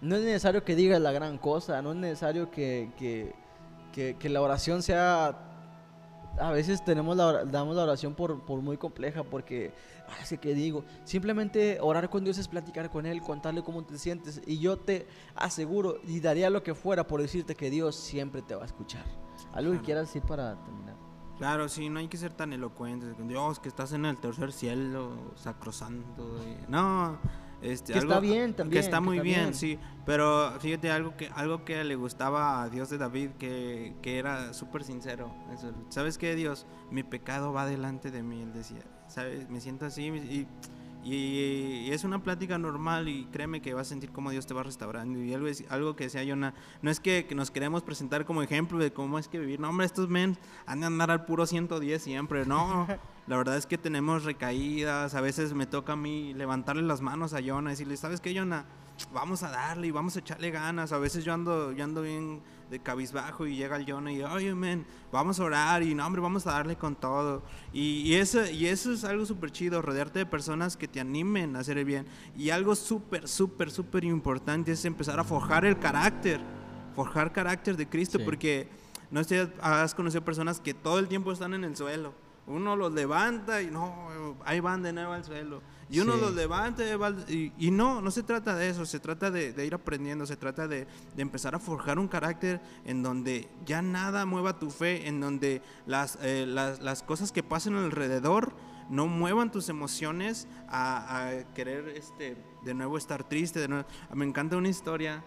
no 0.00 0.16
es 0.16 0.22
necesario 0.22 0.64
que 0.64 0.74
digas 0.74 1.00
la 1.00 1.12
gran 1.12 1.38
cosa, 1.38 1.80
no 1.80 1.92
es 1.92 1.96
necesario 1.96 2.50
que, 2.50 2.90
que, 3.92 4.28
la 4.28 4.42
oración 4.42 4.82
sea... 4.82 5.50
A 6.36 6.50
veces 6.50 6.84
tenemos 6.84 7.16
la, 7.16 7.44
damos 7.44 7.76
la 7.76 7.84
oración 7.84 8.16
por, 8.16 8.36
muy 8.60 8.76
compleja 8.76 9.22
porque, 9.22 9.72
así 10.20 10.36
que 10.36 10.52
digo, 10.52 10.84
simplemente 11.04 11.78
orar 11.80 12.10
con 12.10 12.24
Dios 12.24 12.38
es 12.38 12.48
platicar 12.48 12.90
con 12.90 13.06
Él, 13.06 13.22
contarle 13.22 13.62
cómo 13.62 13.84
te 13.84 13.96
sientes 13.98 14.42
y 14.44 14.58
yo 14.58 14.76
te 14.76 15.06
aseguro 15.36 16.00
y 16.02 16.18
daría 16.18 16.50
lo 16.50 16.64
que 16.64 16.74
fuera 16.74 17.06
por 17.06 17.22
decirte 17.22 17.54
que 17.54 17.70
Dios 17.70 17.94
siempre 17.94 18.42
te 18.42 18.56
va 18.56 18.62
a 18.62 18.66
escuchar. 18.66 19.04
¿Algo 19.52 19.74
que 19.74 19.80
quieras 19.80 20.08
decir 20.08 20.22
para 20.22 20.60
terminar? 20.64 21.03
Claro, 21.38 21.68
sí, 21.68 21.88
no 21.88 21.98
hay 21.98 22.08
que 22.08 22.16
ser 22.16 22.32
tan 22.32 22.52
elocuentes. 22.52 23.14
Dios, 23.26 23.58
que 23.58 23.68
estás 23.68 23.92
en 23.92 24.04
el 24.04 24.16
tercer 24.18 24.52
cielo, 24.52 25.32
sacrosanto. 25.34 26.38
No, 26.68 27.18
este, 27.60 27.94
que 27.94 27.98
está 27.98 28.20
bien 28.20 28.54
también. 28.54 28.72
Que 28.72 28.84
está 28.84 29.00
muy 29.00 29.20
bien, 29.20 29.54
sí. 29.54 29.78
Pero 30.04 30.52
fíjate, 30.60 30.90
algo 30.90 31.16
que, 31.16 31.30
algo 31.34 31.64
que 31.64 31.82
le 31.82 31.96
gustaba 31.96 32.62
a 32.62 32.68
Dios 32.68 32.90
de 32.90 32.98
David, 32.98 33.30
que, 33.38 33.96
que 34.02 34.18
era 34.18 34.52
súper 34.52 34.84
sincero. 34.84 35.34
¿Sabes 35.88 36.18
qué, 36.18 36.34
Dios? 36.34 36.66
Mi 36.90 37.02
pecado 37.02 37.52
va 37.52 37.66
delante 37.66 38.10
de 38.10 38.22
mí, 38.22 38.42
él 38.42 38.52
decía. 38.52 38.82
¿Sabes? 39.08 39.48
Me 39.48 39.60
siento 39.60 39.86
así 39.86 40.06
y 40.06 40.46
y, 41.04 41.90
es 41.90 42.04
una 42.04 42.22
plática 42.22 42.58
normal 42.58 43.08
y 43.08 43.26
créeme 43.26 43.60
que 43.60 43.74
vas 43.74 43.88
a 43.88 43.90
sentir 43.90 44.10
cómo 44.10 44.30
Dios 44.30 44.46
te 44.46 44.54
va 44.54 44.62
restaurando. 44.62 45.22
Y 45.22 45.34
algo, 45.34 45.48
algo 45.68 45.96
que 45.96 46.04
decía 46.04 46.24
Yona, 46.24 46.54
no 46.82 46.90
es 46.90 47.00
que, 47.00 47.26
nos 47.34 47.50
queremos 47.50 47.82
presentar 47.82 48.24
como 48.24 48.42
ejemplo 48.42 48.78
de 48.78 48.92
cómo 48.92 49.18
es 49.18 49.28
que 49.28 49.38
vivir. 49.38 49.60
No, 49.60 49.68
hombre, 49.68 49.86
estos 49.86 50.08
men 50.08 50.36
han 50.66 50.80
de 50.80 50.86
andar 50.86 51.10
al 51.10 51.24
puro 51.24 51.46
110 51.46 52.02
siempre. 52.02 52.46
No, 52.46 52.86
la 53.26 53.36
verdad 53.36 53.56
es 53.56 53.66
que 53.66 53.78
tenemos 53.78 54.24
recaídas. 54.24 55.14
A 55.14 55.20
veces 55.20 55.54
me 55.54 55.66
toca 55.66 55.94
a 55.94 55.96
mí 55.96 56.34
levantarle 56.34 56.82
las 56.82 57.00
manos 57.00 57.32
a 57.32 57.40
Yona 57.40 57.70
y 57.70 57.72
decirle, 57.72 57.96
¿sabes 57.96 58.20
qué, 58.20 58.34
Yona? 58.34 58.66
Vamos 59.12 59.42
a 59.42 59.50
darle 59.50 59.88
y 59.88 59.90
vamos 59.90 60.16
a 60.16 60.20
echarle 60.20 60.50
ganas. 60.50 60.92
A 60.92 60.98
veces 60.98 61.24
yo 61.24 61.32
ando, 61.32 61.72
yo 61.72 61.84
ando 61.84 62.02
bien 62.02 62.42
de 62.70 62.78
cabizbajo 62.80 63.46
y 63.46 63.56
llega 63.56 63.76
el 63.76 63.90
Jonah 63.90 64.12
y, 64.12 64.22
oye, 64.22 64.54
men, 64.54 64.86
vamos 65.10 65.40
a 65.40 65.44
orar 65.44 65.82
y, 65.82 65.94
no, 65.94 66.06
hombre, 66.06 66.20
vamos 66.20 66.46
a 66.46 66.52
darle 66.52 66.76
con 66.76 66.96
todo. 66.96 67.42
Y, 67.72 68.02
y 68.02 68.14
eso, 68.14 68.44
y 68.46 68.66
eso 68.66 68.92
es 68.92 69.04
algo 69.04 69.24
súper 69.24 69.50
chido, 69.50 69.80
rodearte 69.80 70.20
de 70.20 70.26
personas 70.26 70.76
que 70.76 70.86
te 70.86 71.00
animen 71.00 71.56
a 71.56 71.60
hacer 71.60 71.78
el 71.78 71.84
bien. 71.86 72.06
Y 72.36 72.50
algo 72.50 72.74
súper, 72.74 73.26
súper, 73.26 73.70
súper 73.70 74.04
importante 74.04 74.72
es 74.72 74.84
empezar 74.84 75.18
a 75.18 75.24
forjar 75.24 75.64
el 75.64 75.78
carácter, 75.78 76.40
forjar 76.94 77.32
carácter 77.32 77.76
de 77.76 77.88
Cristo, 77.88 78.18
porque 78.24 78.68
no 79.10 79.24
sé, 79.24 79.50
has 79.60 79.94
conocido 79.94 80.24
personas 80.24 80.60
que 80.60 80.74
todo 80.74 80.98
el 80.98 81.08
tiempo 81.08 81.32
están 81.32 81.54
en 81.54 81.64
el 81.64 81.76
suelo. 81.76 82.23
Uno 82.46 82.76
los 82.76 82.92
levanta 82.92 83.62
y 83.62 83.70
no, 83.70 84.36
ahí 84.44 84.60
van 84.60 84.82
de 84.82 84.92
nuevo 84.92 85.12
al 85.12 85.24
suelo 85.24 85.62
y 85.90 86.00
uno 86.00 86.16
los 86.16 86.34
levanta 86.34 86.82
y, 87.28 87.70
no, 87.70 88.00
no 88.00 88.10
se 88.10 88.22
trata 88.22 88.56
de 88.56 88.68
eso, 88.68 88.86
se 88.86 89.00
trata 89.00 89.30
de, 89.30 89.64
ir 89.64 89.74
aprendiendo, 89.74 90.26
se 90.26 90.36
trata 90.36 90.66
de, 90.66 90.86
empezar 91.16 91.54
a 91.54 91.58
forjar 91.58 91.98
un 91.98 92.08
carácter 92.08 92.60
en 92.84 93.02
donde 93.02 93.48
ya 93.66 93.82
nada 93.82 94.26
mueva 94.26 94.58
tu 94.58 94.70
fe, 94.70 95.06
en 95.06 95.20
donde 95.20 95.62
las, 95.86 96.18
eh, 96.22 96.46
las, 96.46 97.02
cosas 97.02 97.32
que 97.32 97.42
pasan 97.42 97.76
alrededor 97.76 98.54
no 98.90 99.06
muevan 99.06 99.50
tus 99.50 99.68
emociones 99.68 100.48
a, 100.68 101.30
querer 101.54 101.88
este, 101.88 102.36
de 102.64 102.74
nuevo 102.74 102.98
estar 102.98 103.24
triste. 103.24 103.60
De 103.60 103.68
nuevo. 103.68 103.86
Me 104.14 104.24
encanta 104.24 104.56
una 104.56 104.68
historia, 104.68 105.24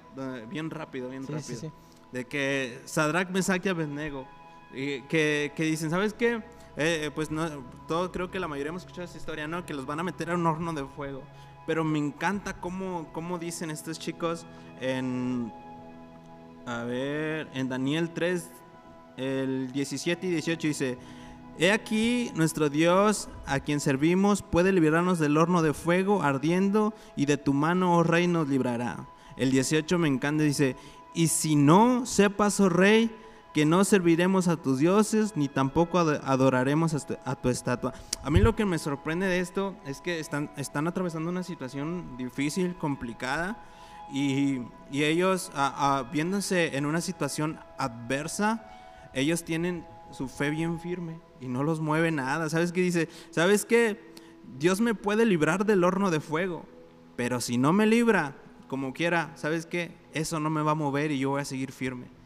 bien 0.49 0.69
rápido, 0.69 1.09
bien 1.09 1.25
rápido, 1.25 1.71
de 2.11 2.25
que 2.25 2.81
Sadrach, 2.85 3.29
Mesach 3.29 3.65
y 3.65 3.69
Abednego, 3.69 4.27
que, 4.71 5.53
que 5.55 5.63
dicen, 5.63 5.89
¿sabes 5.89 6.13
qué? 6.13 6.43
Eh, 6.77 7.05
eh, 7.05 7.11
pues 7.13 7.31
no, 7.31 7.49
todo, 7.87 8.11
creo 8.11 8.29
que 8.29 8.39
la 8.39 8.47
mayoría 8.47 8.69
hemos 8.69 8.83
escuchado 8.83 9.05
esta 9.05 9.17
historia, 9.17 9.47
¿no? 9.47 9.65
Que 9.65 9.73
los 9.73 9.87
van 9.87 9.99
a 9.99 10.03
meter 10.03 10.29
a 10.29 10.35
un 10.35 10.45
horno 10.45 10.73
de 10.73 10.85
fuego. 10.85 11.23
Pero 11.65 11.83
me 11.83 11.97
encanta 11.97 12.61
cómo, 12.61 13.09
cómo 13.13 13.39
dicen 13.39 13.71
estos 13.71 13.99
chicos 13.99 14.45
en. 14.79 15.51
A 16.67 16.83
ver, 16.83 17.49
en 17.53 17.67
Daniel 17.67 18.11
3, 18.13 18.49
el 19.17 19.71
17 19.71 20.27
y 20.27 20.29
18 20.29 20.67
dice. 20.67 20.97
He 21.59 21.71
aquí 21.71 22.31
nuestro 22.35 22.69
Dios 22.69 23.29
a 23.47 23.59
quien 23.59 23.79
servimos 23.79 24.43
puede 24.43 24.71
librarnos 24.71 25.17
del 25.17 25.37
horno 25.37 25.63
de 25.63 25.73
fuego 25.73 26.21
ardiendo 26.21 26.93
y 27.15 27.25
de 27.25 27.37
tu 27.37 27.51
mano, 27.51 27.97
oh 27.97 28.03
rey, 28.03 28.27
nos 28.27 28.47
librará. 28.47 29.07
El 29.37 29.49
18 29.49 29.97
me 29.97 30.07
encanta, 30.07 30.43
dice, 30.43 30.75
y 31.15 31.29
si 31.29 31.55
no, 31.55 32.05
sepas, 32.05 32.59
oh 32.59 32.69
rey, 32.69 33.09
que 33.57 33.65
no 33.65 33.83
serviremos 33.85 34.47
a 34.47 34.55
tus 34.55 34.77
dioses 34.77 35.35
ni 35.35 35.47
tampoco 35.47 35.97
adoraremos 35.97 36.93
a 37.25 37.35
tu, 37.37 37.49
estatua. 37.49 37.91
A 38.21 38.29
mí 38.29 38.39
lo 38.39 38.55
que 38.55 38.65
me 38.65 38.77
sorprende 38.77 39.25
de 39.25 39.39
esto 39.39 39.75
es 39.87 39.99
que 39.99 40.19
están, 40.19 40.51
atravesando 40.87 41.31
una 41.31 41.41
situación 41.41 42.17
difícil, 42.17 42.75
complicada, 42.75 43.65
y, 44.13 44.61
ellos, 44.91 45.51
viéndose 46.11 46.77
en 46.77 46.85
una 46.85 47.01
situación 47.01 47.59
adversa, 47.79 48.63
ellos 49.15 49.43
tienen 49.43 49.87
su 50.11 50.27
fe 50.27 50.51
bien 50.51 50.79
firme 50.79 51.19
y 51.41 51.47
no 51.47 51.63
los 51.63 51.79
mueve 51.79 52.11
nada. 52.11 52.51
¿Sabes 52.51 52.71
qué 52.71 52.81
dice? 52.81 53.09
¿Sabes 53.31 53.65
qué? 53.65 54.13
Dios 54.59 54.81
me 54.81 54.93
puede 54.93 55.25
librar 55.25 55.65
del 55.65 55.83
horno 55.83 56.11
de 56.11 56.19
fuego, 56.19 56.63
pero 57.15 57.41
si 57.41 57.57
no 57.57 57.73
me 57.73 57.87
libra, 57.87 58.35
como 58.67 58.93
quiera, 58.93 59.31
¿sabes 59.33 59.65
qué? 59.65 59.97
Eso 60.13 60.39
no 60.39 60.51
me 60.51 60.61
va 60.61 60.73
a 60.73 60.75
mover 60.75 61.09
y 61.09 61.17
yo 61.17 61.31
voy 61.31 61.41
a 61.41 61.45
seguir 61.45 61.71
firme. 61.71 62.16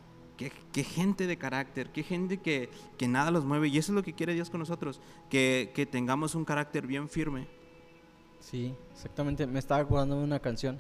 Qué, 0.71 0.83
gente 0.83 1.27
de 1.27 1.37
carácter, 1.37 1.89
qué 1.89 2.03
gente 2.03 2.37
que, 2.37 2.69
que, 2.97 3.07
nada 3.07 3.31
los 3.31 3.45
mueve. 3.45 3.67
Y 3.67 3.77
eso 3.77 3.91
es 3.91 3.95
lo 3.95 4.03
que 4.03 4.13
quiere 4.13 4.33
Dios 4.33 4.49
con 4.49 4.59
nosotros, 4.59 5.01
que, 5.29 5.71
que 5.75 5.85
tengamos 5.85 6.35
un 6.35 6.45
carácter 6.45 6.87
bien 6.87 7.09
firme. 7.09 7.47
Sí, 8.39 8.73
exactamente. 8.91 9.45
Me 9.45 9.59
estaba 9.59 9.81
acordando 9.81 10.17
de 10.17 10.23
una 10.23 10.39
canción 10.39 10.79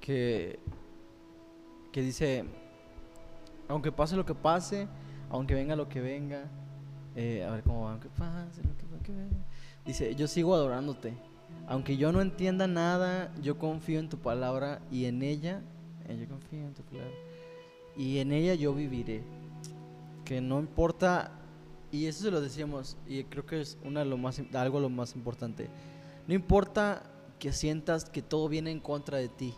que, 0.00 0.58
que 1.92 2.02
dice, 2.02 2.44
aunque 3.68 3.92
pase 3.92 4.16
lo 4.16 4.26
que 4.26 4.34
pase, 4.34 4.88
aunque 5.30 5.54
venga 5.54 5.76
lo 5.76 5.88
que 5.88 6.00
venga, 6.00 6.44
eh, 7.16 7.44
a 7.44 7.50
ver 7.52 7.62
cómo 7.62 7.84
va, 7.84 7.92
aunque 7.92 8.08
pase 8.08 8.62
lo 8.62 9.02
que, 9.02 9.12
venga. 9.12 9.44
Dice, 9.84 10.14
yo 10.14 10.28
sigo 10.28 10.54
adorándote. 10.54 11.14
Aunque 11.66 11.96
yo 11.96 12.12
no 12.12 12.20
entienda 12.20 12.66
nada, 12.66 13.32
yo 13.40 13.58
confío 13.58 13.98
en 13.98 14.08
tu 14.08 14.18
palabra 14.18 14.80
y 14.90 15.06
en 15.06 15.22
ella, 15.22 15.62
eh, 16.08 16.16
yo 16.20 16.28
confío 16.28 16.60
en 16.60 16.74
tu 16.74 16.82
palabra, 16.82 17.12
y 18.00 18.18
en 18.18 18.32
ella 18.32 18.54
yo 18.54 18.72
viviré. 18.72 19.22
Que 20.24 20.40
no 20.40 20.58
importa, 20.58 21.32
y 21.92 22.06
eso 22.06 22.24
se 22.24 22.30
lo 22.30 22.40
decíamos, 22.40 22.96
y 23.06 23.24
creo 23.24 23.44
que 23.44 23.60
es 23.60 23.76
una 23.84 24.00
de 24.00 24.06
lo 24.06 24.16
más, 24.16 24.40
algo 24.54 24.80
lo 24.80 24.88
más 24.88 25.14
importante. 25.14 25.68
No 26.26 26.32
importa 26.32 27.02
que 27.38 27.52
sientas 27.52 28.06
que 28.06 28.22
todo 28.22 28.48
viene 28.48 28.70
en 28.70 28.80
contra 28.80 29.18
de 29.18 29.28
ti. 29.28 29.52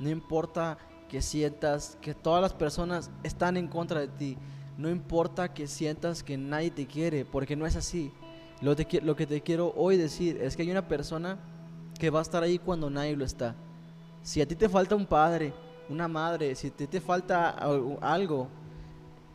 No 0.00 0.10
importa 0.10 0.78
que 1.08 1.22
sientas 1.22 1.96
que 2.00 2.12
todas 2.12 2.42
las 2.42 2.54
personas 2.54 3.12
están 3.22 3.56
en 3.56 3.68
contra 3.68 4.00
de 4.00 4.08
ti. 4.08 4.36
No 4.76 4.90
importa 4.90 5.54
que 5.54 5.68
sientas 5.68 6.24
que 6.24 6.36
nadie 6.36 6.72
te 6.72 6.88
quiere, 6.88 7.24
porque 7.24 7.54
no 7.54 7.66
es 7.66 7.76
así. 7.76 8.10
Lo, 8.62 8.74
lo, 9.02 9.16
que 9.16 9.26
te 9.28 9.42
quiero 9.42 9.72
hoy 9.76 9.96
decir 9.96 10.38
es 10.42 10.56
que 10.56 10.62
hay 10.62 10.72
una 10.72 10.88
persona 10.88 11.38
que 12.00 12.10
va 12.10 12.18
a 12.18 12.22
estar 12.22 12.42
ahí 12.42 12.58
cuando 12.58 12.90
nadie 12.90 13.14
lo 13.14 13.24
está. 13.24 13.54
Si 14.24 14.40
a 14.40 14.48
ti 14.48 14.56
te 14.56 14.68
falta 14.68 14.96
un 14.96 15.06
padre, 15.06 15.52
una 15.88 16.08
madre, 16.08 16.54
si 16.54 16.70
ti 16.70 16.86
te 16.86 17.00
falta 17.00 17.50
algo, 18.00 18.48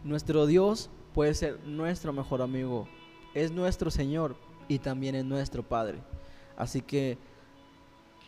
nuestro 0.03 0.45
Dios 0.45 0.89
puede 1.13 1.33
ser 1.33 1.59
nuestro 1.65 2.13
mejor 2.13 2.41
amigo. 2.41 2.87
Es 3.33 3.51
nuestro 3.51 3.91
Señor 3.91 4.35
y 4.67 4.79
también 4.79 5.15
es 5.15 5.25
nuestro 5.25 5.63
Padre. 5.63 5.99
Así 6.57 6.81
que 6.81 7.17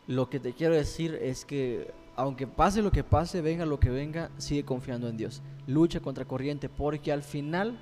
lo 0.08 0.30
que 0.30 0.40
te 0.40 0.54
quiero 0.54 0.76
decir 0.76 1.16
es 1.22 1.46
que 1.46 1.94
aunque 2.16 2.46
pase 2.48 2.82
lo 2.82 2.92
que 2.92 3.04
pase, 3.04 3.42
venga 3.42 3.66
lo 3.66 3.80
que 3.80 3.90
venga, 3.90 4.30
sigue 4.38 4.64
confiando 4.64 5.08
en 5.10 5.18
Dios. 5.18 5.42
Lucha 5.68 6.00
contra 6.00 6.26
corriente 6.26 6.70
porque 6.70 7.12
al 7.12 7.24
final 7.24 7.80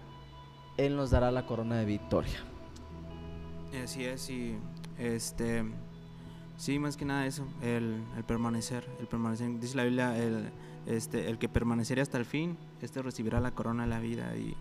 Él 0.77 0.95
nos 0.95 1.11
dará 1.11 1.31
la 1.31 1.45
corona 1.45 1.77
de 1.77 1.85
victoria. 1.85 2.39
Así 3.83 4.03
es, 4.03 4.29
y 4.29 4.57
este, 4.97 5.63
sí, 6.61 6.77
más 6.77 6.95
que 6.95 7.05
nada 7.05 7.25
eso, 7.25 7.43
el, 7.63 8.03
permanecer, 8.27 8.87
el 8.99 9.07
permanecer, 9.07 9.59
dice 9.59 9.75
la 9.75 9.83
Biblia, 9.83 10.15
el, 10.15 10.51
este, 10.85 11.27
el 11.27 11.39
que 11.39 11.49
permanecerá 11.49 12.03
hasta 12.03 12.19
el 12.19 12.25
fin, 12.25 12.55
este 12.83 13.01
recibirá 13.01 13.39
la 13.39 13.49
corona 13.49 13.83
de 13.83 13.89
la 13.89 13.99
vida 13.99 14.35
y, 14.37 14.55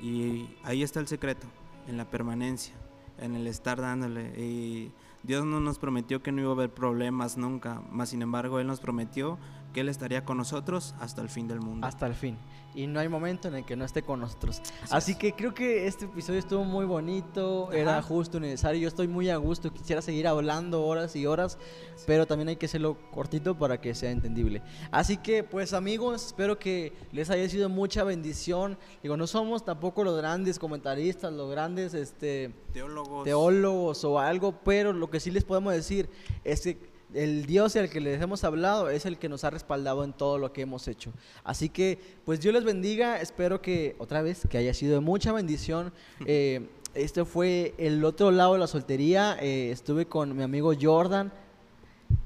y 0.00 0.48
ahí 0.62 0.84
está 0.84 1.00
el 1.00 1.08
secreto, 1.08 1.48
en 1.88 1.96
la 1.96 2.08
permanencia, 2.08 2.74
en 3.18 3.34
el 3.34 3.48
estar 3.48 3.80
dándole. 3.80 4.40
Y 4.40 4.92
Dios 5.24 5.44
no 5.44 5.58
nos 5.58 5.80
prometió 5.80 6.22
que 6.22 6.30
no 6.30 6.40
iba 6.40 6.50
a 6.50 6.54
haber 6.54 6.70
problemas 6.70 7.36
nunca, 7.36 7.82
más 7.90 8.10
sin 8.10 8.22
embargo 8.22 8.60
Él 8.60 8.68
nos 8.68 8.78
prometió 8.78 9.36
que 9.74 9.80
Él 9.80 9.90
estaría 9.90 10.24
con 10.24 10.38
nosotros 10.38 10.94
hasta 11.00 11.20
el 11.20 11.28
fin 11.28 11.46
del 11.48 11.60
mundo. 11.60 11.86
Hasta 11.86 12.06
el 12.06 12.14
fin. 12.14 12.38
Y 12.74 12.86
no 12.86 12.98
hay 12.98 13.08
momento 13.08 13.48
en 13.48 13.56
el 13.56 13.64
que 13.64 13.76
no 13.76 13.84
esté 13.84 14.02
con 14.02 14.20
nosotros. 14.20 14.62
Así, 14.90 15.14
que 15.14 15.32
creo 15.32 15.52
que 15.52 15.86
este 15.86 16.06
episodio 16.06 16.38
estuvo 16.38 16.64
muy 16.64 16.86
bonito, 16.86 17.70
era 17.72 18.00
justo, 18.00 18.40
necesario. 18.40 18.80
Yo 18.80 18.88
estoy 18.88 19.06
muy 19.06 19.28
a 19.30 19.36
gusto, 19.36 19.72
quisiera 19.72 20.00
seguir 20.00 20.26
hablando 20.26 20.84
horas 20.84 21.14
y 21.14 21.26
horas, 21.26 21.58
pero 22.06 22.26
también 22.26 22.48
hay 22.48 22.56
que 22.56 22.66
hacerlo 22.66 22.96
cortito 23.12 23.56
para 23.56 23.80
que 23.80 23.94
sea 23.94 24.10
entendible. 24.10 24.62
Así 24.90 25.18
que, 25.18 25.44
pues 25.44 25.72
amigos, 25.72 26.26
espero 26.26 26.58
que 26.58 26.92
les 27.12 27.30
haya 27.30 27.48
sido 27.48 27.68
mucha 27.68 28.02
bendición. 28.02 28.78
Digo, 29.02 29.16
no 29.16 29.26
somos 29.26 29.64
tampoco 29.64 30.02
los 30.02 30.16
grandes 30.16 30.58
comentaristas, 30.58 31.32
los 31.32 31.50
grandes 31.50 31.94
este, 31.94 32.52
teólogos. 32.72 33.24
teólogos 33.24 34.04
o 34.04 34.18
algo, 34.18 34.60
pero 34.64 34.92
lo 34.92 35.10
que 35.10 35.20
sí 35.20 35.30
les 35.30 35.44
podemos 35.44 35.72
decir 35.72 36.08
es 36.44 36.62
que 36.62 36.93
el 37.14 37.46
Dios 37.46 37.76
al 37.76 37.88
que 37.88 38.00
les 38.00 38.20
hemos 38.20 38.44
hablado 38.44 38.90
es 38.90 39.06
el 39.06 39.18
que 39.18 39.28
nos 39.28 39.44
ha 39.44 39.50
respaldado 39.50 40.04
en 40.04 40.12
todo 40.12 40.38
lo 40.38 40.52
que 40.52 40.62
hemos 40.62 40.88
hecho. 40.88 41.12
Así 41.44 41.68
que, 41.68 41.98
pues 42.24 42.40
Dios 42.40 42.52
les 42.52 42.64
bendiga. 42.64 43.20
Espero 43.20 43.62
que, 43.62 43.96
otra 43.98 44.22
vez, 44.22 44.46
que 44.48 44.58
haya 44.58 44.74
sido 44.74 44.94
de 44.94 45.00
mucha 45.00 45.32
bendición. 45.32 45.92
Eh, 46.26 46.68
este 46.94 47.24
fue 47.24 47.74
el 47.76 48.04
otro 48.04 48.30
lado 48.30 48.54
de 48.54 48.60
la 48.60 48.66
soltería. 48.66 49.36
Eh, 49.40 49.70
estuve 49.70 50.06
con 50.06 50.34
mi 50.36 50.42
amigo 50.42 50.72
Jordan. 50.80 51.32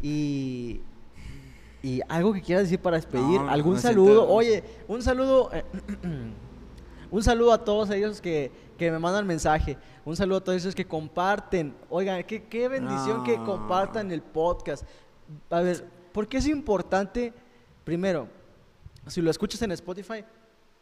Y, 0.03 0.81
y 1.83 2.01
algo 2.09 2.33
que 2.33 2.43
quieras 2.43 2.65
decir 2.65 2.79
para 2.79 2.97
despedir. 2.97 3.41
¿Algún 3.49 3.79
saludo? 3.79 4.29
Oye, 4.29 4.63
un 4.87 5.03
saludo. 5.03 5.51
un 7.11 7.23
saludo 7.23 7.53
a 7.53 7.65
todos 7.65 7.91
ellos 7.91 8.21
que, 8.21 8.51
que 8.79 8.91
me 8.91 8.99
mandan 8.99 9.27
mensaje. 9.27 9.77
Un 10.05 10.17
saludo 10.17 10.39
a 10.39 10.45
todos 10.45 10.59
esos 10.59 10.75
que 10.75 10.87
comparten. 10.87 11.75
Oigan, 11.91 12.23
qué, 12.25 12.45
qué 12.45 12.69
bendición 12.69 13.25
que 13.25 13.37
compartan 13.37 14.11
el 14.13 14.23
podcast. 14.23 14.85
A 15.51 15.61
ver, 15.61 15.85
¿por 16.13 16.29
qué 16.29 16.39
es 16.39 16.47
importante? 16.47 17.35
Primero, 17.85 18.29
si 19.09 19.21
lo 19.21 19.31
escuchas 19.31 19.61
en 19.63 19.73
Spotify, 19.73 20.25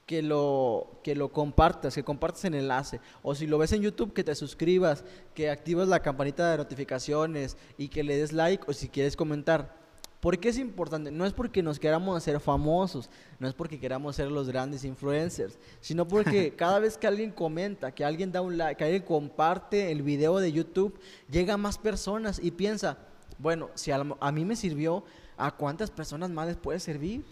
que 0.04 0.22
lo, 0.22 1.00
que 1.02 1.16
lo 1.16 1.32
compartas, 1.32 1.94
que 1.94 2.04
compartas 2.04 2.44
el 2.44 2.54
enlace. 2.54 3.00
O 3.22 3.34
si 3.34 3.46
lo 3.46 3.58
ves 3.58 3.72
en 3.72 3.82
YouTube, 3.82 4.12
que 4.12 4.22
te 4.22 4.34
suscribas, 4.34 5.04
que 5.34 5.50
activas 5.50 5.88
la 5.88 6.00
campanita 6.00 6.50
de 6.50 6.58
notificaciones 6.58 7.56
y 7.76 7.88
que 7.88 8.04
le 8.04 8.16
des 8.16 8.32
like 8.32 8.64
o 8.68 8.72
si 8.72 8.88
quieres 8.88 9.16
comentar. 9.16 9.85
¿Por 10.20 10.38
qué 10.38 10.48
es 10.48 10.58
importante? 10.58 11.10
No 11.10 11.26
es 11.26 11.32
porque 11.32 11.62
nos 11.62 11.78
queramos 11.78 12.16
hacer 12.16 12.40
famosos, 12.40 13.10
no 13.38 13.46
es 13.46 13.54
porque 13.54 13.78
queramos 13.78 14.16
ser 14.16 14.30
los 14.30 14.48
grandes 14.48 14.84
influencers, 14.84 15.58
sino 15.80 16.08
porque 16.08 16.54
cada 16.56 16.78
vez 16.78 16.96
que 16.96 17.06
alguien 17.06 17.30
comenta, 17.30 17.92
que 17.92 18.04
alguien 18.04 18.32
da 18.32 18.40
un 18.40 18.56
like, 18.56 18.78
que 18.78 18.84
alguien 18.84 19.02
comparte 19.02 19.92
el 19.92 20.02
video 20.02 20.38
de 20.38 20.52
YouTube, 20.52 20.98
llega 21.30 21.54
a 21.54 21.58
más 21.58 21.76
personas 21.76 22.40
y 22.42 22.50
piensa, 22.50 22.98
bueno, 23.38 23.70
si 23.74 23.90
a, 23.90 24.02
mí 24.02 24.44
me 24.44 24.56
sirvió, 24.56 25.04
¿a 25.36 25.50
cuántas 25.50 25.90
personas 25.90 26.30
más 26.30 26.46
les 26.46 26.56
puede 26.56 26.80
servir? 26.80 27.24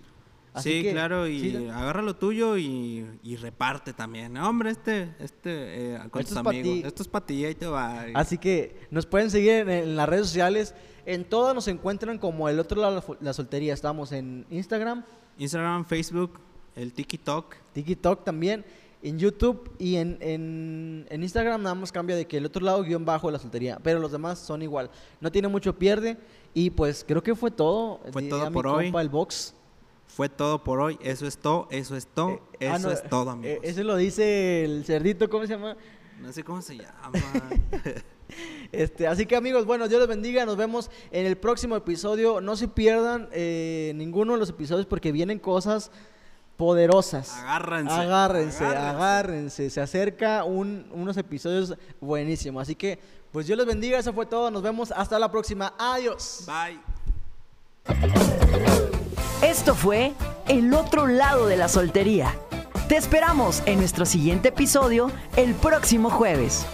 Sí, 0.60 0.88
claro, 0.90 1.26
y 1.26 1.68
agarra 1.68 2.02
lo 2.02 2.16
tuyo 2.16 2.56
y, 2.56 3.36
reparte 3.40 3.92
también. 3.92 4.36
hombre, 4.36 4.70
este, 4.70 5.14
este, 5.18 5.94
eh, 5.94 5.98
con 6.10 6.22
esto 6.22 6.34
tus 6.34 6.46
amigos. 6.46 6.84
Esto 6.84 7.02
es 7.02 7.08
para 7.08 7.26
ti, 7.26 7.44
ahí 7.44 7.54
te 7.54 7.66
va. 7.66 8.06
Así 8.14 8.38
que 8.38 8.86
nos 8.90 9.06
pueden 9.06 9.30
seguir 9.30 9.68
en 9.68 9.96
las 9.96 10.08
redes 10.08 10.26
sociales. 10.26 10.74
En 11.06 11.24
todas 11.24 11.54
nos 11.54 11.68
encuentran 11.68 12.18
como 12.18 12.48
el 12.48 12.58
otro 12.58 12.80
lado 12.80 13.00
de 13.00 13.16
la 13.20 13.32
soltería. 13.32 13.74
Estamos 13.74 14.12
en 14.12 14.46
Instagram. 14.50 15.04
Instagram, 15.38 15.84
Facebook, 15.84 16.40
el 16.76 16.92
TikTok. 16.92 17.56
TikTok 17.72 18.24
también. 18.24 18.64
En 19.02 19.18
YouTube 19.18 19.70
y 19.78 19.96
en, 19.96 20.16
en, 20.22 21.22
Instagram 21.22 21.62
nada 21.62 21.74
más 21.74 21.92
cambia 21.92 22.16
de 22.16 22.26
que 22.26 22.38
el 22.38 22.46
otro 22.46 22.64
lado 22.64 22.82
guion 22.82 23.04
bajo 23.04 23.26
de 23.26 23.34
la 23.34 23.38
soltería. 23.38 23.78
Pero 23.82 23.98
los 23.98 24.12
demás 24.12 24.38
son 24.38 24.62
igual. 24.62 24.90
No 25.20 25.30
tiene 25.30 25.48
mucho 25.48 25.78
pierde. 25.78 26.16
Y 26.54 26.70
pues 26.70 27.04
creo 27.06 27.22
que 27.22 27.34
fue 27.34 27.50
todo. 27.50 28.00
Fue 28.12 28.22
todo 28.22 28.50
por 28.50 28.66
hoy. 28.66 28.90
el 28.96 29.08
box. 29.10 29.54
Fue 30.14 30.28
todo 30.28 30.62
por 30.62 30.80
hoy. 30.80 30.98
Eso 31.02 31.26
es 31.26 31.36
todo. 31.38 31.66
Eso 31.70 31.96
es 31.96 32.06
todo. 32.06 32.40
Eh, 32.60 32.68
ah, 32.68 32.76
eso 32.76 32.90
es 32.90 33.02
todo, 33.08 33.30
eh, 33.30 33.32
amigos. 33.32 33.58
eso 33.62 33.82
lo 33.82 33.96
dice 33.96 34.64
el 34.64 34.84
cerdito. 34.84 35.28
¿Cómo 35.28 35.44
se 35.46 35.54
llama? 35.54 35.76
No 36.20 36.32
sé 36.32 36.42
cómo 36.44 36.62
se 36.62 36.76
llama. 36.76 37.12
Este, 38.72 39.06
así 39.06 39.26
que 39.26 39.36
amigos, 39.36 39.64
bueno, 39.66 39.86
Dios 39.86 40.00
les 40.00 40.08
bendiga. 40.08 40.44
Nos 40.44 40.56
vemos 40.56 40.90
en 41.12 41.26
el 41.26 41.36
próximo 41.36 41.76
episodio. 41.76 42.40
No 42.40 42.56
se 42.56 42.66
pierdan 42.66 43.28
eh, 43.30 43.92
ninguno 43.94 44.32
de 44.32 44.38
los 44.40 44.48
episodios 44.48 44.86
porque 44.86 45.12
vienen 45.12 45.38
cosas 45.38 45.92
poderosas. 46.56 47.30
Agárrense. 47.36 47.92
Agárrense, 47.94 48.64
Agárrense. 48.64 48.88
agárrense. 48.96 49.70
Se 49.70 49.80
acerca 49.80 50.42
un- 50.44 50.86
unos 50.92 51.16
episodios 51.16 51.74
buenísimos. 52.00 52.62
Así 52.62 52.74
que, 52.74 52.98
pues 53.30 53.46
Dios 53.46 53.56
les 53.58 53.66
bendiga. 53.66 53.98
Eso 53.98 54.12
fue 54.12 54.26
todo. 54.26 54.50
Nos 54.50 54.62
vemos 54.62 54.90
hasta 54.90 55.16
la 55.18 55.30
próxima. 55.30 55.74
Adiós. 55.78 56.44
Bye. 56.46 56.80
Esto 59.44 59.74
fue 59.74 60.14
El 60.48 60.72
otro 60.72 61.06
lado 61.06 61.46
de 61.46 61.58
la 61.58 61.68
soltería. 61.68 62.34
Te 62.88 62.96
esperamos 62.96 63.62
en 63.66 63.78
nuestro 63.78 64.06
siguiente 64.06 64.48
episodio 64.48 65.10
el 65.36 65.52
próximo 65.52 66.08
jueves. 66.08 66.64